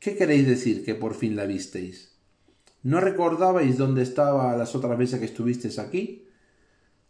[0.00, 2.16] ¿Qué queréis decir que por fin la visteis?
[2.82, 6.26] ¿No recordabais dónde estaba las otras veces que estuvisteis aquí?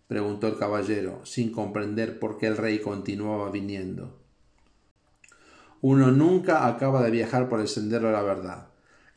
[0.08, 4.18] preguntó el caballero, sin comprender por qué el rey continuaba viniendo.
[5.80, 8.68] Uno nunca acaba de viajar por el sendero de la verdad.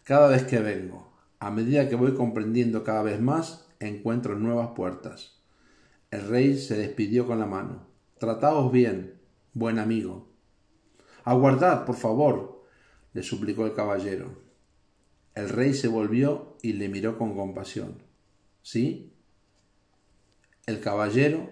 [0.03, 5.39] Cada vez que vengo, a medida que voy comprendiendo cada vez más, encuentro nuevas puertas.
[6.11, 7.90] El rey se despidió con la mano.
[8.21, 9.19] Trataos bien,
[9.55, 10.27] buen amigo.
[11.23, 12.63] Aguardad, por favor,
[13.13, 14.37] le suplicó el caballero.
[15.33, 18.03] El rey se volvió y le miró con compasión.
[18.61, 19.11] ¿Sí?
[20.67, 21.49] El caballero,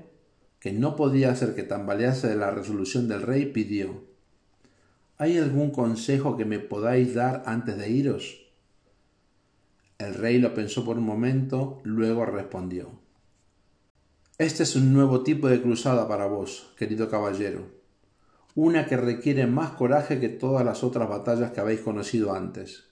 [0.60, 4.04] que no podía hacer que tambalease de la resolución del rey, pidió
[5.18, 8.46] ¿Hay algún consejo que me podáis dar antes de iros?
[9.98, 13.09] El rey lo pensó por un momento, luego respondió
[14.40, 17.66] este es un nuevo tipo de cruzada para vos, querido caballero,
[18.56, 22.86] una que requiere más coraje que todas las otras batallas que habéis conocido antes.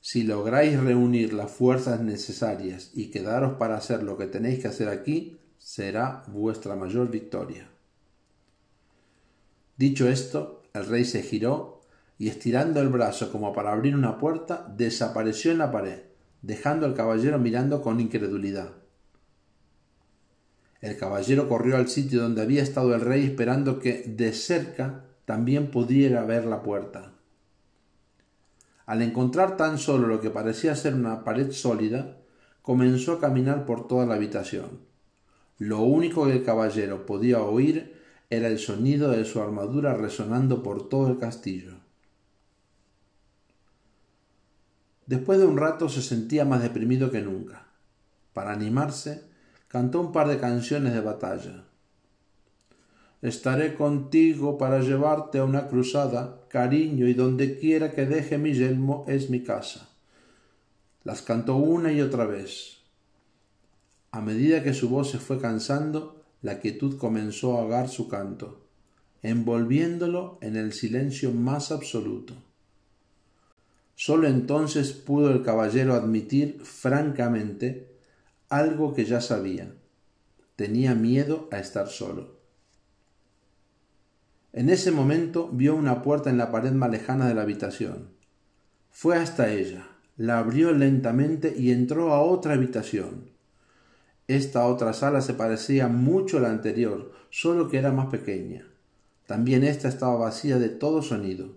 [0.00, 4.88] Si lográis reunir las fuerzas necesarias y quedaros para hacer lo que tenéis que hacer
[4.88, 7.70] aquí, será vuestra mayor victoria.
[9.76, 11.82] Dicho esto, el rey se giró
[12.18, 16.00] y estirando el brazo como para abrir una puerta, desapareció en la pared,
[16.42, 18.87] dejando al caballero mirando con incredulidad.
[20.80, 25.70] El caballero corrió al sitio donde había estado el rey esperando que de cerca también
[25.70, 27.12] pudiera ver la puerta.
[28.86, 32.16] Al encontrar tan solo lo que parecía ser una pared sólida,
[32.62, 34.80] comenzó a caminar por toda la habitación.
[35.58, 37.96] Lo único que el caballero podía oír
[38.30, 41.74] era el sonido de su armadura resonando por todo el castillo.
[45.06, 47.66] Después de un rato se sentía más deprimido que nunca.
[48.32, 49.27] Para animarse,
[49.68, 51.64] cantó un par de canciones de batalla.
[53.20, 59.04] Estaré contigo para llevarte a una cruzada, cariño, y donde quiera que deje mi yelmo
[59.08, 59.88] es mi casa.
[61.04, 62.78] Las cantó una y otra vez.
[64.12, 68.64] A medida que su voz se fue cansando, la quietud comenzó a ahogar su canto,
[69.22, 72.34] envolviéndolo en el silencio más absoluto.
[73.96, 77.97] Sólo entonces pudo el caballero admitir francamente
[78.48, 79.74] algo que ya sabía.
[80.56, 82.38] Tenía miedo a estar solo.
[84.52, 88.08] En ese momento vio una puerta en la pared más lejana de la habitación.
[88.90, 89.86] Fue hasta ella,
[90.16, 93.30] la abrió lentamente y entró a otra habitación.
[94.26, 98.66] Esta otra sala se parecía mucho a la anterior, solo que era más pequeña.
[99.26, 101.54] También ésta estaba vacía de todo sonido.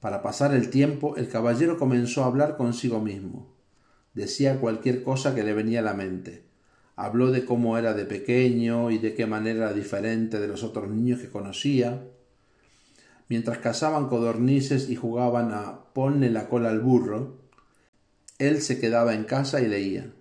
[0.00, 3.59] Para pasar el tiempo, el caballero comenzó a hablar consigo mismo.
[4.14, 6.42] Decía cualquier cosa que le venía a la mente.
[6.96, 10.88] Habló de cómo era de pequeño y de qué manera era diferente de los otros
[10.88, 12.02] niños que conocía.
[13.28, 17.38] Mientras cazaban codornices y jugaban a ponle la cola al burro,
[18.38, 20.12] él se quedaba en casa y leía.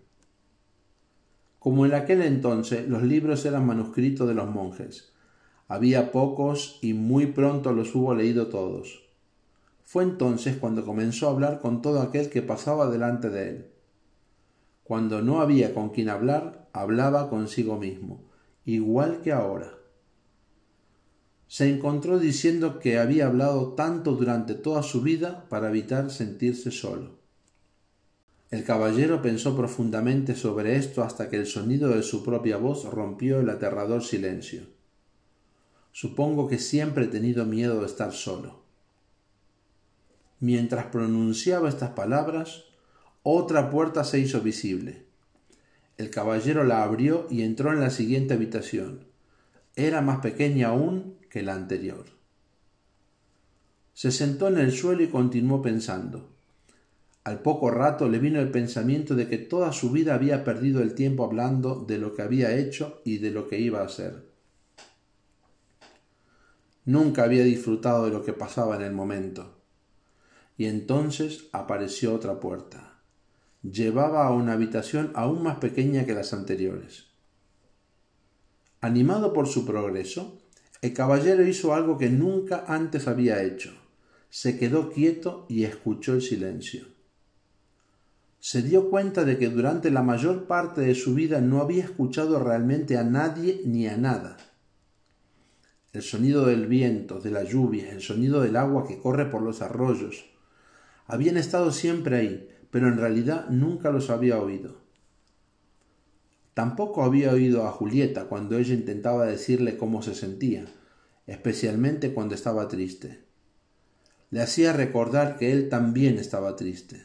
[1.58, 5.12] Como en aquel entonces los libros eran manuscritos de los monjes,
[5.68, 9.04] había pocos y muy pronto los hubo leído todos.
[9.84, 13.66] Fue entonces cuando comenzó a hablar con todo aquel que pasaba delante de él.
[14.90, 18.24] Cuando no había con quien hablar, hablaba consigo mismo,
[18.66, 19.78] igual que ahora.
[21.48, 27.20] Se encontró diciendo que había hablado tanto durante toda su vida para evitar sentirse solo.
[28.50, 33.42] El caballero pensó profundamente sobre esto hasta que el sonido de su propia voz rompió
[33.42, 34.64] el aterrador silencio.
[35.92, 38.64] Supongo que siempre he tenido miedo de estar solo.
[40.40, 42.69] Mientras pronunciaba estas palabras,
[43.24, 45.06] otra puerta se hizo visible.
[45.98, 49.06] El caballero la abrió y entró en la siguiente habitación.
[49.76, 52.06] Era más pequeña aún que la anterior.
[53.94, 56.30] Se sentó en el suelo y continuó pensando.
[57.26, 60.96] Al poco rato le vino el pensamiento de que toda su vida había perdido el
[60.96, 64.30] tiempo hablando de lo que había hecho y de lo que iba a hacer.
[66.86, 69.60] Nunca había disfrutado de lo que pasaba en el momento
[70.60, 72.89] y entonces apareció otra puerta.
[73.62, 77.08] Llevaba a una habitación aún más pequeña que las anteriores.
[78.80, 80.42] Animado por su progreso,
[80.82, 83.74] el caballero hizo algo que nunca antes había hecho.
[84.30, 86.86] Se quedó quieto y escuchó el silencio.
[88.40, 92.42] Se dio cuenta de que durante la mayor parte de su vida no había escuchado
[92.42, 94.38] realmente a nadie ni a nada.
[95.92, 99.62] El sonido del viento, de la lluvia, el sonido del agua que corre por los
[99.62, 100.24] arroyos,
[101.08, 104.78] habían estado siempre ahí, pero en realidad nunca los había oído.
[106.54, 110.66] Tampoco había oído a Julieta cuando ella intentaba decirle cómo se sentía,
[111.26, 113.24] especialmente cuando estaba triste.
[114.30, 117.02] Le hacía recordar que él también estaba triste.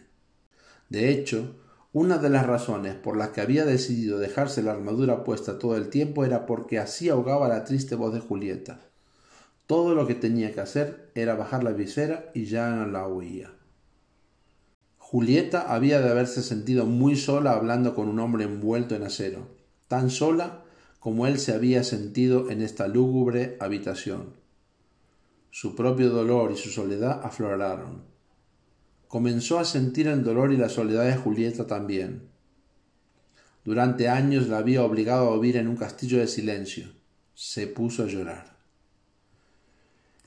[0.89, 1.57] De hecho,
[1.93, 5.89] una de las razones por las que había decidido dejarse la armadura puesta todo el
[5.89, 8.81] tiempo era porque así ahogaba la triste voz de Julieta.
[9.67, 13.53] Todo lo que tenía que hacer era bajar la visera y ya no la oía.
[15.15, 19.47] Julieta había de haberse sentido muy sola hablando con un hombre envuelto en acero,
[19.87, 20.65] tan sola
[20.99, 24.33] como él se había sentido en esta lúgubre habitación.
[25.53, 28.03] Su propio dolor y su soledad afloraron.
[29.07, 32.23] Comenzó a sentir el dolor y la soledad de Julieta también.
[33.65, 36.89] Durante años la había obligado a vivir en un castillo de silencio.
[37.35, 38.54] Se puso a llorar.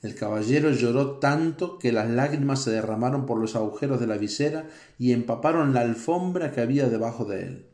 [0.00, 4.68] El caballero lloró tanto que las lágrimas se derramaron por los agujeros de la visera
[4.96, 7.66] y empaparon la alfombra que había debajo de él.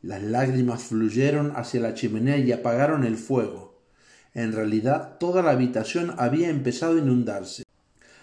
[0.00, 3.82] Las lágrimas fluyeron hacia la chimenea y apagaron el fuego.
[4.32, 7.64] En realidad toda la habitación había empezado a inundarse,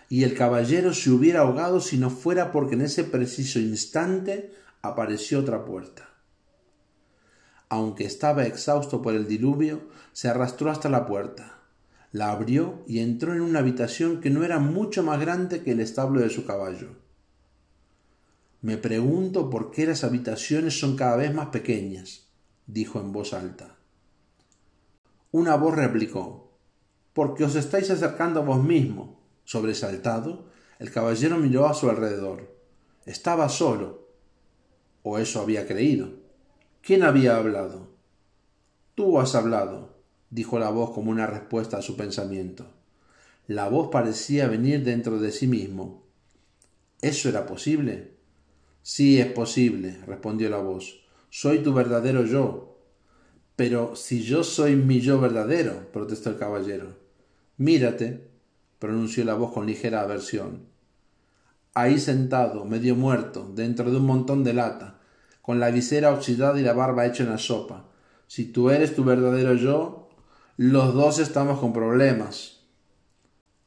[0.07, 5.39] y el caballero se hubiera ahogado si no fuera porque en ese preciso instante apareció
[5.39, 6.09] otra puerta.
[7.67, 9.81] Aunque estaba exhausto por el diluvio,
[10.13, 11.60] se arrastró hasta la puerta
[12.11, 15.79] la abrió y entró en una habitación que no era mucho más grande que el
[15.79, 16.89] establo de su caballo.
[18.61, 22.27] Me pregunto por qué las habitaciones son cada vez más pequeñas,
[22.67, 23.77] dijo en voz alta.
[25.31, 26.51] Una voz replicó
[27.13, 29.19] Porque os estáis acercando a vos mismo.
[29.45, 30.45] Sobresaltado,
[30.79, 32.55] el caballero miró a su alrededor.
[33.05, 34.07] Estaba solo.
[35.03, 36.09] O eso había creído.
[36.81, 37.89] ¿Quién había hablado?
[38.95, 39.90] Tú has hablado,
[40.31, 42.65] dijo la voz como una respuesta a su pensamiento.
[43.47, 46.03] La voz parecía venir dentro de sí mismo.
[47.01, 48.15] ¿Eso era posible?
[48.81, 51.01] Sí es posible, respondió la voz.
[51.29, 52.79] Soy tu verdadero yo.
[53.55, 56.97] Pero si yo soy mi yo verdadero, protestó el caballero.
[57.57, 58.29] Mírate,
[58.79, 60.65] pronunció la voz con ligera aversión.
[61.73, 64.99] Ahí sentado, medio muerto, dentro de un montón de lata,
[65.41, 67.89] con la visera oxidada y la barba hecha en la sopa.
[68.27, 70.00] Si tú eres tu verdadero yo,
[70.57, 72.61] los dos estamos con problemas.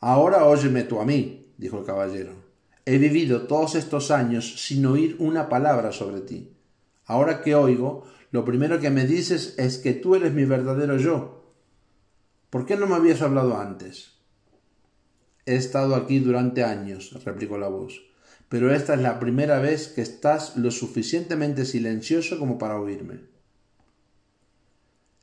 [0.00, 2.32] Ahora óyeme tú a mí, dijo el caballero.
[2.84, 6.52] He vivido todos estos años sin oír una palabra sobre ti.
[7.06, 11.54] Ahora que oigo, lo primero que me dices es que tú eres mi verdadero yo.
[12.50, 14.12] ¿Por qué no me habías hablado antes?
[15.46, 18.02] He estado aquí durante años, replicó la voz,
[18.48, 23.20] pero esta es la primera vez que estás lo suficientemente silencioso como para oírme.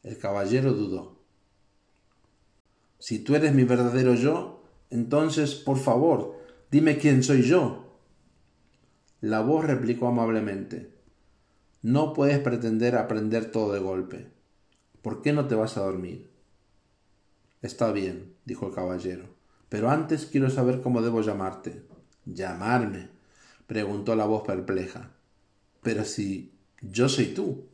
[0.04, 1.21] El caballero dudó.
[3.02, 6.38] Si tú eres mi verdadero yo, entonces, por favor,
[6.70, 7.98] dime quién soy yo.
[9.22, 10.94] La voz replicó amablemente.
[11.82, 14.28] No puedes pretender aprender todo de golpe.
[15.02, 16.30] ¿Por qué no te vas a dormir?
[17.64, 19.36] Está bien, dijo el caballero,
[19.68, 21.82] pero antes quiero saber cómo debo llamarte.
[22.26, 23.10] ¿Llamarme?
[23.66, 25.10] preguntó la voz perpleja.
[25.82, 27.66] Pero si yo soy tú.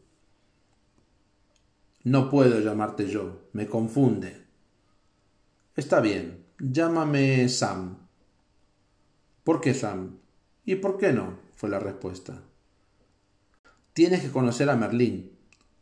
[2.06, 4.47] No puedo llamarte yo, me confunde.
[5.78, 8.00] Está bien, llámame Sam.
[9.44, 10.18] ¿Por qué Sam?
[10.66, 11.38] ¿Y por qué no?
[11.56, 12.42] fue la respuesta.
[13.94, 15.34] Tienes que conocer a Merlín,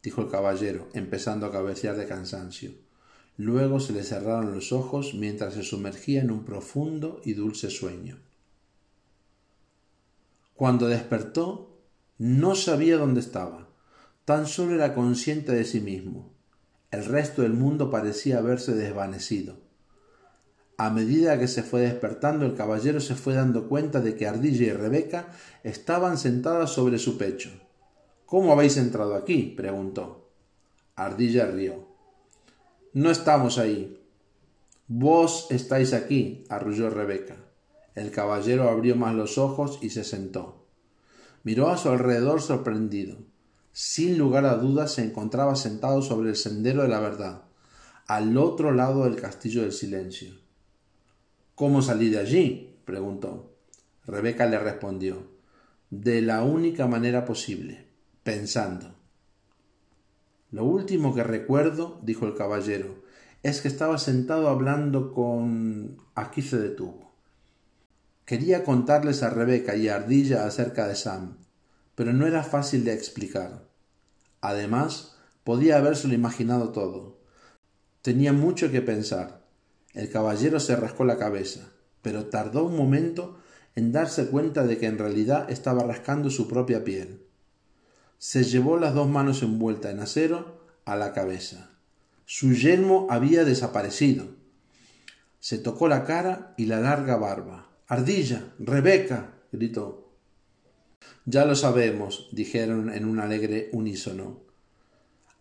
[0.04, 2.72] dijo el caballero, empezando a cabecear de cansancio.
[3.38, 8.18] Luego se le cerraron los ojos mientras se sumergía en un profundo y dulce sueño.
[10.56, 11.80] Cuando despertó,
[12.18, 13.70] no sabía dónde estaba,
[14.26, 16.34] tan solo era consciente de sí mismo.
[16.91, 19.64] El resto del mundo parecía haberse desvanecido.
[20.78, 24.65] A medida que se fue despertando, el caballero se fue dando cuenta de que Ardilla
[24.65, 25.28] y Rebeca
[25.63, 27.49] estaban sentadas sobre su pecho.
[28.26, 29.53] ¿Cómo habéis entrado aquí?
[29.55, 30.30] preguntó.
[30.95, 31.88] Ardilla rió.
[32.93, 34.01] No estamos ahí.
[34.88, 37.38] Vos estáis aquí, arrulló Rebeca.
[37.93, 40.65] El caballero abrió más los ojos y se sentó.
[41.43, 43.17] Miró a su alrededor sorprendido.
[43.71, 47.43] Sin lugar a dudas se encontraba sentado sobre el sendero de la verdad,
[48.07, 50.45] al otro lado del castillo del silencio.
[51.56, 52.76] ¿Cómo salí de allí?
[52.84, 53.56] preguntó.
[54.06, 55.36] Rebeca le respondió
[55.89, 57.88] de la única manera posible,
[58.24, 58.93] pensando.
[60.51, 63.03] Lo último que recuerdo, dijo el caballero,
[63.41, 65.97] es que estaba sentado hablando con.
[66.14, 67.14] Aquí se detuvo.
[68.26, 71.38] Quería contarles a Rebeca y a Ardilla acerca de Sam,
[71.95, 73.70] pero no era fácil de explicar.
[74.41, 77.18] Además, podía habérselo imaginado todo.
[78.01, 79.45] Tenía mucho que pensar
[79.96, 81.72] el caballero se rascó la cabeza,
[82.02, 83.39] pero tardó un momento
[83.76, 87.22] en darse cuenta de que en realidad estaba rascando su propia piel.
[88.18, 91.72] Se llevó las dos manos envueltas en acero a la cabeza.
[92.26, 94.28] Su yelmo había desaparecido.
[95.39, 97.70] Se tocó la cara y la larga barba.
[97.88, 98.54] Ardilla.
[98.60, 99.34] Rebeca.
[99.52, 100.12] gritó.
[101.26, 104.41] Ya lo sabemos, dijeron en un alegre unísono.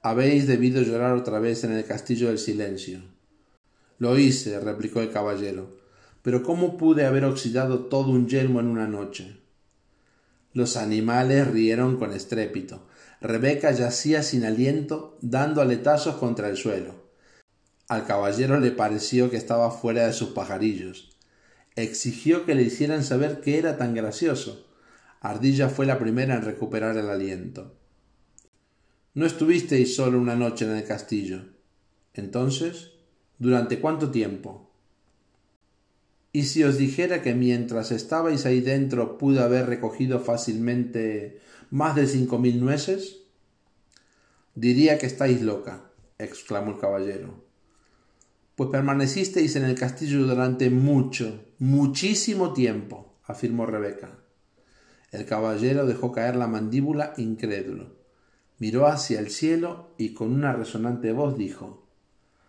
[0.03, 3.14] Habéis debido llorar otra vez en el castillo del silencio.
[4.05, 5.79] Lo hice, replicó el caballero.
[6.21, 9.39] Pero ¿cómo pude haber oxidado todo un yelmo en una noche?
[10.53, 12.87] Los animales rieron con estrépito.
[13.23, 16.97] Rebeca yacía sin aliento, dando aletazos contra el suelo.
[17.89, 21.17] Al caballero le pareció que estaba fuera de sus pajarillos.
[21.75, 24.67] Exigió que le hicieran saber qué era tan gracioso.
[25.23, 27.75] Ardilla fue la primera en recuperar el aliento.
[29.15, 31.47] No estuvisteis solo una noche en el castillo.
[32.13, 32.93] Entonces,
[33.39, 34.70] ¿Durante cuánto tiempo?
[36.30, 41.41] ¿Y si os dijera que mientras estabais ahí dentro pude haber recogido fácilmente
[41.71, 43.22] más de cinco mil nueces?
[44.54, 47.45] Diría que estáis loca, exclamó el caballero.
[48.54, 54.17] Pues permanecisteis en el castillo durante mucho, muchísimo tiempo, afirmó Rebeca.
[55.11, 57.96] El caballero dejó caer la mandíbula incrédulo,
[58.59, 61.84] miró hacia el cielo y con una resonante voz dijo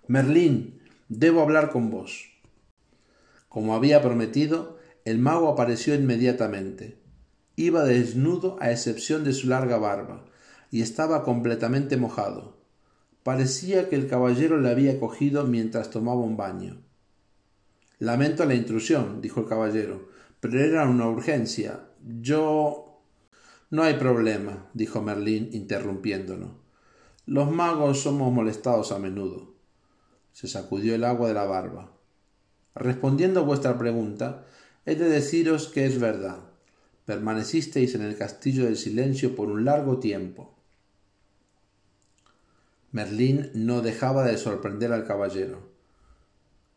[0.08, 2.30] Merlín, debo hablar con vos.
[3.50, 7.00] Como había prometido, el mago apareció inmediatamente.
[7.56, 10.24] Iba desnudo a excepción de su larga barba,
[10.70, 12.56] y estaba completamente mojado.
[13.24, 16.78] Parecía que el caballero le había cogido mientras tomaba un baño.
[17.98, 20.10] Lamento la intrusión, dijo el caballero,
[20.40, 21.80] pero era una urgencia.
[22.22, 23.02] Yo.
[23.72, 26.60] No hay problema, dijo Merlín, interrumpiéndolo.
[27.26, 29.55] Los magos somos molestados a menudo
[30.36, 31.94] se sacudió el agua de la barba.
[32.76, 34.46] Respondiendo a vuestra pregunta,
[34.86, 36.40] he de deciros que es verdad.
[37.06, 40.54] Permanecisteis en el castillo del silencio por un largo tiempo.
[42.92, 45.70] Merlín no dejaba de sorprender al caballero.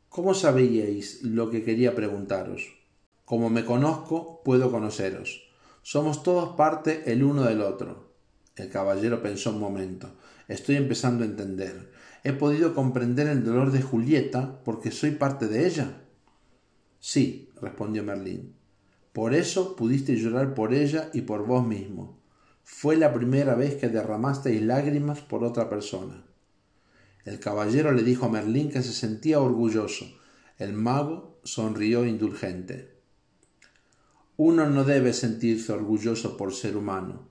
[0.09, 2.77] ¿Cómo sabíais lo que quería preguntaros?
[3.25, 5.51] Como me conozco, puedo conoceros.
[5.83, 8.13] Somos todos parte el uno del otro.
[8.55, 10.13] El caballero pensó un momento.
[10.47, 11.98] Estoy empezando a entender.
[12.25, 16.03] He podido comprender el dolor de Julieta porque soy parte de ella.
[17.01, 18.55] Sí, respondió Merlín.
[19.13, 22.19] Por eso pudiste llorar por ella y por vos mismo.
[22.65, 26.25] Fue la primera vez que derramasteis lágrimas por otra persona.
[27.25, 30.07] El caballero le dijo a Merlín que se sentía orgulloso.
[30.59, 32.99] El mago sonrió indulgente.
[34.37, 37.28] Uno no debe sentirse orgulloso por ser humano.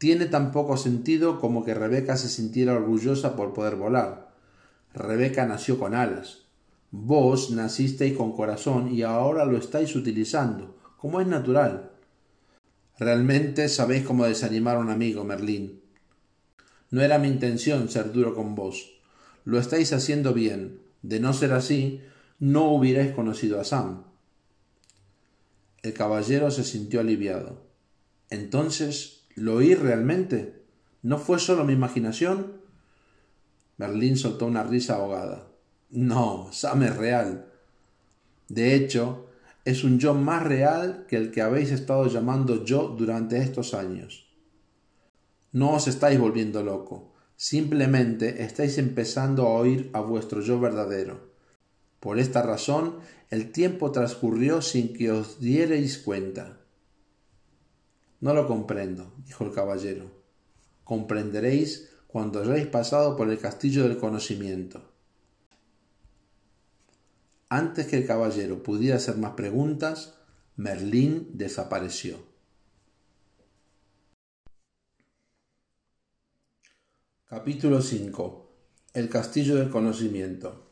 [0.00, 4.32] Tiene tan poco sentido como que Rebeca se sintiera orgullosa por poder volar.
[4.94, 6.46] Rebeca nació con alas.
[6.90, 11.90] Vos nacisteis con corazón y ahora lo estáis utilizando, como es natural.
[12.98, 15.82] Realmente sabéis cómo desanimar a un amigo, Merlín.
[16.90, 19.02] No era mi intención ser duro con vos.
[19.44, 20.80] Lo estáis haciendo bien.
[21.02, 22.00] De no ser así,
[22.38, 24.04] no hubierais conocido a Sam.
[25.82, 27.66] El caballero se sintió aliviado.
[28.30, 30.62] Entonces, ¿lo oí realmente?
[31.02, 32.60] ¿No fue solo mi imaginación?
[33.78, 35.48] Merlín soltó una risa ahogada.
[35.88, 37.50] No, Sam es real.
[38.48, 39.28] De hecho,
[39.64, 44.30] es un yo más real que el que habéis estado llamando yo durante estos años.
[45.52, 51.30] No os estáis volviendo loco, simplemente estáis empezando a oír a vuestro yo verdadero.
[51.98, 52.96] Por esta razón,
[53.30, 56.59] el tiempo transcurrió sin que os dierais cuenta.
[58.20, 60.10] No lo comprendo, dijo el caballero.
[60.84, 64.82] Comprenderéis cuando hayáis pasado por el castillo del conocimiento.
[67.48, 70.14] Antes que el caballero pudiera hacer más preguntas,
[70.56, 72.18] Merlín desapareció.
[77.26, 78.50] Capítulo 5
[78.92, 80.69] El castillo del conocimiento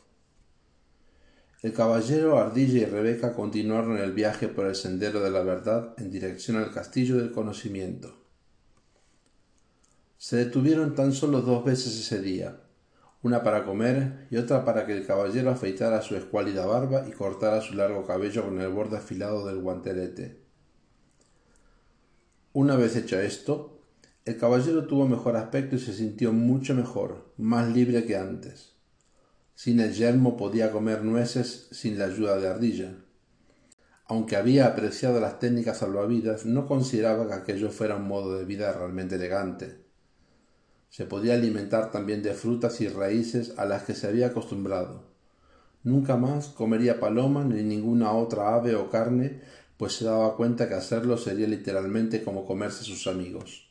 [1.61, 6.13] El caballero Ardilla y Rebeca continuaron el viaje por el sendero de la verdad en
[6.13, 8.15] dirección al castillo del conocimiento.
[10.19, 12.61] Se detuvieron tan solo dos veces ese día,
[13.25, 17.61] una para comer y otra para que el caballero afeitara su escuálida barba y cortara
[17.61, 20.41] su largo cabello con el borde afilado del guantelete.
[22.53, 23.83] Una vez hecho esto,
[24.25, 28.78] el caballero tuvo mejor aspecto y se sintió mucho mejor, más libre que antes.
[29.59, 32.95] Sin el yermo podía comer nueces sin la ayuda de Ardilla.
[34.07, 38.73] Aunque había apreciado las técnicas salvavidas, no consideraba que aquello fuera un modo de vida
[38.73, 39.81] realmente elegante.
[40.91, 45.03] Se podía alimentar también de frutas y raíces a las que se había acostumbrado.
[45.83, 49.43] Nunca más comería paloma ni ninguna otra ave o carne,
[49.77, 53.69] pues se daba cuenta que hacerlo sería literalmente como comerse sus amigos.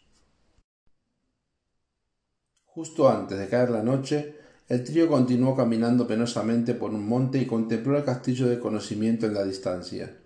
[2.65, 4.35] Justo antes de caer la noche,
[4.67, 9.33] el trío continuó caminando penosamente por un monte y contempló el castillo de conocimiento en
[9.33, 10.17] la distancia.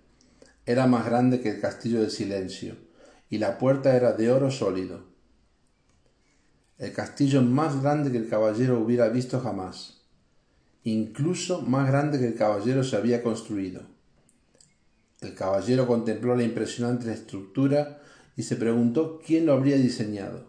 [0.66, 2.76] Era más grande que el castillo del silencio,
[3.30, 5.12] y la puerta era de oro sólido
[6.82, 10.02] el castillo más grande que el caballero hubiera visto jamás,
[10.82, 13.82] incluso más grande que el caballero se había construido.
[15.20, 18.02] El caballero contempló la impresionante estructura
[18.36, 20.46] y se preguntó quién lo habría diseñado.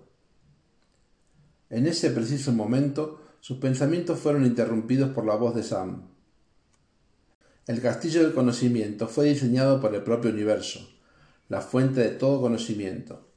[1.69, 6.03] En ese preciso momento, sus pensamientos fueron interrumpidos por la voz de Sam.
[7.67, 10.89] El castillo del conocimiento fue diseñado por el propio universo,
[11.49, 13.27] la fuente de todo conocimiento.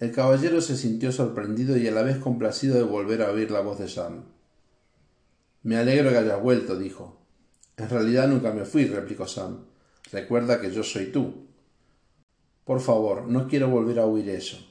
[0.00, 3.60] El caballero se sintió sorprendido y a la vez complacido de volver a oír la
[3.60, 4.24] voz de Sam.
[5.62, 7.22] Me alegro que hayas vuelto, dijo.
[7.78, 9.64] En realidad nunca me fui, replicó Sam.
[10.12, 11.46] Recuerda que yo soy tú.
[12.66, 14.69] Por favor, no quiero volver a oír eso.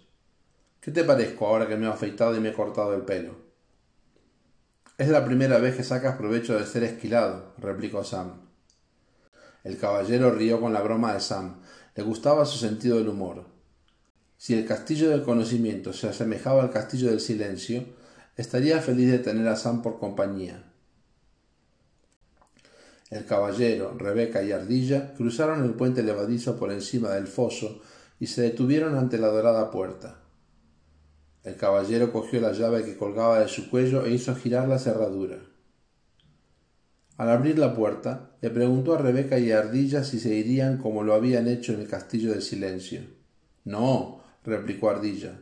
[0.89, 3.35] ¿Qué te parezco ahora que me he afeitado y me he cortado el pelo?
[4.97, 8.41] Es la primera vez que sacas provecho de ser esquilado, replicó Sam.
[9.63, 11.61] El caballero rió con la broma de Sam.
[11.95, 13.45] Le gustaba su sentido del humor.
[14.35, 17.85] Si el castillo del conocimiento se asemejaba al castillo del silencio,
[18.35, 20.73] estaría feliz de tener a Sam por compañía.
[23.11, 27.79] El caballero, Rebeca y Ardilla cruzaron el puente levadizo por encima del foso
[28.19, 30.23] y se detuvieron ante la dorada puerta.
[31.43, 35.39] El caballero cogió la llave que colgaba de su cuello e hizo girar la cerradura.
[37.17, 41.03] Al abrir la puerta, le preguntó a Rebeca y a Ardilla si se irían como
[41.03, 43.01] lo habían hecho en el castillo del silencio.
[43.65, 45.39] No, replicó Ardilla.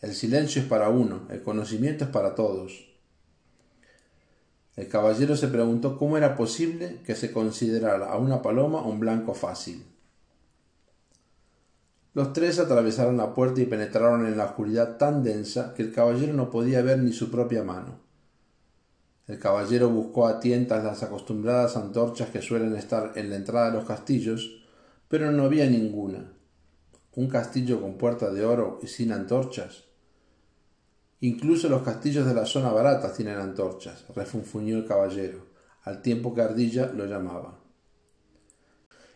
[0.00, 2.88] El silencio es para uno, el conocimiento es para todos.
[4.76, 9.34] El caballero se preguntó cómo era posible que se considerara a una paloma un blanco
[9.34, 9.84] fácil.
[12.12, 16.32] Los tres atravesaron la puerta y penetraron en la oscuridad tan densa que el caballero
[16.32, 18.00] no podía ver ni su propia mano.
[19.26, 23.76] El caballero buscó a tientas las acostumbradas antorchas que suelen estar en la entrada de
[23.76, 24.64] los castillos,
[25.08, 26.32] pero no había ninguna
[27.16, 29.84] un castillo con puerta de oro y sin antorchas.
[31.20, 35.46] Incluso los castillos de la zona barata tienen antorchas, refunfuñó el caballero,
[35.82, 37.59] al tiempo que Ardilla lo llamaba.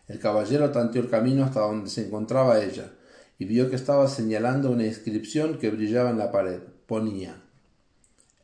[0.06, 2.92] El caballero tanteó el camino hasta donde se encontraba ella,
[3.38, 6.60] y vio que estaba señalando una inscripción que brillaba en la pared.
[6.86, 7.42] Ponía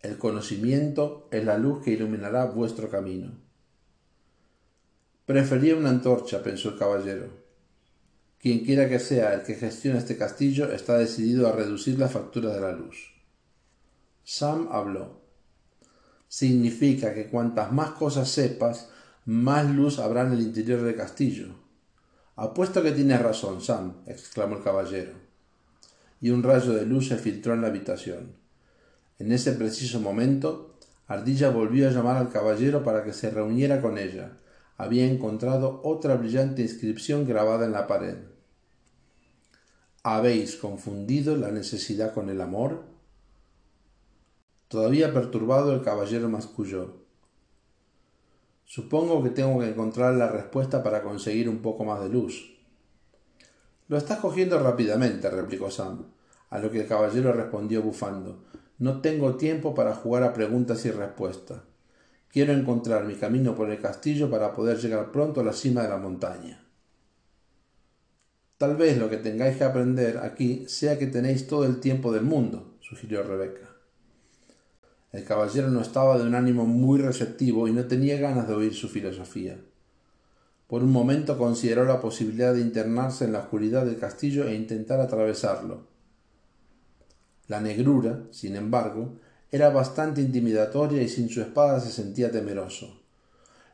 [0.03, 3.32] El conocimiento es la luz que iluminará vuestro camino.
[5.27, 7.28] Prefería una antorcha, pensó el caballero.
[8.41, 12.55] Quien quiera que sea el que gestione este castillo está decidido a reducir la factura
[12.55, 13.12] de la luz.
[14.24, 15.20] Sam habló.
[16.27, 18.89] Significa que cuantas más cosas sepas,
[19.27, 21.55] más luz habrá en el interior del castillo.
[22.37, 25.13] Apuesto que tienes razón, Sam, exclamó el caballero.
[26.21, 28.33] Y un rayo de luz se filtró en la habitación.
[29.19, 30.75] En ese preciso momento,
[31.07, 34.39] Ardilla volvió a llamar al caballero para que se reuniera con ella.
[34.79, 38.17] Había encontrado otra brillante inscripción grabada en la pared.
[40.03, 42.85] ¿Habéis confundido la necesidad con el amor?
[44.69, 46.99] Todavía perturbado, el caballero masculló.
[48.73, 52.57] Supongo que tengo que encontrar la respuesta para conseguir un poco más de luz.
[53.89, 56.07] Lo estás cogiendo rápidamente, replicó Sam,
[56.51, 58.45] a lo que el caballero respondió bufando.
[58.79, 61.63] No tengo tiempo para jugar a preguntas y respuestas.
[62.29, 65.89] Quiero encontrar mi camino por el castillo para poder llegar pronto a la cima de
[65.89, 66.65] la montaña.
[68.57, 72.23] Tal vez lo que tengáis que aprender aquí sea que tenéis todo el tiempo del
[72.23, 73.70] mundo, sugirió Rebeca.
[75.12, 78.74] El caballero no estaba de un ánimo muy receptivo y no tenía ganas de oír
[78.74, 79.59] su filosofía.
[80.66, 85.01] Por un momento consideró la posibilidad de internarse en la oscuridad del castillo e intentar
[85.01, 85.91] atravesarlo,
[87.51, 89.19] la negrura, sin embargo,
[89.51, 93.03] era bastante intimidatoria y sin su espada se sentía temeroso.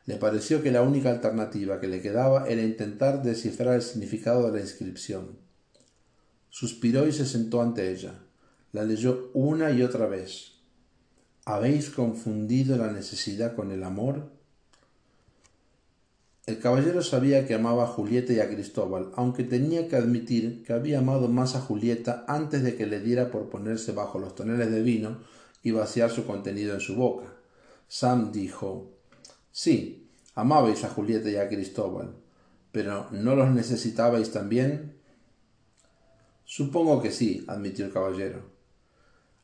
[0.07, 4.57] Le pareció que la única alternativa que le quedaba era intentar descifrar el significado de
[4.57, 5.37] la inscripción.
[6.49, 8.15] Suspiró y se sentó ante ella.
[8.71, 10.53] La leyó una y otra vez.
[11.49, 14.29] ¿Habéis confundido la necesidad con el amor?
[16.45, 20.73] El caballero sabía que amaba a Julieta y a Cristóbal, aunque tenía que admitir que
[20.73, 24.69] había amado más a Julieta antes de que le diera por ponerse bajo los toneles
[24.69, 25.19] de vino
[25.63, 27.33] y vaciar su contenido en su boca.
[27.87, 28.91] Sam dijo
[29.49, 32.13] Sí, amabais a Julieta y a Cristóbal,
[32.73, 34.97] pero ¿no los necesitabais también?
[36.43, 38.56] Supongo que sí, admitió el caballero.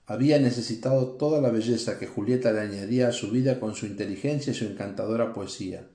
[0.06, 4.52] Había necesitado toda la belleza que Julieta le añadía a su vida con su inteligencia
[4.52, 5.88] y su encantadora poesía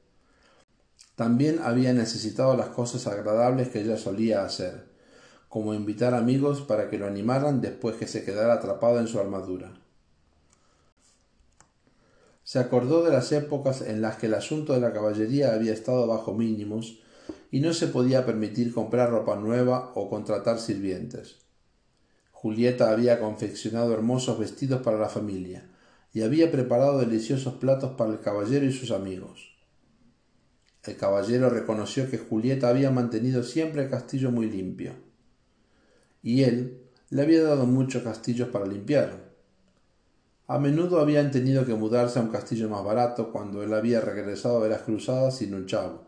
[1.19, 4.85] también había necesitado las cosas agradables que ella solía hacer,
[5.49, 9.75] como invitar amigos para que lo animaran después que se quedara atrapado en su armadura.
[12.45, 16.07] Se acordó de las épocas en las que el asunto de la caballería había estado
[16.07, 17.01] bajo mínimos
[17.51, 21.48] y no se podía permitir comprar ropa nueva o contratar sirvientes.
[22.41, 25.69] Julieta había confeccionado hermosos vestidos para la familia
[26.13, 29.57] y había preparado deliciosos platos para el caballero y sus amigos.
[30.85, 34.93] El caballero reconoció que Julieta había mantenido siempre el castillo muy limpio.
[36.23, 39.33] Y él le había dado muchos castillos para limpiar.
[40.47, 44.63] A menudo habían tenido que mudarse a un castillo más barato cuando él había regresado
[44.63, 46.05] de las cruzadas sin un chavo.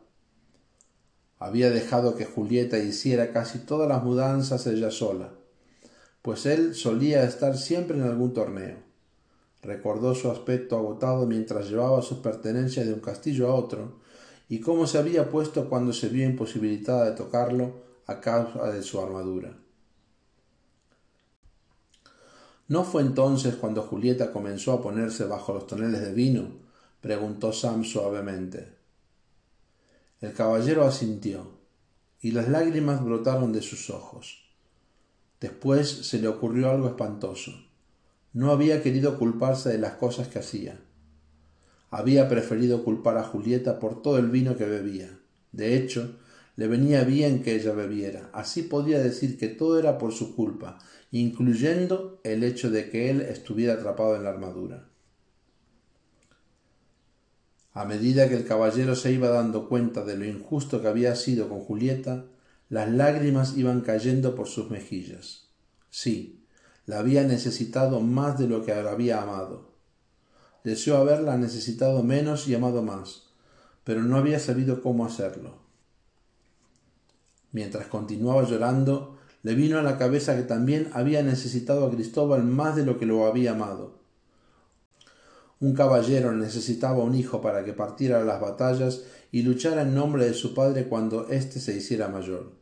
[1.41, 5.40] Había dejado que Julieta hiciera casi todas las mudanzas ella sola,
[6.23, 8.79] pues él solía estar siempre en algún torneo.
[9.63, 14.01] Recordó su aspecto agotado mientras llevaba sus pertenencias de un castillo a otro
[14.49, 17.75] y cómo se había puesto cuando se vio imposibilitada de tocarlo
[18.07, 19.57] a causa de su armadura.
[22.69, 26.49] ¿No fue entonces cuando Julieta comenzó a ponerse bajo los toneles de vino?
[27.01, 28.77] preguntó Sam suavemente.
[30.21, 31.49] El caballero asintió,
[32.21, 34.50] y las lágrimas brotaron de sus ojos.
[35.41, 37.53] Después se le ocurrió algo espantoso.
[38.33, 40.79] No había querido culparse de las cosas que hacía
[41.91, 45.19] había preferido culpar a Julieta por todo el vino que bebía.
[45.53, 46.17] De hecho,
[46.57, 48.31] le venía bien que ella bebiera.
[48.33, 50.79] Así podía decir que todo era por su culpa,
[51.11, 54.89] incluyendo el hecho de que él estuviera atrapado en la armadura.
[57.73, 61.49] A medida que el caballero se iba dando cuenta de lo injusto que había sido
[61.49, 62.25] con Julieta,
[62.71, 65.51] las lágrimas iban cayendo por sus mejillas.
[65.91, 66.47] Sí,
[66.87, 69.71] la había necesitado más de lo que había amado
[70.65, 73.25] deseó haberla necesitado menos y amado más,
[73.85, 75.59] pero no había sabido cómo hacerlo.
[77.53, 82.77] Mientras continuaba llorando, le vino a la cabeza que también había necesitado a Cristóbal más
[82.77, 83.99] de lo que lo había amado.
[85.61, 89.03] Un caballero necesitaba un hijo para que partiera a las batallas
[89.33, 92.60] y luchara en nombre de su padre cuando éste se hiciera mayor.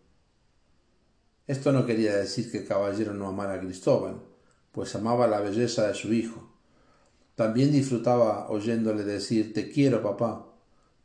[1.49, 4.23] Esto no quería decir que el caballero no amara a Cristóbal,
[4.71, 6.49] pues amaba la belleza de su hijo,
[7.39, 10.45] también disfrutaba oyéndole decir Te quiero, papá.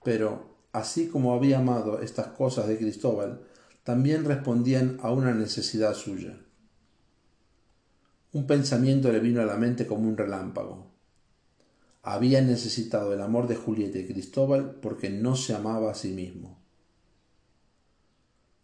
[0.03, 3.43] Pero, así como había amado estas cosas de Cristóbal,
[3.83, 6.35] también respondían a una necesidad suya.
[8.31, 10.91] Un pensamiento le vino a la mente como un relámpago.
[12.01, 16.62] había necesitado el amor de Julieta y Cristóbal porque no se amaba a sí mismo.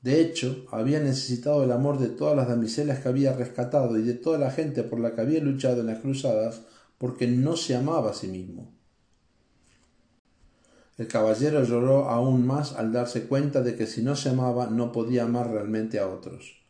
[0.02, 4.14] De hecho, había necesitado el amor de todas las damiselas que había rescatado y de
[4.14, 6.62] toda la gente por la que había luchado en las cruzadas
[6.98, 8.74] porque no se amaba a sí mismo.
[10.98, 14.92] El caballero lloró aún más al darse cuenta de que si no se amaba no
[14.92, 16.62] podía amar realmente a otros.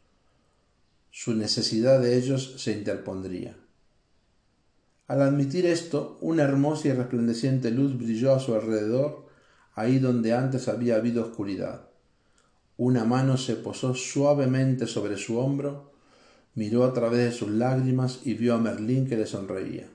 [1.10, 3.58] Su necesidad de ellos se interpondría.
[5.08, 9.26] Al admitir esto, una hermosa y resplandeciente luz brilló a su alrededor,
[9.74, 11.89] ahí donde antes había habido oscuridad.
[12.80, 15.92] Una mano se posó suavemente sobre su hombro,
[16.56, 19.90] miró a través de sus lágrimas y vio a Merlín que le sonreía.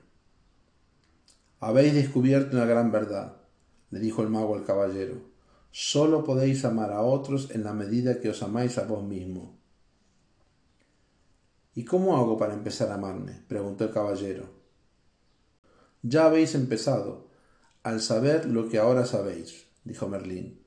[1.59, 3.37] Habéis descubierto una gran verdad
[3.95, 5.21] le dijo el mago al caballero,
[5.71, 9.57] sólo podéis amar a otros en la medida que os amáis a vos mismo.
[11.73, 13.43] ¿Y cómo hago para empezar a amarme?
[13.47, 14.49] preguntó el caballero.
[16.01, 17.29] Ya habéis empezado,
[17.83, 20.64] al saber lo que ahora sabéis, dijo Merlín.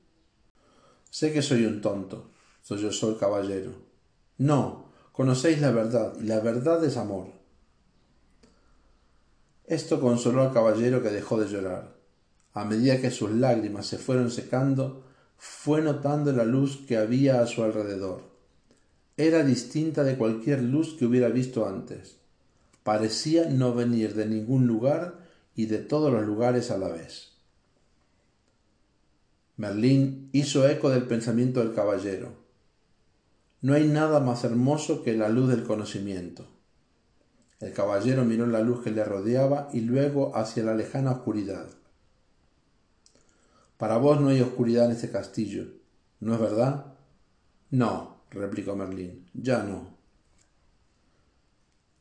[1.09, 2.29] Sé que soy un tonto,
[2.61, 3.71] sollozó el caballero.
[4.37, 7.27] No, conocéis la verdad, y la verdad es amor.
[9.65, 11.95] Esto consoló al caballero que dejó de llorar.
[12.53, 15.03] A medida que sus lágrimas se fueron secando,
[15.37, 18.23] fue notando la luz que había a su alrededor.
[19.15, 22.17] Era distinta de cualquier luz que hubiera visto antes.
[22.83, 25.19] Parecía no venir de ningún lugar
[25.55, 27.28] y de todos los lugares a la vez.
[29.59, 32.31] Merlín hizo eco del pensamiento del caballero.
[33.59, 36.47] No hay nada más hermoso que la luz del conocimiento.
[37.59, 41.67] El caballero miró la luz que le rodeaba y luego hacia la lejana oscuridad.
[43.75, 45.65] Para vos no hay oscuridad en este castillo,
[46.21, 46.93] ¿no es verdad?
[47.69, 49.89] No, replicó Merlín, ya no.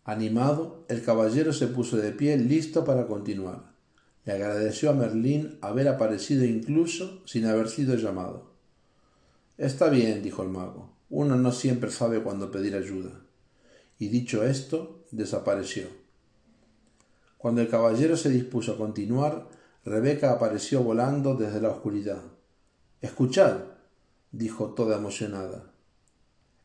[0.05, 3.78] Animado, el caballero se puso de pie listo para continuar.
[4.29, 8.51] Le agradeció a Merlín haber aparecido incluso sin haber sido llamado.
[9.57, 10.91] Está bien, dijo el mago.
[11.09, 13.23] Uno no siempre sabe cuándo pedir ayuda.
[13.99, 15.87] Y dicho esto, desapareció.
[17.39, 19.49] Cuando el caballero se dispuso a continuar,
[19.87, 22.21] Rebeca apareció volando desde la oscuridad.
[23.01, 23.61] Escuchad,
[24.31, 25.73] dijo toda emocionada.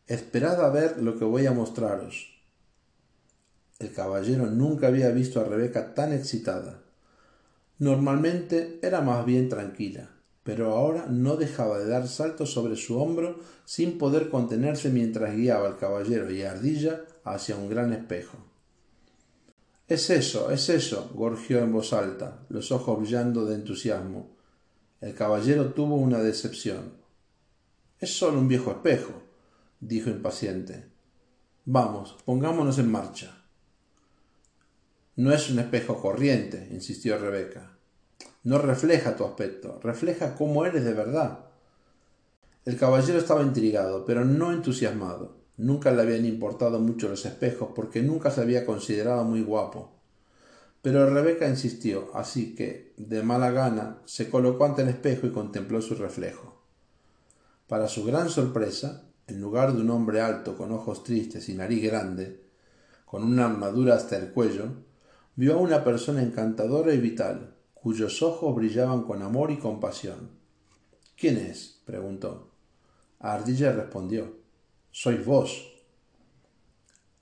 [0.08, 2.44] Esperad a ver lo que voy a mostraros.
[3.80, 6.84] El caballero nunca había visto a Rebeca tan excitada.
[7.80, 10.10] Normalmente era más bien tranquila,
[10.44, 15.68] pero ahora no dejaba de dar saltos sobre su hombro sin poder contenerse mientras guiaba
[15.68, 18.38] al caballero y a Ardilla hacia un gran espejo.
[19.88, 24.32] Es eso, es eso, gorgió en voz alta, los ojos brillando de entusiasmo.
[25.02, 26.94] El caballero tuvo una decepción.
[28.00, 29.22] Es solo un viejo espejo,
[29.80, 30.86] dijo impaciente.
[31.66, 33.33] Vamos, pongámonos en marcha.
[35.16, 37.78] No es un espejo corriente, insistió Rebeca.
[38.44, 41.46] No refleja tu aspecto, refleja cómo eres de verdad.
[42.66, 45.38] El caballero estaba intrigado, pero no entusiasmado.
[45.56, 49.92] Nunca le habían importado mucho los espejos porque nunca se había considerado muy guapo.
[50.82, 55.80] Pero Rebeca insistió, así que, de mala gana, se colocó ante el espejo y contempló
[55.84, 56.60] su reflejo.
[57.68, 61.84] Para su gran sorpresa, en lugar de un hombre alto con ojos tristes y nariz
[61.84, 62.42] grande,
[63.06, 64.70] con una armadura hasta el cuello,
[65.36, 70.30] vio a una persona encantadora y vital, cuyos ojos brillaban con amor y compasión.
[71.18, 71.82] ¿Quién es?
[71.86, 72.52] preguntó.
[73.20, 74.44] Ardilla respondió
[74.94, 75.74] sois vos.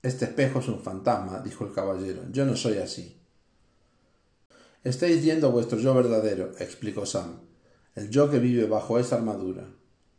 [0.02, 2.22] Este espejo es un fantasma, dijo el caballero.
[2.30, 3.18] Yo no soy así.
[4.84, 7.40] Estáis viendo vuestro yo verdadero, explicó Sam,
[7.94, 9.66] el yo que vive bajo esa armadura.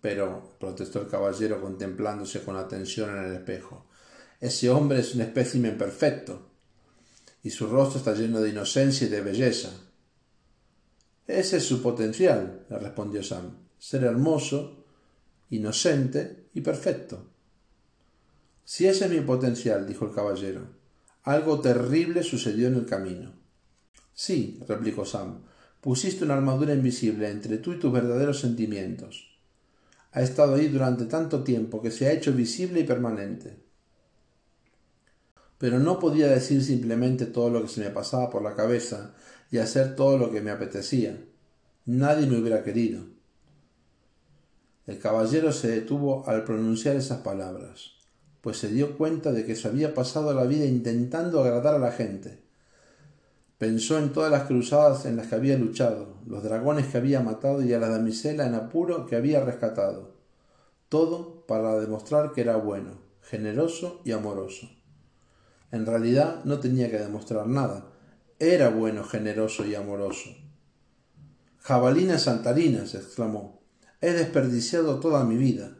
[0.02, 3.86] Pero, protestó el caballero contemplándose con atención en el espejo,
[4.40, 6.53] ese hombre es un espécimen perfecto,
[7.44, 9.70] y su rostro está lleno de inocencia y de belleza.
[11.28, 14.86] Ese es su potencial, le respondió Sam, ser hermoso,
[15.49, 17.30] inocente y perfecto.
[18.64, 20.68] Si ese es mi potencial, dijo el caballero,
[21.24, 23.34] algo terrible sucedió en el camino.
[24.14, 25.44] Sí, replicó Sam,
[25.82, 29.38] pusiste una armadura invisible entre tú y tus verdaderos sentimientos.
[30.11, 33.62] Ha estado ahí durante tanto tiempo que se ha hecho visible y permanente.
[35.64, 39.14] Pero no podía decir simplemente todo lo que se me pasaba por la cabeza
[39.49, 41.18] y hacer todo lo que me apetecía.
[41.85, 43.06] Nadie me hubiera querido.
[44.85, 47.94] El caballero se detuvo al pronunciar esas palabras
[48.44, 51.94] pues se dio cuenta de que se había pasado la vida intentando agradar a la
[51.94, 52.44] gente.
[53.57, 57.64] Pensó en todas las cruzadas en las que había luchado, los dragones que había matado
[57.64, 60.11] y a la damisela en apuro que había rescatado.
[60.90, 64.68] Todo para demostrar que era bueno, generoso y amoroso.
[65.74, 67.91] En realidad no tenía que demostrar nada.
[68.38, 70.30] Era bueno, generoso y amoroso.
[71.58, 73.64] Jabalinas saltarinas, exclamó.
[74.00, 75.80] He desperdiciado toda mi vida.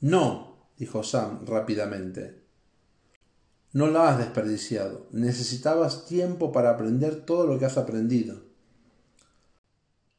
[0.00, 2.44] No, dijo Sam rápidamente.
[3.72, 5.08] No la has desperdiciado.
[5.10, 8.44] Necesitabas tiempo para aprender todo lo que has aprendido.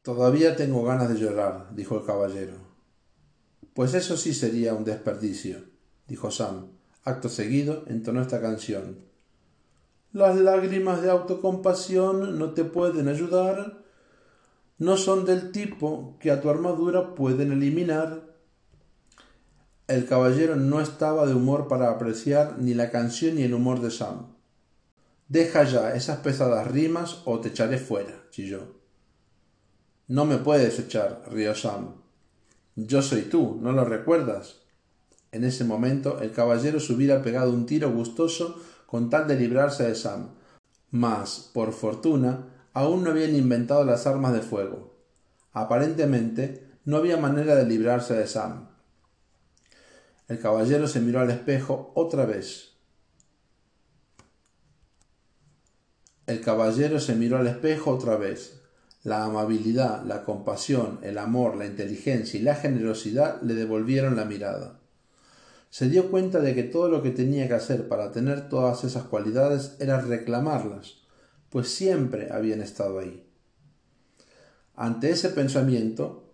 [0.02, 2.58] Todavía tengo ganas de llorar, dijo el caballero.
[3.74, 5.64] Pues eso sí sería un desperdicio,
[6.06, 6.76] dijo Sam.
[7.06, 9.05] Acto seguido entonó esta canción.
[10.16, 13.84] Las lágrimas de autocompasión no te pueden ayudar,
[14.78, 18.24] no son del tipo que a tu armadura pueden eliminar.
[19.90, 23.92] El caballero no estaba de humor para apreciar ni la canción ni el humor de
[23.92, 24.28] Sam.
[25.28, 28.62] Deja ya esas pesadas rimas o te echaré fuera, chilló.
[30.08, 31.96] No me puedes echar, rió Sam.
[32.78, 34.62] Yo soy tú, ¿no lo recuerdas?
[35.34, 38.56] En ese momento el caballero se hubiera pegado un tiro gustoso
[38.86, 40.30] con tal de librarse de Sam.
[40.91, 44.95] Mas, por fortuna, aún no habían inventado las armas de fuego.
[45.53, 48.70] Aparentemente, no había manera de librarse de Sam.
[50.28, 52.74] El caballero se miró al espejo otra vez.
[56.28, 58.62] El caballero se miró al espejo otra vez.
[59.03, 64.80] La amabilidad, la compasión, el amor, la inteligencia y la generosidad le devolvieron la mirada.
[65.76, 69.04] Se dio cuenta de que todo lo que tenía que hacer para tener todas esas
[69.04, 71.00] cualidades era reclamarlas,
[71.50, 73.28] pues siempre habían estado ahí.
[74.74, 76.32] Ante ese pensamiento,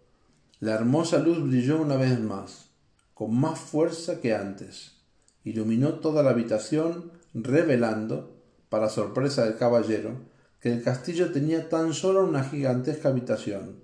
[0.60, 2.70] la hermosa luz brilló una vez más,
[3.16, 4.98] con más fuerza que antes.
[5.44, 8.38] Iluminó toda la habitación, revelando,
[8.70, 10.20] para sorpresa del caballero,
[10.60, 13.78] que el castillo tenía tan solo una gigantesca habitación.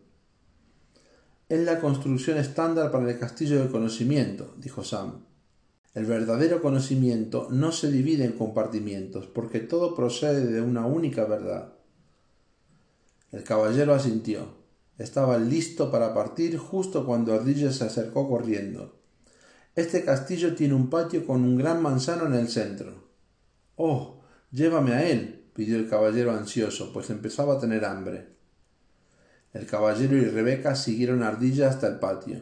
[1.50, 5.26] Es la construcción estándar para el castillo del conocimiento, dijo Sam.
[5.98, 11.74] El verdadero conocimiento no se divide en compartimientos, porque todo procede de una única verdad.
[13.32, 14.46] El caballero asintió.
[15.00, 19.00] Estaba listo para partir justo cuando Ardilla se acercó corriendo.
[19.74, 23.10] Este castillo tiene un patio con un gran manzano en el centro.
[23.76, 24.22] Oh,
[24.52, 28.36] llévame a él, pidió el caballero ansioso, pues empezaba a tener hambre.
[29.52, 32.42] El caballero y Rebeca siguieron a Ardilla hasta el patio.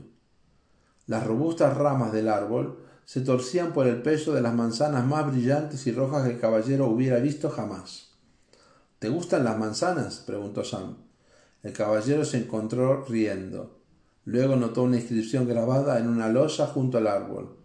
[1.07, 5.87] Las robustas ramas del árbol se torcían por el peso de las manzanas más brillantes
[5.87, 8.09] y rojas que el caballero hubiera visto jamás.
[8.99, 10.23] ¿Te gustan las manzanas?
[10.25, 10.97] preguntó Sam.
[11.63, 13.79] El caballero se encontró riendo.
[14.25, 17.57] Luego notó una inscripción grabada en una losa junto al árbol.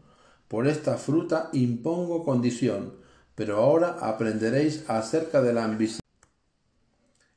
[0.47, 3.01] Por esta fruta impongo condición
[3.41, 6.01] pero ahora aprenderéis acerca de la ambición.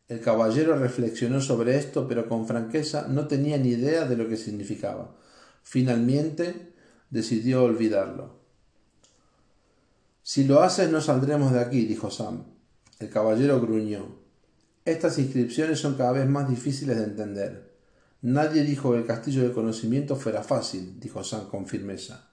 [0.09, 4.35] El caballero reflexionó sobre esto, pero con franqueza no tenía ni idea de lo que
[4.35, 5.15] significaba.
[5.63, 6.72] Finalmente
[7.13, 8.39] decidió olvidarlo.
[10.23, 12.43] Si lo haces no saldremos de aquí, dijo Sam.
[12.97, 14.17] El caballero gruñó.
[14.83, 17.71] Estas inscripciones son cada vez más difíciles de entender.
[18.23, 22.31] Nadie dijo que el castillo del conocimiento fuera fácil, dijo Sam con firmeza.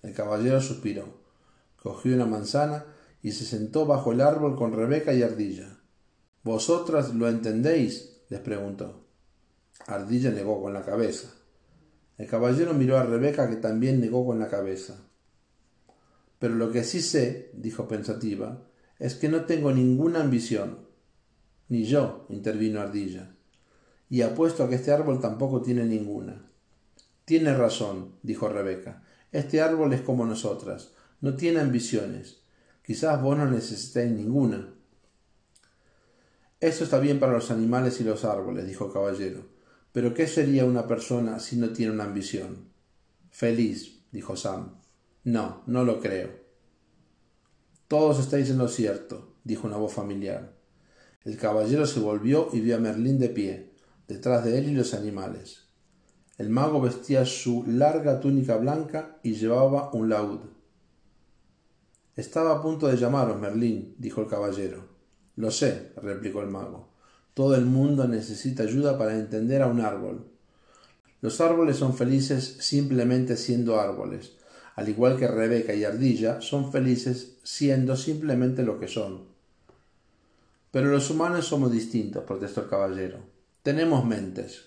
[0.00, 1.22] El caballero suspiró.
[1.82, 2.84] Cogió una manzana
[3.22, 5.76] y se sentó bajo el árbol con Rebeca y Ardilla.
[6.44, 8.20] ¿Vosotras lo entendéis?
[8.28, 9.08] les preguntó.
[9.88, 11.39] Ardilla negó con la cabeza.
[12.20, 14.94] El caballero miró a Rebeca que también negó con la cabeza.
[16.38, 18.62] Pero lo que sí sé, dijo pensativa,
[18.98, 20.80] es que no tengo ninguna ambición.
[21.70, 23.34] Ni yo, intervino Ardilla.
[24.10, 26.44] Y apuesto a que este árbol tampoco tiene ninguna.
[27.24, 29.02] Tiene razón, dijo Rebeca.
[29.32, 30.92] Este árbol es como nosotras,
[31.22, 32.42] no tiene ambiciones.
[32.84, 34.74] Quizás vos no necesitéis ninguna.
[36.60, 39.59] Eso está bien para los animales y los árboles, dijo el caballero.
[39.92, 42.68] Pero ¿qué sería una persona si no tiene una ambición?
[43.30, 44.80] Feliz, dijo Sam.
[45.24, 46.30] No, no lo creo.
[47.88, 50.54] Todos estáis en lo cierto, dijo una voz familiar.
[51.24, 53.72] El caballero se volvió y vio a Merlín de pie,
[54.06, 55.66] detrás de él y los animales.
[56.38, 60.40] El mago vestía su larga túnica blanca y llevaba un laúd.
[62.16, 64.88] Estaba a punto de llamaros, Merlín, dijo el caballero.
[65.36, 66.89] Lo sé, replicó el mago.
[67.34, 70.26] Todo el mundo necesita ayuda para entender a un árbol.
[71.20, 74.32] Los árboles son felices simplemente siendo árboles,
[74.74, 79.28] al igual que Rebeca y Ardilla son felices siendo simplemente lo que son.
[80.70, 83.18] Pero los humanos somos distintos, protestó el caballero.
[83.62, 84.66] Tenemos mentes.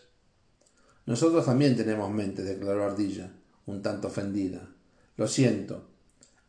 [1.06, 3.32] Nosotros también tenemos mentes, declaró Ardilla,
[3.66, 4.70] un tanto ofendida.
[5.18, 5.88] Lo siento,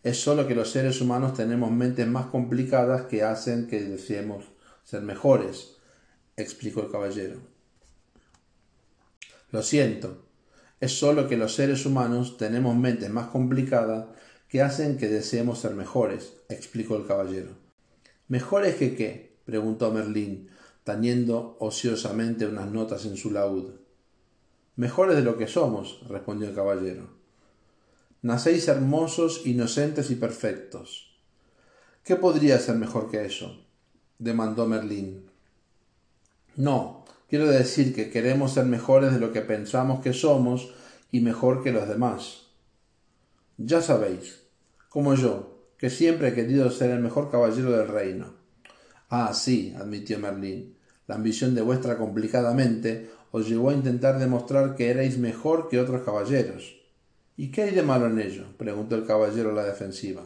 [0.02, 4.44] es solo que los seres humanos tenemos mentes más complicadas que hacen que deseemos
[4.84, 5.73] ser mejores,
[6.36, 7.40] explicó el caballero.
[9.50, 10.24] Lo siento,
[10.80, 14.06] es solo que los seres humanos tenemos mentes más complicadas
[14.48, 17.50] que hacen que deseemos ser mejores, explicó el caballero.
[18.28, 19.36] ¿Mejores que qué?
[19.44, 20.48] preguntó Merlín,
[20.84, 23.72] tañendo ociosamente unas notas en su laúd.
[24.76, 27.08] Mejores de lo que somos, respondió el caballero.
[28.22, 31.18] Nacéis hermosos, inocentes y perfectos.
[32.02, 33.64] ¿Qué podría ser mejor que eso?
[34.18, 35.30] demandó Merlín.
[36.56, 40.72] No, quiero decir que queremos ser mejores de lo que pensamos que somos
[41.10, 42.46] y mejor que los demás.
[43.56, 44.42] Ya sabéis,
[44.88, 48.34] como yo, que siempre he querido ser el mejor caballero del reino.
[49.08, 50.76] Ah, sí, admitió Merlín.
[51.06, 56.02] La ambición de vuestra complicadamente os llevó a intentar demostrar que erais mejor que otros
[56.02, 56.76] caballeros.
[57.36, 58.44] ¿Y qué hay de malo en ello?
[58.56, 60.22] preguntó el caballero a la defensiva.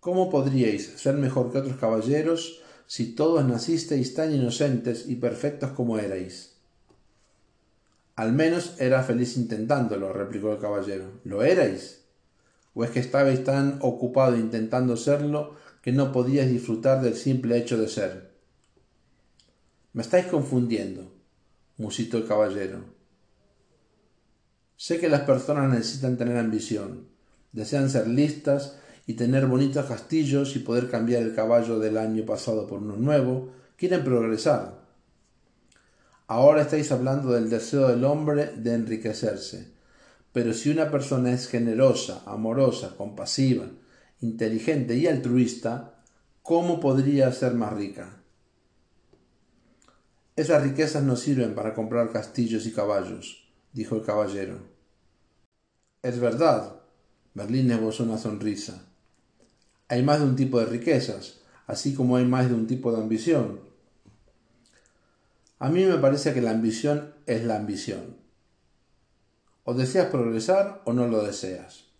[0.00, 5.98] ¿Cómo podríais ser mejor que otros caballeros si todos nacisteis tan inocentes y perfectos como
[5.98, 6.52] erais?
[8.16, 11.20] Al menos era feliz intentándolo, replicó el caballero.
[11.24, 12.02] ¿Lo erais?
[12.74, 17.78] ¿O es que estabais tan ocupado intentando serlo que no podíais disfrutar del simple hecho
[17.78, 18.32] de ser?
[19.92, 21.12] Me estáis confundiendo,
[21.76, 22.84] musitó el caballero.
[24.76, 27.08] Sé que las personas necesitan tener ambición,
[27.52, 32.66] desean ser listas y tener bonitos castillos y poder cambiar el caballo del año pasado
[32.66, 34.82] por uno nuevo, quieren progresar.
[36.28, 39.72] Ahora estáis hablando del deseo del hombre de enriquecerse.
[40.32, 43.66] Pero si una persona es generosa, amorosa, compasiva,
[44.20, 46.02] inteligente y altruista,
[46.42, 48.22] ¿cómo podría ser más rica?
[50.36, 54.58] Esas riquezas no sirven para comprar castillos y caballos, dijo el caballero.
[56.02, 56.80] Es verdad.
[57.34, 58.91] Merlín esbozó una sonrisa.
[59.92, 63.02] Hay más de un tipo de riquezas, así como hay más de un tipo de
[63.02, 63.60] ambición.
[65.58, 68.16] A mí me parece que la ambición es la ambición.
[69.64, 71.90] O deseas progresar o no lo deseas.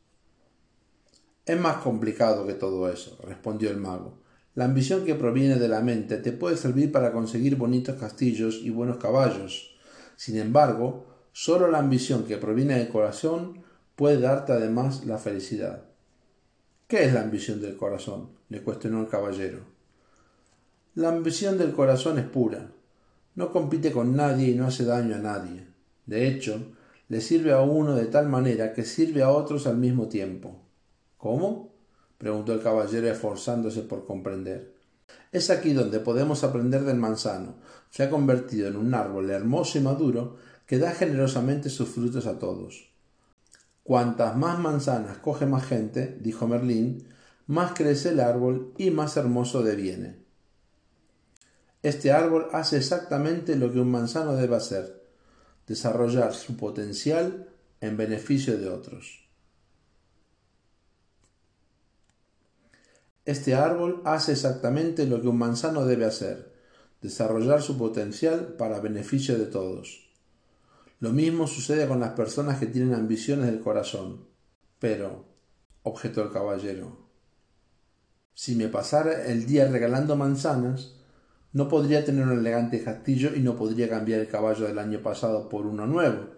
[1.44, 4.23] Es más complicado que todo eso, respondió el mago.
[4.55, 8.70] La ambición que proviene de la mente te puede servir para conseguir bonitos castillos y
[8.70, 9.77] buenos caballos.
[10.16, 13.64] Sin embargo, sólo la ambición que proviene del corazón
[13.97, 15.91] puede darte además la felicidad.
[16.93, 18.28] ¿Qué es la ambición del corazón?
[18.51, 19.60] le cuestionó el caballero.
[20.94, 22.70] La ambición del corazón es pura.
[23.35, 25.69] No compite con nadie y no hace daño a nadie.
[26.05, 26.74] De hecho,
[27.09, 30.66] le sirve a uno de tal manera que sirve a otros al mismo tiempo.
[31.16, 31.73] ¿Cómo?
[32.19, 34.74] preguntó el caballero esforzándose por comprender.
[35.32, 37.55] Es aquí donde podemos aprender del manzano.
[37.89, 40.36] Se ha convertido en un árbol hermoso y maduro
[40.66, 42.91] que da generosamente sus frutos a todos.
[43.83, 47.09] Cuantas más manzanas coge más gente, dijo Merlín,
[47.47, 50.23] más crece el árbol y más hermoso deviene.
[51.83, 55.03] Este árbol hace exactamente lo que un manzano debe hacer,
[55.67, 57.49] desarrollar su potencial
[57.81, 59.29] en beneficio de otros.
[63.25, 66.53] Este árbol hace exactamente lo que un manzano debe hacer,
[67.01, 70.02] desarrollar su potencial para beneficio de todos.
[71.03, 74.29] Lo mismo sucede con las personas que tienen ambiciones del corazón.
[74.79, 75.24] Pero,
[75.83, 76.97] objetó el caballero,
[78.35, 80.95] si me pasara el día regalando manzanas,
[81.53, 85.49] no podría tener un elegante castillo y no podría cambiar el caballo del año pasado
[85.49, 86.29] por uno nuevo.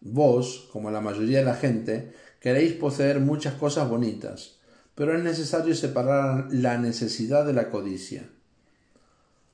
[0.00, 4.58] Vos, como la mayoría de la gente, queréis poseer muchas cosas bonitas,
[4.96, 8.28] pero es necesario separar la necesidad de la codicia.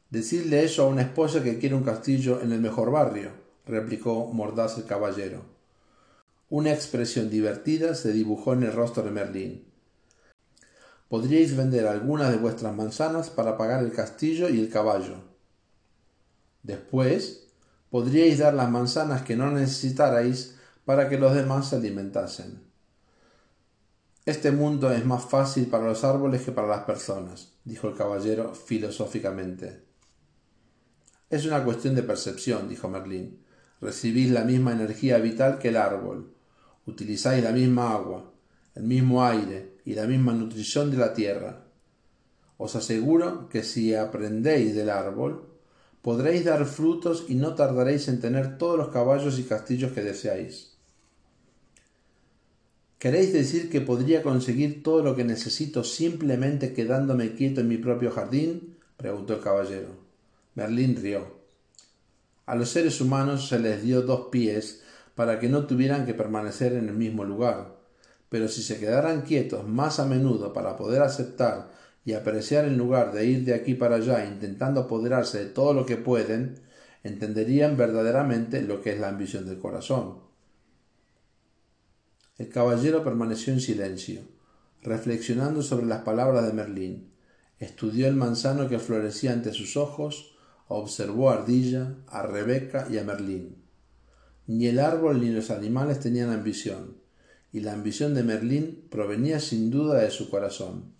[0.08, 3.37] Decirle eso a una esposa que quiere un castillo en el mejor barrio,
[3.68, 5.42] replicó mordaz el caballero.
[6.50, 9.64] Una expresión divertida se dibujó en el rostro de Merlín.
[11.08, 15.16] Podríais vender algunas de vuestras manzanas para pagar el castillo y el caballo.
[16.62, 17.48] Después,
[17.90, 22.62] podríais dar las manzanas que no necesitarais para que los demás se alimentasen.
[24.24, 28.54] Este mundo es más fácil para los árboles que para las personas, dijo el caballero
[28.54, 29.82] filosóficamente.
[31.30, 33.42] Es una cuestión de percepción, dijo Merlín.
[33.80, 36.32] Recibís la misma energía vital que el árbol.
[36.86, 38.32] Utilizáis la misma agua,
[38.74, 41.64] el mismo aire y la misma nutrición de la tierra.
[42.56, 45.48] Os aseguro que si aprendéis del árbol,
[46.02, 50.78] podréis dar frutos y no tardaréis en tener todos los caballos y castillos que deseáis.
[52.98, 58.10] ¿Queréis decir que podría conseguir todo lo que necesito simplemente quedándome quieto en mi propio
[58.10, 58.76] jardín?
[58.96, 59.90] preguntó el caballero.
[60.56, 61.37] Merlín rió.
[62.48, 64.80] A los seres humanos se les dio dos pies
[65.14, 67.76] para que no tuvieran que permanecer en el mismo lugar,
[68.30, 71.70] pero si se quedaran quietos más a menudo para poder aceptar
[72.06, 75.84] y apreciar en lugar de ir de aquí para allá intentando apoderarse de todo lo
[75.84, 76.54] que pueden,
[77.04, 80.20] entenderían verdaderamente lo que es la ambición del corazón.
[82.38, 84.22] El caballero permaneció en silencio,
[84.80, 87.12] reflexionando sobre las palabras de Merlín.
[87.58, 90.37] Estudió el manzano que florecía ante sus ojos,
[90.68, 93.56] observó a Ardilla, a Rebeca y a Merlín.
[94.46, 96.96] Ni el árbol ni los animales tenían ambición,
[97.52, 100.92] y la ambición de Merlín provenía sin duda de su corazón.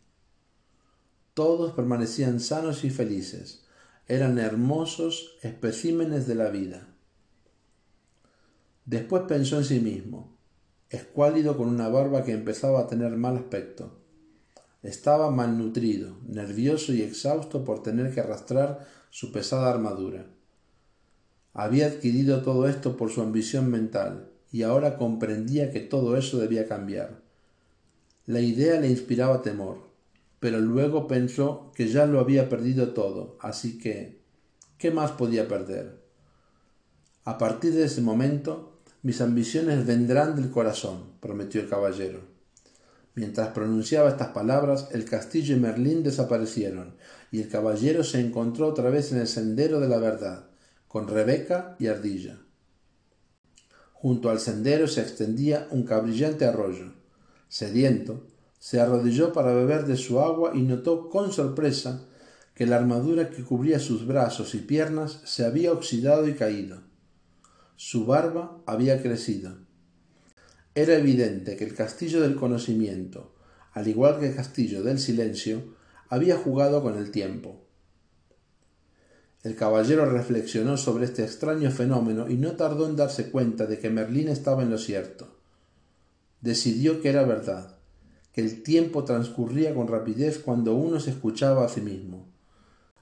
[1.35, 3.65] Todos permanecían sanos y felices,
[4.07, 6.89] eran hermosos especímenes de la vida.
[8.87, 10.39] Después pensó en sí mismo,
[10.89, 14.01] escuálido con una barba que empezaba a tener mal aspecto.
[14.83, 20.27] Estaba malnutrido, nervioso y exhausto por tener que arrastrar su pesada armadura.
[21.55, 26.69] Había adquirido todo esto por su ambición mental, y ahora comprendía que todo eso debía
[26.69, 27.21] cambiar.
[28.27, 29.89] La idea le inspiraba temor,
[30.41, 34.19] pero luego pensó que ya lo había perdido todo, así que
[34.79, 35.99] ¿qué más podía perder?
[37.25, 42.21] A partir de ese momento, mis ambiciones vendrán del corazón, prometió el caballero.
[43.15, 46.95] Mientras pronunciaba estas palabras, el castillo y Merlín desaparecieron,
[47.31, 50.47] y el caballero se encontró otra vez en el sendero de la verdad,
[50.87, 52.39] con Rebeca y Ardilla.
[53.93, 56.93] Junto al sendero se extendía un cabrillante arroyo.
[57.49, 58.27] Sediento,
[58.59, 62.05] se arrodilló para beber de su agua y notó con sorpresa
[62.55, 66.83] que la armadura que cubría sus brazos y piernas se había oxidado y caído.
[67.77, 69.69] Su barba había crecido
[70.81, 73.35] era evidente que el castillo del conocimiento,
[73.73, 75.75] al igual que el castillo del silencio,
[76.09, 77.65] había jugado con el tiempo.
[79.43, 83.91] El caballero reflexionó sobre este extraño fenómeno y no tardó en darse cuenta de que
[83.91, 85.29] Merlín estaba en lo cierto.
[86.41, 87.79] Decidió que era verdad,
[88.33, 92.27] que el tiempo transcurría con rapidez cuando uno se escuchaba a sí mismo.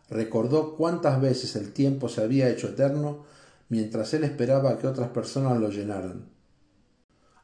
[0.08, 3.24] Recordó cuántas veces el tiempo se había hecho eterno
[3.68, 6.26] mientras él esperaba que otras personas lo llenaran.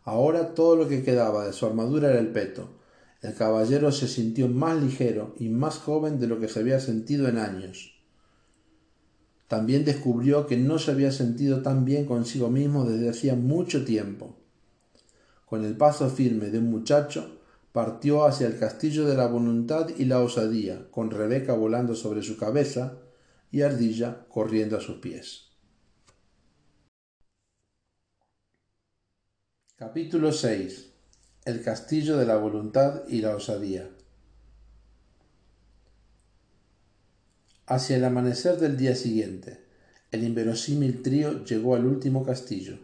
[0.04, 2.81] Ahora todo lo que quedaba de su armadura era el peto.
[3.22, 7.28] El caballero se sintió más ligero y más joven de lo que se había sentido
[7.28, 7.94] en años.
[9.46, 14.36] También descubrió que no se había sentido tan bien consigo mismo desde hacía mucho tiempo.
[15.46, 17.38] Con el paso firme de un muchacho,
[17.70, 22.36] partió hacia el castillo de la voluntad y la osadía, con Rebeca volando sobre su
[22.36, 22.98] cabeza
[23.52, 25.50] y Ardilla corriendo a sus pies.
[29.76, 30.91] Capítulo 6.
[31.44, 33.90] El castillo de la voluntad y la osadía.
[37.66, 39.58] Hacia el amanecer del día siguiente,
[40.12, 42.78] el inverosímil trío llegó al último castillo.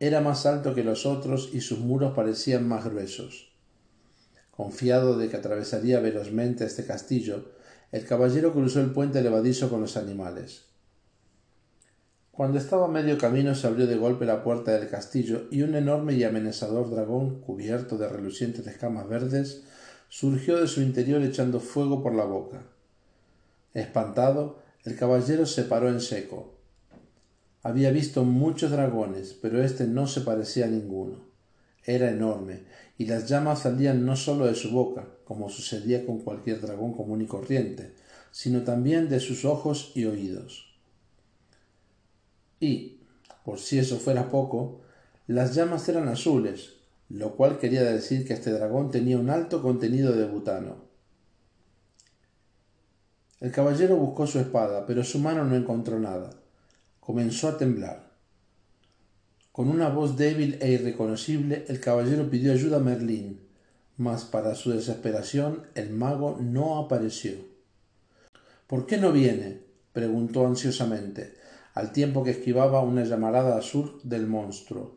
[0.00, 3.52] Era más alto que los otros y sus muros parecían más gruesos.
[4.50, 7.52] Confiado de que atravesaría velozmente este castillo,
[7.92, 10.65] el caballero cruzó el puente levadizo con los animales.
[12.36, 15.74] Cuando estaba a medio camino se abrió de golpe la puerta del castillo y un
[15.74, 19.64] enorme y amenazador dragón, cubierto de relucientes escamas verdes,
[20.10, 22.62] surgió de su interior echando fuego por la boca.
[23.72, 26.58] Espantado, el caballero se paró en seco.
[27.62, 31.24] Había visto muchos dragones, pero éste no se parecía a ninguno.
[31.84, 32.64] Era enorme,
[32.98, 37.22] y las llamas salían no sólo de su boca, como sucedía con cualquier dragón común
[37.22, 37.94] y corriente,
[38.30, 40.65] sino también de sus ojos y oídos.
[42.60, 43.00] Y,
[43.44, 44.80] por si eso fuera poco,
[45.26, 46.74] las llamas eran azules,
[47.08, 50.86] lo cual quería decir que este dragón tenía un alto contenido de butano.
[53.40, 56.30] El caballero buscó su espada, pero su mano no encontró nada.
[57.00, 58.10] Comenzó a temblar.
[59.52, 63.40] Con una voz débil e irreconocible, el caballero pidió ayuda a Merlín,
[63.96, 67.34] mas para su desesperación el mago no apareció.
[68.66, 69.64] ¿Por qué no viene?
[69.92, 71.34] preguntó ansiosamente
[71.76, 74.96] al tiempo que esquivaba una llamarada azul del monstruo.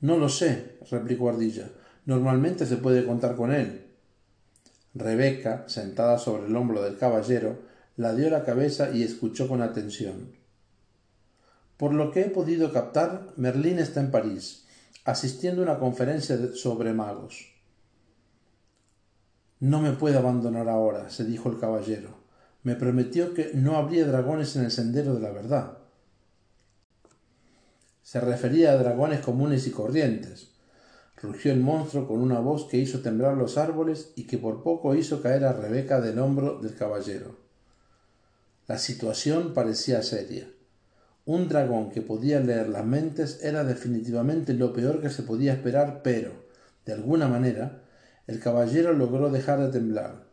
[0.00, 1.68] No lo sé, replicó Ardilla.
[2.06, 3.84] Normalmente se puede contar con él.
[4.94, 7.58] Rebeca, sentada sobre el hombro del caballero,
[7.98, 10.32] la dio la cabeza y escuchó con atención.
[11.76, 14.64] Por lo que he podido captar, Merlín está en París,
[15.04, 17.52] asistiendo a una conferencia sobre magos.
[19.60, 22.15] No me puede abandonar ahora, se dijo el caballero
[22.66, 25.78] me prometió que no habría dragones en el sendero de la verdad.
[28.02, 30.48] Se refería a dragones comunes y corrientes.
[31.22, 34.96] Rugió el monstruo con una voz que hizo temblar los árboles y que por poco
[34.96, 37.36] hizo caer a Rebeca del hombro del caballero.
[38.66, 40.50] La situación parecía seria.
[41.24, 46.00] Un dragón que podía leer las mentes era definitivamente lo peor que se podía esperar,
[46.02, 46.32] pero,
[46.84, 47.84] de alguna manera,
[48.26, 50.25] el caballero logró dejar de temblar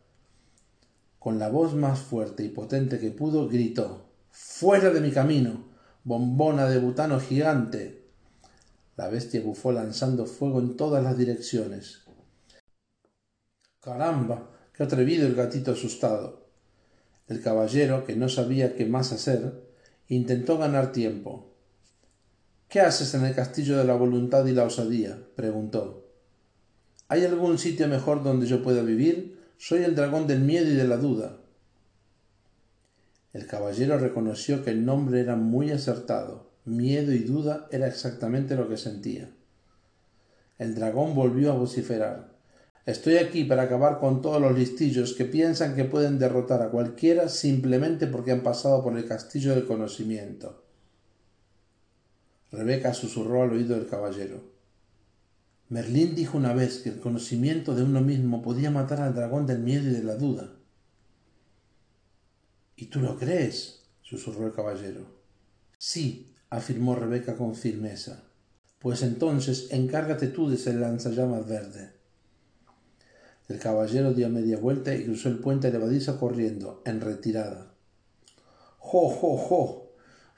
[1.24, 5.70] con la voz más fuerte y potente que pudo, gritó Fuera de mi camino,
[6.04, 8.10] bombona de butano gigante.
[8.98, 12.02] La bestia bufó lanzando fuego en todas las direcciones.
[13.80, 16.48] Caramba, Qué atrevido el gatito asustado.
[17.28, 19.64] El caballero, que no sabía qué más hacer,
[20.10, 21.56] intentó ganar tiempo.
[22.68, 25.26] ¿Qué haces en el castillo de la voluntad y la osadía?
[25.36, 26.06] preguntó.
[27.08, 29.33] ¿Hay algún sitio mejor donde yo pueda vivir?
[29.66, 31.38] Soy el dragón del miedo y de la duda.
[33.32, 36.50] El caballero reconoció que el nombre era muy acertado.
[36.66, 39.30] Miedo y duda era exactamente lo que sentía.
[40.60, 42.34] El dragón volvió a vociferar.
[42.86, 47.30] Estoy aquí para acabar con todos los listillos que piensan que pueden derrotar a cualquiera
[47.30, 50.62] simplemente porque han pasado por el castillo del conocimiento.
[52.52, 54.53] Rebeca susurró al oído del caballero.
[55.70, 59.60] Merlín dijo una vez que el conocimiento de uno mismo podía matar al dragón del
[59.60, 60.52] miedo y de la duda.
[62.76, 63.82] ¿Y tú lo crees?
[64.02, 65.06] susurró el caballero.
[65.78, 68.24] Sí, afirmó Rebeca con firmeza.
[68.80, 71.92] Pues entonces encárgate tú de ser lanzallamas verde.
[73.48, 77.74] El caballero dio media vuelta y cruzó el puente levadizo corriendo, en retirada.
[78.78, 79.92] ¡Jo, jo, jo!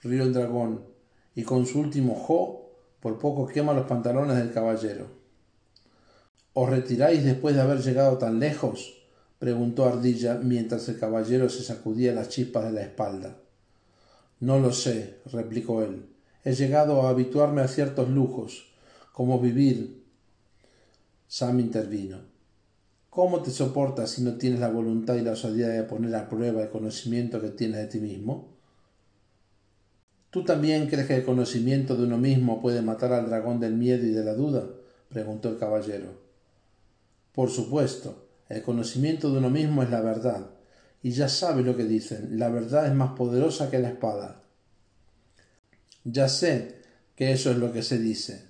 [0.04, 0.86] rió el dragón,
[1.34, 2.65] y con su último jo
[3.06, 5.06] por poco quema los pantalones del caballero.
[6.54, 8.96] ¿Os retiráis después de haber llegado tan lejos?
[9.38, 13.38] preguntó Ardilla mientras el caballero se sacudía las chispas de la espalda.
[14.40, 16.08] No lo sé, replicó él.
[16.44, 18.74] He llegado a habituarme a ciertos lujos,
[19.14, 20.04] como vivir.
[21.28, 22.22] Sam intervino.
[23.12, 26.64] ¿Cómo te soportas si no tienes la voluntad y la osadía de poner a prueba
[26.64, 28.55] el conocimiento que tienes de ti mismo?
[30.36, 34.06] ¿Tú también crees que el conocimiento de uno mismo puede matar al dragón del miedo
[34.06, 34.68] y de la duda?
[35.08, 36.10] preguntó el caballero.
[37.32, 40.48] Por supuesto, el conocimiento de uno mismo es la verdad,
[41.02, 44.44] y ya sabe lo que dicen, la verdad es más poderosa que la espada.
[46.04, 46.82] Ya sé
[47.16, 48.50] que eso es lo que se dice.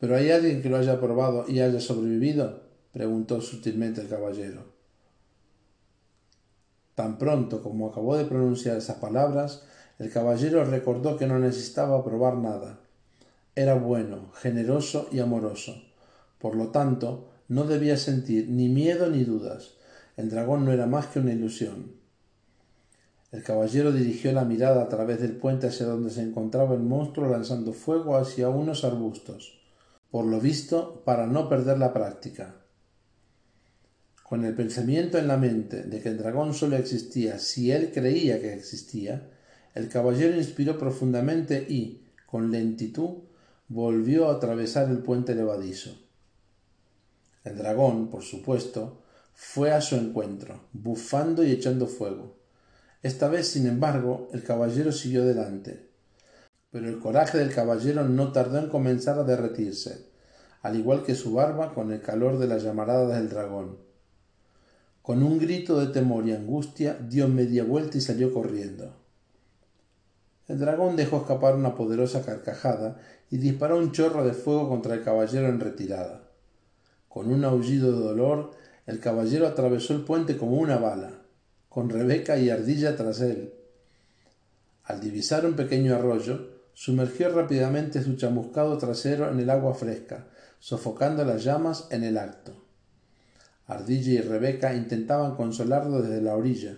[0.00, 2.64] ¿Pero hay alguien que lo haya probado y haya sobrevivido?
[2.92, 4.64] preguntó sutilmente el caballero.
[6.96, 9.62] Tan pronto como acabó de pronunciar esas palabras,
[9.98, 12.80] el caballero recordó que no necesitaba probar nada.
[13.54, 15.82] Era bueno, generoso y amoroso.
[16.38, 19.74] Por lo tanto, no debía sentir ni miedo ni dudas.
[20.16, 21.92] El dragón no era más que una ilusión.
[23.32, 27.28] El caballero dirigió la mirada a través del puente hacia donde se encontraba el monstruo
[27.28, 29.60] lanzando fuego hacia unos arbustos,
[30.10, 32.56] por lo visto para no perder la práctica.
[34.22, 38.40] Con el pensamiento en la mente de que el dragón solo existía si él creía
[38.40, 39.30] que existía,
[39.76, 43.18] el caballero inspiró profundamente y, con lentitud,
[43.68, 45.90] volvió a atravesar el puente levadizo.
[47.44, 49.02] El dragón, por supuesto,
[49.34, 52.38] fue a su encuentro, bufando y echando fuego.
[53.02, 55.90] Esta vez, sin embargo, el caballero siguió delante.
[56.70, 60.06] Pero el coraje del caballero no tardó en comenzar a derretirse,
[60.62, 63.76] al igual que su barba con el calor de las llamaradas del dragón.
[65.02, 69.05] Con un grito de temor y angustia dio media vuelta y salió corriendo.
[70.48, 73.00] El dragón dejó escapar una poderosa carcajada
[73.30, 76.30] y disparó un chorro de fuego contra el caballero en retirada.
[77.08, 78.52] Con un aullido de dolor,
[78.86, 81.22] el caballero atravesó el puente como una bala,
[81.68, 83.54] con Rebeca y Ardilla tras él.
[84.84, 90.28] Al divisar un pequeño arroyo, sumergió rápidamente su chamuscado trasero en el agua fresca,
[90.60, 92.52] sofocando las llamas en el acto.
[93.66, 96.76] Ardilla y Rebeca intentaban consolarlo desde la orilla.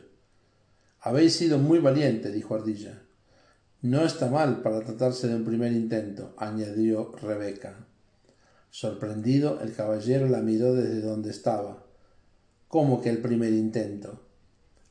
[1.00, 3.02] Habéis sido muy valiente, dijo Ardilla.
[3.80, 7.86] No está mal para tratarse de un primer intento, añadió Rebeca.
[8.70, 11.84] Sorprendido, el caballero la miró desde donde estaba.
[12.66, 14.20] ¿Cómo que el primer intento?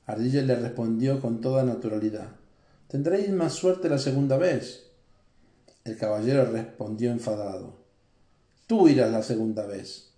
[0.05, 2.29] Ardilla le respondió con toda naturalidad.
[2.87, 4.89] Tendréis más suerte la segunda vez.
[5.83, 7.75] El caballero respondió enfadado.
[8.67, 10.13] Tú irás la segunda vez.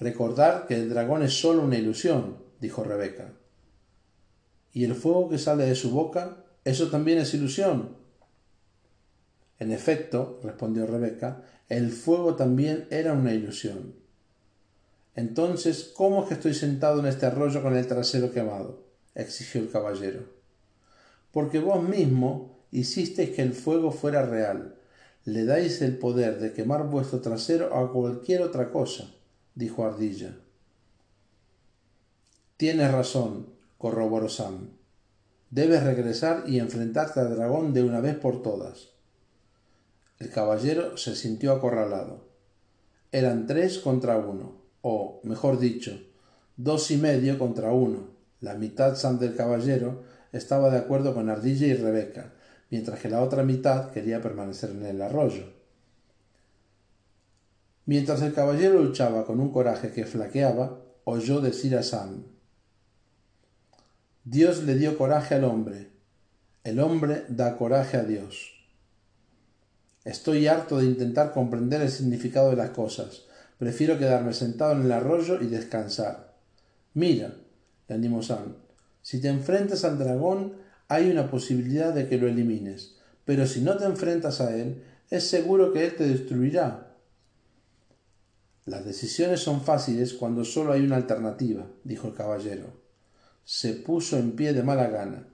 [0.00, 3.34] Recordar que el dragón es sólo una ilusión, dijo Rebeca.
[4.72, 6.44] ¿Y el fuego que sale de su boca?
[6.68, 7.96] ¿Eso también es ilusión?
[9.58, 13.94] En efecto, respondió Rebeca, el fuego también era una ilusión.
[15.14, 18.84] Entonces, ¿cómo es que estoy sentado en este arroyo con el trasero quemado?
[19.14, 20.24] exigió el caballero.
[21.32, 24.76] Porque vos mismo hicisteis que el fuego fuera real.
[25.24, 29.14] Le dais el poder de quemar vuestro trasero a cualquier otra cosa
[29.54, 30.36] dijo Ardilla.
[32.58, 33.46] Tienes razón,
[33.78, 34.77] corroboró Sam.
[35.50, 38.88] Debes regresar y enfrentarte al dragón de una vez por todas.
[40.18, 42.26] El caballero se sintió acorralado.
[43.12, 45.98] Eran tres contra uno, o, mejor dicho,
[46.56, 48.08] dos y medio contra uno.
[48.40, 50.02] La mitad Sam del caballero
[50.32, 52.34] estaba de acuerdo con Ardilla y Rebeca,
[52.70, 55.44] mientras que la otra mitad quería permanecer en el arroyo.
[57.86, 62.24] Mientras el caballero luchaba con un coraje que flaqueaba, oyó decir a Sam,
[64.30, 65.88] Dios le dio coraje al hombre,
[66.62, 68.52] el hombre da coraje a Dios.
[70.04, 73.22] Estoy harto de intentar comprender el significado de las cosas.
[73.56, 76.34] Prefiero quedarme sentado en el arroyo y descansar.
[76.92, 77.36] Mira,
[77.88, 78.56] le animó Sam,
[79.00, 80.56] si te enfrentas al dragón
[80.88, 85.26] hay una posibilidad de que lo elimines, pero si no te enfrentas a él, es
[85.26, 86.94] seguro que él te destruirá.
[88.66, 92.87] Las decisiones son fáciles cuando solo hay una alternativa, dijo el caballero.
[93.50, 95.26] Se puso en pie de mala gana,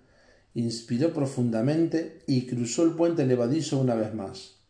[0.55, 4.61] inspiró profundamente y cruzó el puente levadizo una vez más.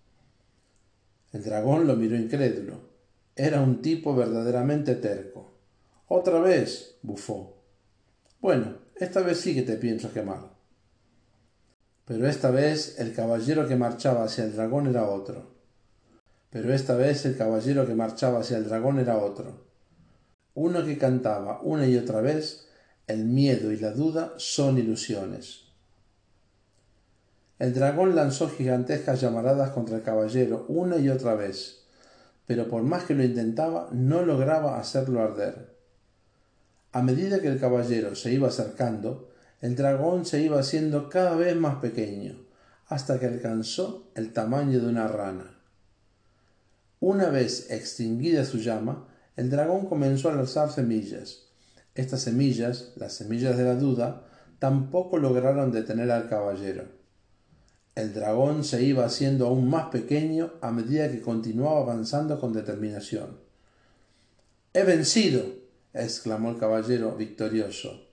[1.30, 2.88] El dragón lo miró incrédulo.
[3.36, 5.58] Era un tipo verdaderamente terco.
[6.08, 7.62] Otra vez, bufó.
[8.40, 10.48] Bueno, esta vez sí que te pienso quemar.
[12.06, 15.54] Pero esta vez el caballero que marchaba hacia el dragón era otro.
[16.48, 19.66] Pero esta vez el caballero que marchaba hacia el dragón era otro.
[20.54, 22.64] Uno que cantaba una y otra vez,
[23.06, 25.64] el miedo y la duda son ilusiones.
[27.58, 31.84] El dragón lanzó gigantescas llamaradas contra el caballero una y otra vez,
[32.46, 35.74] pero por más que lo intentaba, no lograba hacerlo arder.
[36.92, 41.56] A medida que el caballero se iba acercando, el dragón se iba haciendo cada vez
[41.56, 42.44] más pequeño,
[42.86, 45.58] hasta que alcanzó el tamaño de una rana.
[47.00, 51.43] Una vez extinguida su llama, el dragón comenzó a lanzar semillas.
[51.94, 54.26] Estas semillas, las semillas de la duda,
[54.58, 56.84] tampoco lograron detener al caballero.
[57.94, 63.38] El dragón se iba haciendo aún más pequeño a medida que continuaba avanzando con determinación.
[64.72, 65.62] He vencido.
[65.92, 68.08] exclamó el caballero victorioso.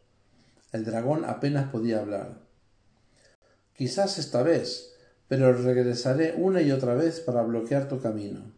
[0.71, 2.37] El dragón apenas podía hablar.
[3.75, 4.93] Quizás esta vez,
[5.27, 8.51] pero regresaré una y otra vez para bloquear tu camino.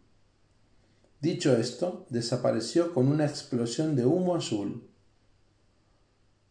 [1.22, 4.90] Dicho esto, desapareció con una explosión de humo azul.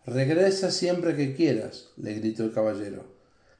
[0.05, 3.05] Regresa siempre que quieras, le gritó el caballero.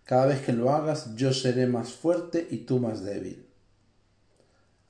[0.04, 3.46] Cada vez que lo hagas yo seré más fuerte y tú más débil.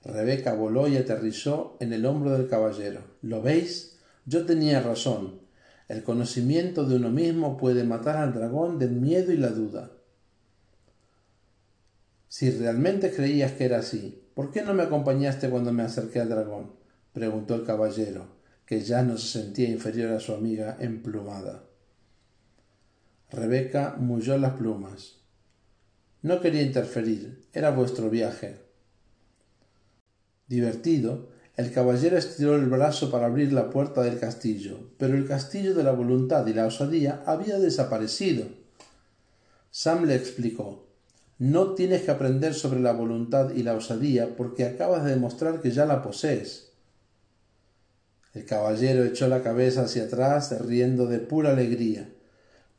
[0.03, 3.01] Rebeca voló y aterrizó en el hombro del caballero.
[3.21, 3.99] ¿Lo veis?
[4.25, 5.41] Yo tenía razón.
[5.87, 9.91] El conocimiento de uno mismo puede matar al dragón del miedo y la duda.
[12.27, 16.29] Si realmente creías que era así, ¿Por qué no me acompañaste cuando me acerqué al
[16.29, 16.71] dragón?
[17.13, 18.25] preguntó el caballero,
[18.65, 21.63] que ya no se sentía inferior a su amiga emplumada.
[23.31, 25.17] Rebeca mulló las plumas.
[26.21, 28.59] No quería interferir, era vuestro viaje.
[30.47, 35.73] Divertido, el caballero estiró el brazo para abrir la puerta del castillo, pero el castillo
[35.73, 38.47] de la voluntad y la osadía había desaparecido.
[39.71, 40.83] Sam le explicó
[41.39, 45.71] no tienes que aprender sobre la voluntad y la osadía porque acabas de demostrar que
[45.71, 46.72] ya la posees.
[48.33, 52.09] El caballero echó la cabeza hacia atrás, riendo de pura alegría.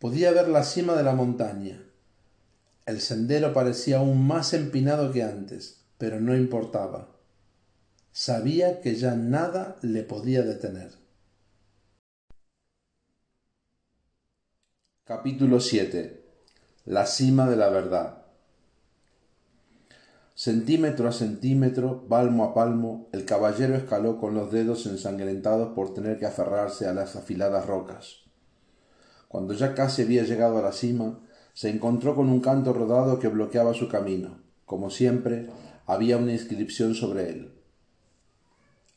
[0.00, 1.80] Podía ver la cima de la montaña.
[2.86, 7.16] El sendero parecía aún más empinado que antes, pero no importaba.
[8.12, 10.90] Sabía que ya nada le podía detener.
[15.04, 16.24] Capítulo 7
[16.86, 18.23] La cima de la verdad
[20.36, 26.18] Centímetro a centímetro, palmo a palmo, el caballero escaló con los dedos ensangrentados por tener
[26.18, 28.24] que aferrarse a las afiladas rocas.
[29.28, 31.20] Cuando ya casi había llegado a la cima,
[31.52, 34.40] se encontró con un canto rodado que bloqueaba su camino.
[34.64, 35.50] Como siempre,
[35.86, 37.54] había una inscripción sobre él.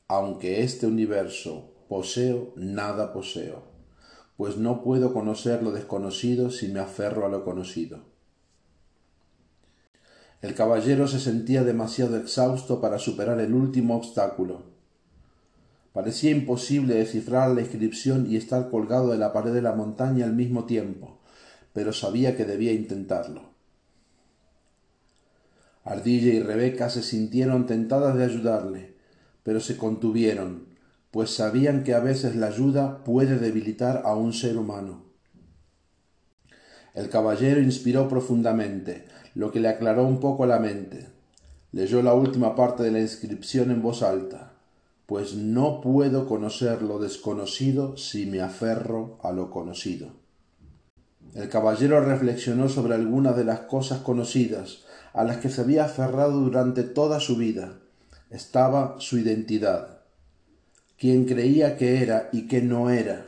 [0.08, 3.62] Aunque este universo poseo, nada poseo,
[4.38, 8.17] pues no puedo conocer lo desconocido si me aferro a lo conocido.
[10.42, 14.64] El caballero se sentía demasiado exhausto para superar el último obstáculo.
[15.94, 20.34] Parecía imposible descifrar la inscripción y estar colgado de la pared de la montaña al
[20.34, 21.18] mismo tiempo,
[21.74, 23.50] pero sabía que debía intentarlo.
[25.84, 28.94] Ardilla y Rebeca se sintieron tentadas de ayudarle,
[29.42, 30.68] pero se contuvieron,
[31.10, 35.04] pues sabían que a veces la ayuda puede debilitar a un ser humano.
[36.94, 39.06] El caballero inspiró profundamente,
[39.38, 41.10] lo que le aclaró un poco la mente.
[41.72, 44.54] Leyó la última parte de la inscripción en voz alta,
[45.06, 50.10] pues no puedo conocer lo desconocido si me aferro a lo conocido.
[51.36, 56.40] El caballero reflexionó sobre algunas de las cosas conocidas a las que se había aferrado
[56.40, 57.78] durante toda su vida.
[58.32, 60.00] Estaba su identidad,
[60.98, 63.28] quién creía que era y que no era.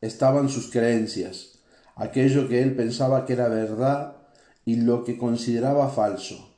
[0.00, 1.58] Estaban sus creencias,
[1.94, 4.13] aquello que él pensaba que era verdad
[4.64, 6.56] y lo que consideraba falso,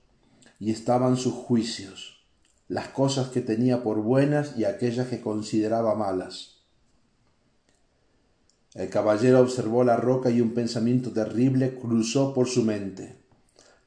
[0.59, 2.25] y estaban sus juicios,
[2.69, 6.57] las cosas que tenía por buenas y aquellas que consideraba malas.
[8.75, 13.17] El caballero observó la roca y un pensamiento terrible cruzó por su mente.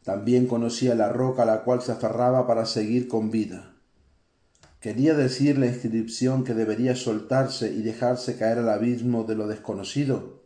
[0.03, 3.75] También conocía la roca a la cual se aferraba para seguir con vida.
[4.79, 10.38] ¿Quería decir la inscripción que debería soltarse y dejarse caer al abismo de lo desconocido?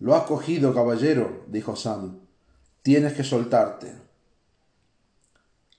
[0.00, 2.20] Lo has cogido, caballero, dijo Sam.
[2.82, 3.92] Tienes que soltarte.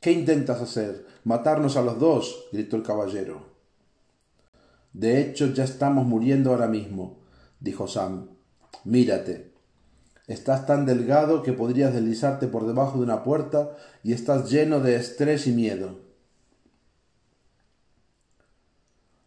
[0.01, 1.05] ¿Qué intentas hacer?
[1.23, 3.47] Matarnos a los dos, gritó el caballero.
[4.93, 7.19] De hecho, ya estamos muriendo ahora mismo,
[7.59, 8.29] dijo Sam.
[8.83, 9.51] Mírate.
[10.27, 14.95] Estás tan delgado que podrías deslizarte por debajo de una puerta y estás lleno de
[14.95, 15.99] estrés y miedo.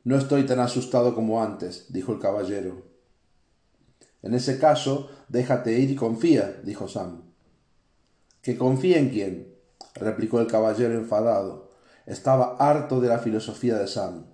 [0.05, 2.92] No estoy tan asustado como antes, dijo el caballero.
[4.23, 7.23] En ese caso, déjate ir y confía, dijo Sam.
[8.41, 9.55] ¿Que confíe en quién?
[9.95, 11.71] replicó el caballero enfadado.
[12.07, 14.27] Estaba harto de la filosofía de Sam.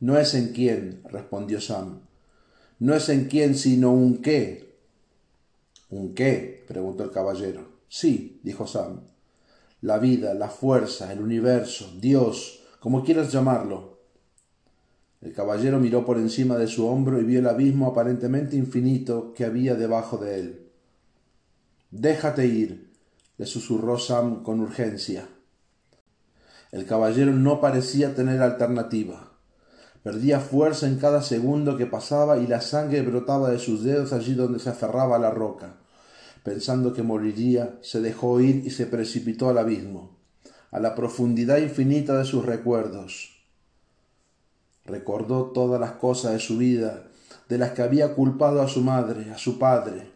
[0.00, 2.00] No es en quién, respondió Sam.
[2.78, 4.76] No es en quién, sino un qué.
[5.88, 6.64] ¿Un qué?
[6.68, 7.68] preguntó el caballero.
[7.88, 9.00] Sí, dijo Sam.
[9.80, 13.95] La vida, la fuerza, el universo, Dios, como quieras llamarlo.
[15.20, 19.44] El caballero miró por encima de su hombro y vio el abismo aparentemente infinito que
[19.44, 20.70] había debajo de él.
[21.90, 22.90] Déjate ir,
[23.38, 25.28] le susurró Sam con urgencia.
[26.72, 29.32] El caballero no parecía tener alternativa.
[30.02, 34.34] Perdía fuerza en cada segundo que pasaba y la sangre brotaba de sus dedos allí
[34.34, 35.76] donde se aferraba a la roca.
[36.44, 40.16] Pensando que moriría, se dejó ir y se precipitó al abismo,
[40.70, 43.35] a la profundidad infinita de sus recuerdos.
[44.86, 47.04] Recordó todas las cosas de su vida,
[47.48, 50.10] de las que había culpado a su madre, a su padre,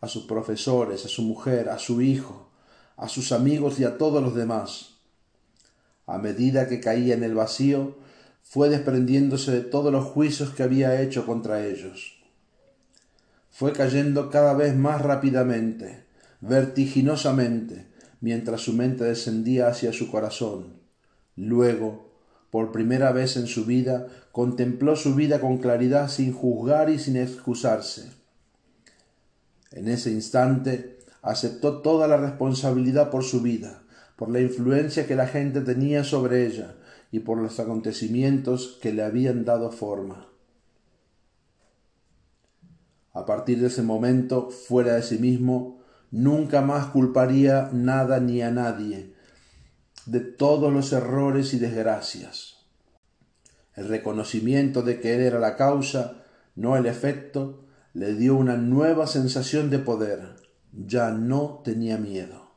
[0.00, 2.48] a sus profesores, a su mujer, a su hijo,
[2.96, 4.90] a sus amigos y a todos los demás.
[6.06, 7.96] A medida que caía en el vacío,
[8.42, 12.22] fue desprendiéndose de todos los juicios que había hecho contra ellos.
[13.50, 16.04] Fue cayendo cada vez más rápidamente,
[16.40, 17.86] vertiginosamente,
[18.20, 20.74] mientras su mente descendía hacia su corazón.
[21.36, 22.13] Luego,
[22.54, 27.16] por primera vez en su vida, contempló su vida con claridad sin juzgar y sin
[27.16, 28.12] excusarse.
[29.72, 33.82] En ese instante aceptó toda la responsabilidad por su vida,
[34.14, 36.76] por la influencia que la gente tenía sobre ella,
[37.10, 40.28] y por los acontecimientos que le habían dado forma.
[43.14, 45.80] A partir de ese momento, fuera de sí mismo,
[46.12, 49.13] nunca más culparía nada ni a nadie
[50.06, 52.58] de todos los errores y desgracias.
[53.74, 56.24] El reconocimiento de que él era la causa,
[56.54, 60.36] no el efecto, le dio una nueva sensación de poder.
[60.72, 62.50] Ya no tenía miedo.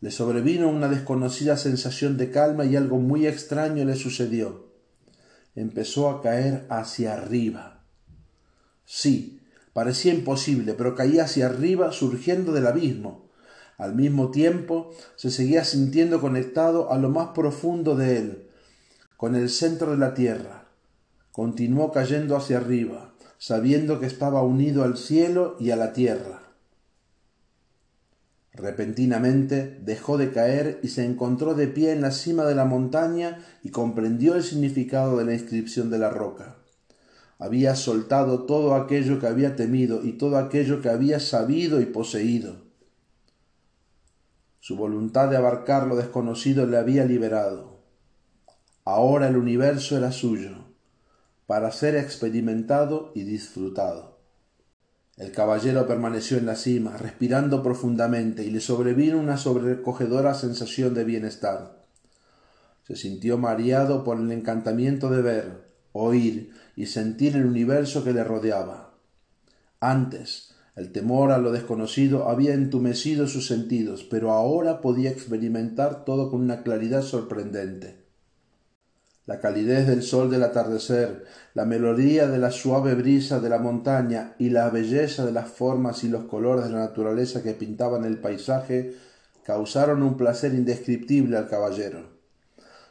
[0.00, 4.72] Le sobrevino una desconocida sensación de calma y algo muy extraño le sucedió.
[5.54, 7.84] Empezó a caer hacia arriba.
[8.86, 9.40] Sí,
[9.72, 13.29] parecía imposible, pero caía hacia arriba surgiendo del abismo.
[13.80, 18.48] Al mismo tiempo se seguía sintiendo conectado a lo más profundo de él,
[19.16, 20.66] con el centro de la tierra.
[21.32, 26.42] Continuó cayendo hacia arriba, sabiendo que estaba unido al cielo y a la tierra.
[28.52, 33.42] Repentinamente dejó de caer y se encontró de pie en la cima de la montaña
[33.62, 36.56] y comprendió el significado de la inscripción de la roca.
[37.38, 42.69] Había soltado todo aquello que había temido y todo aquello que había sabido y poseído.
[44.60, 47.80] Su voluntad de abarcar lo desconocido le había liberado.
[48.84, 50.66] Ahora el universo era suyo,
[51.46, 54.18] para ser experimentado y disfrutado.
[55.16, 61.04] El caballero permaneció en la cima, respirando profundamente, y le sobrevino una sobrecogedora sensación de
[61.04, 61.84] bienestar.
[62.84, 68.24] Se sintió mareado por el encantamiento de ver, oír y sentir el universo que le
[68.24, 68.94] rodeaba.
[69.80, 76.30] Antes, el temor a lo desconocido había entumecido sus sentidos, pero ahora podía experimentar todo
[76.30, 78.00] con una claridad sorprendente
[79.30, 81.24] la calidez del sol del atardecer,
[81.54, 86.02] la melodía de la suave brisa de la montaña y la belleza de las formas
[86.02, 88.96] y los colores de la naturaleza que pintaban el paisaje
[89.44, 92.08] causaron un placer indescriptible al caballero.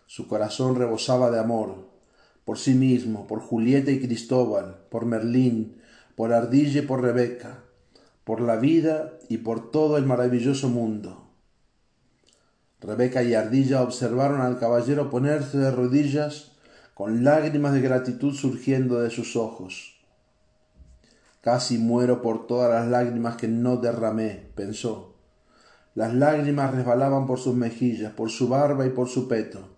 [0.06, 1.89] Su corazón rebosaba de amor,
[2.45, 5.81] por sí mismo, por Julieta y Cristóbal, por Merlín,
[6.15, 7.65] por Ardilla y por Rebeca,
[8.30, 11.31] por la vida y por todo el maravilloso mundo.
[12.80, 16.51] Rebeca y Ardilla observaron al caballero ponerse de rodillas
[16.93, 19.99] con lágrimas de gratitud surgiendo de sus ojos.
[21.41, 25.15] Casi muero por todas las lágrimas que no derramé, pensó.
[25.95, 29.76] Las lágrimas resbalaban por sus mejillas, por su barba y por su peto.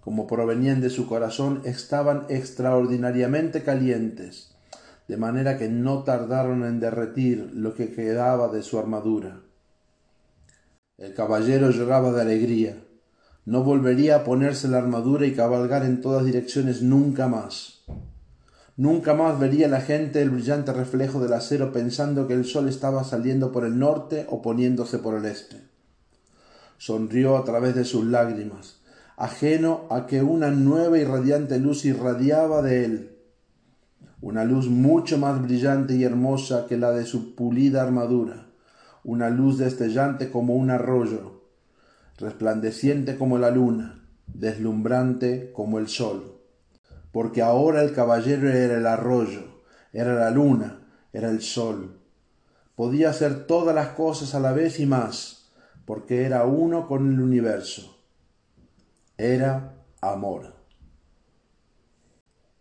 [0.00, 4.55] como provenían de su corazón, estaban extraordinariamente calientes,
[5.08, 9.42] de manera que no tardaron en derretir lo que quedaba de su armadura.
[10.98, 12.82] El caballero lloraba de alegría.
[13.44, 17.84] No volvería a ponerse la armadura y cabalgar en todas direcciones nunca más.
[18.76, 23.04] Nunca más vería la gente el brillante reflejo del acero pensando que el sol estaba
[23.04, 25.56] saliendo por el norte o poniéndose por el este.
[26.76, 28.80] Sonrió a través de sus lágrimas,
[29.16, 33.15] ajeno a que una nueva y radiante luz irradiaba de él,
[34.20, 38.46] una luz mucho más brillante y hermosa que la de su pulida armadura
[39.06, 41.44] una luz destellante como un arroyo,
[42.18, 46.40] resplandeciente como la luna, deslumbrante como el sol.
[47.12, 49.62] Porque ahora el caballero era el arroyo,
[49.92, 52.00] era la luna, era el sol.
[52.74, 55.52] Podía hacer todas las cosas a la vez y más,
[55.84, 58.02] porque era uno con el universo.
[59.16, 60.52] Era amor.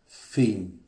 [0.05, 0.84] Fin.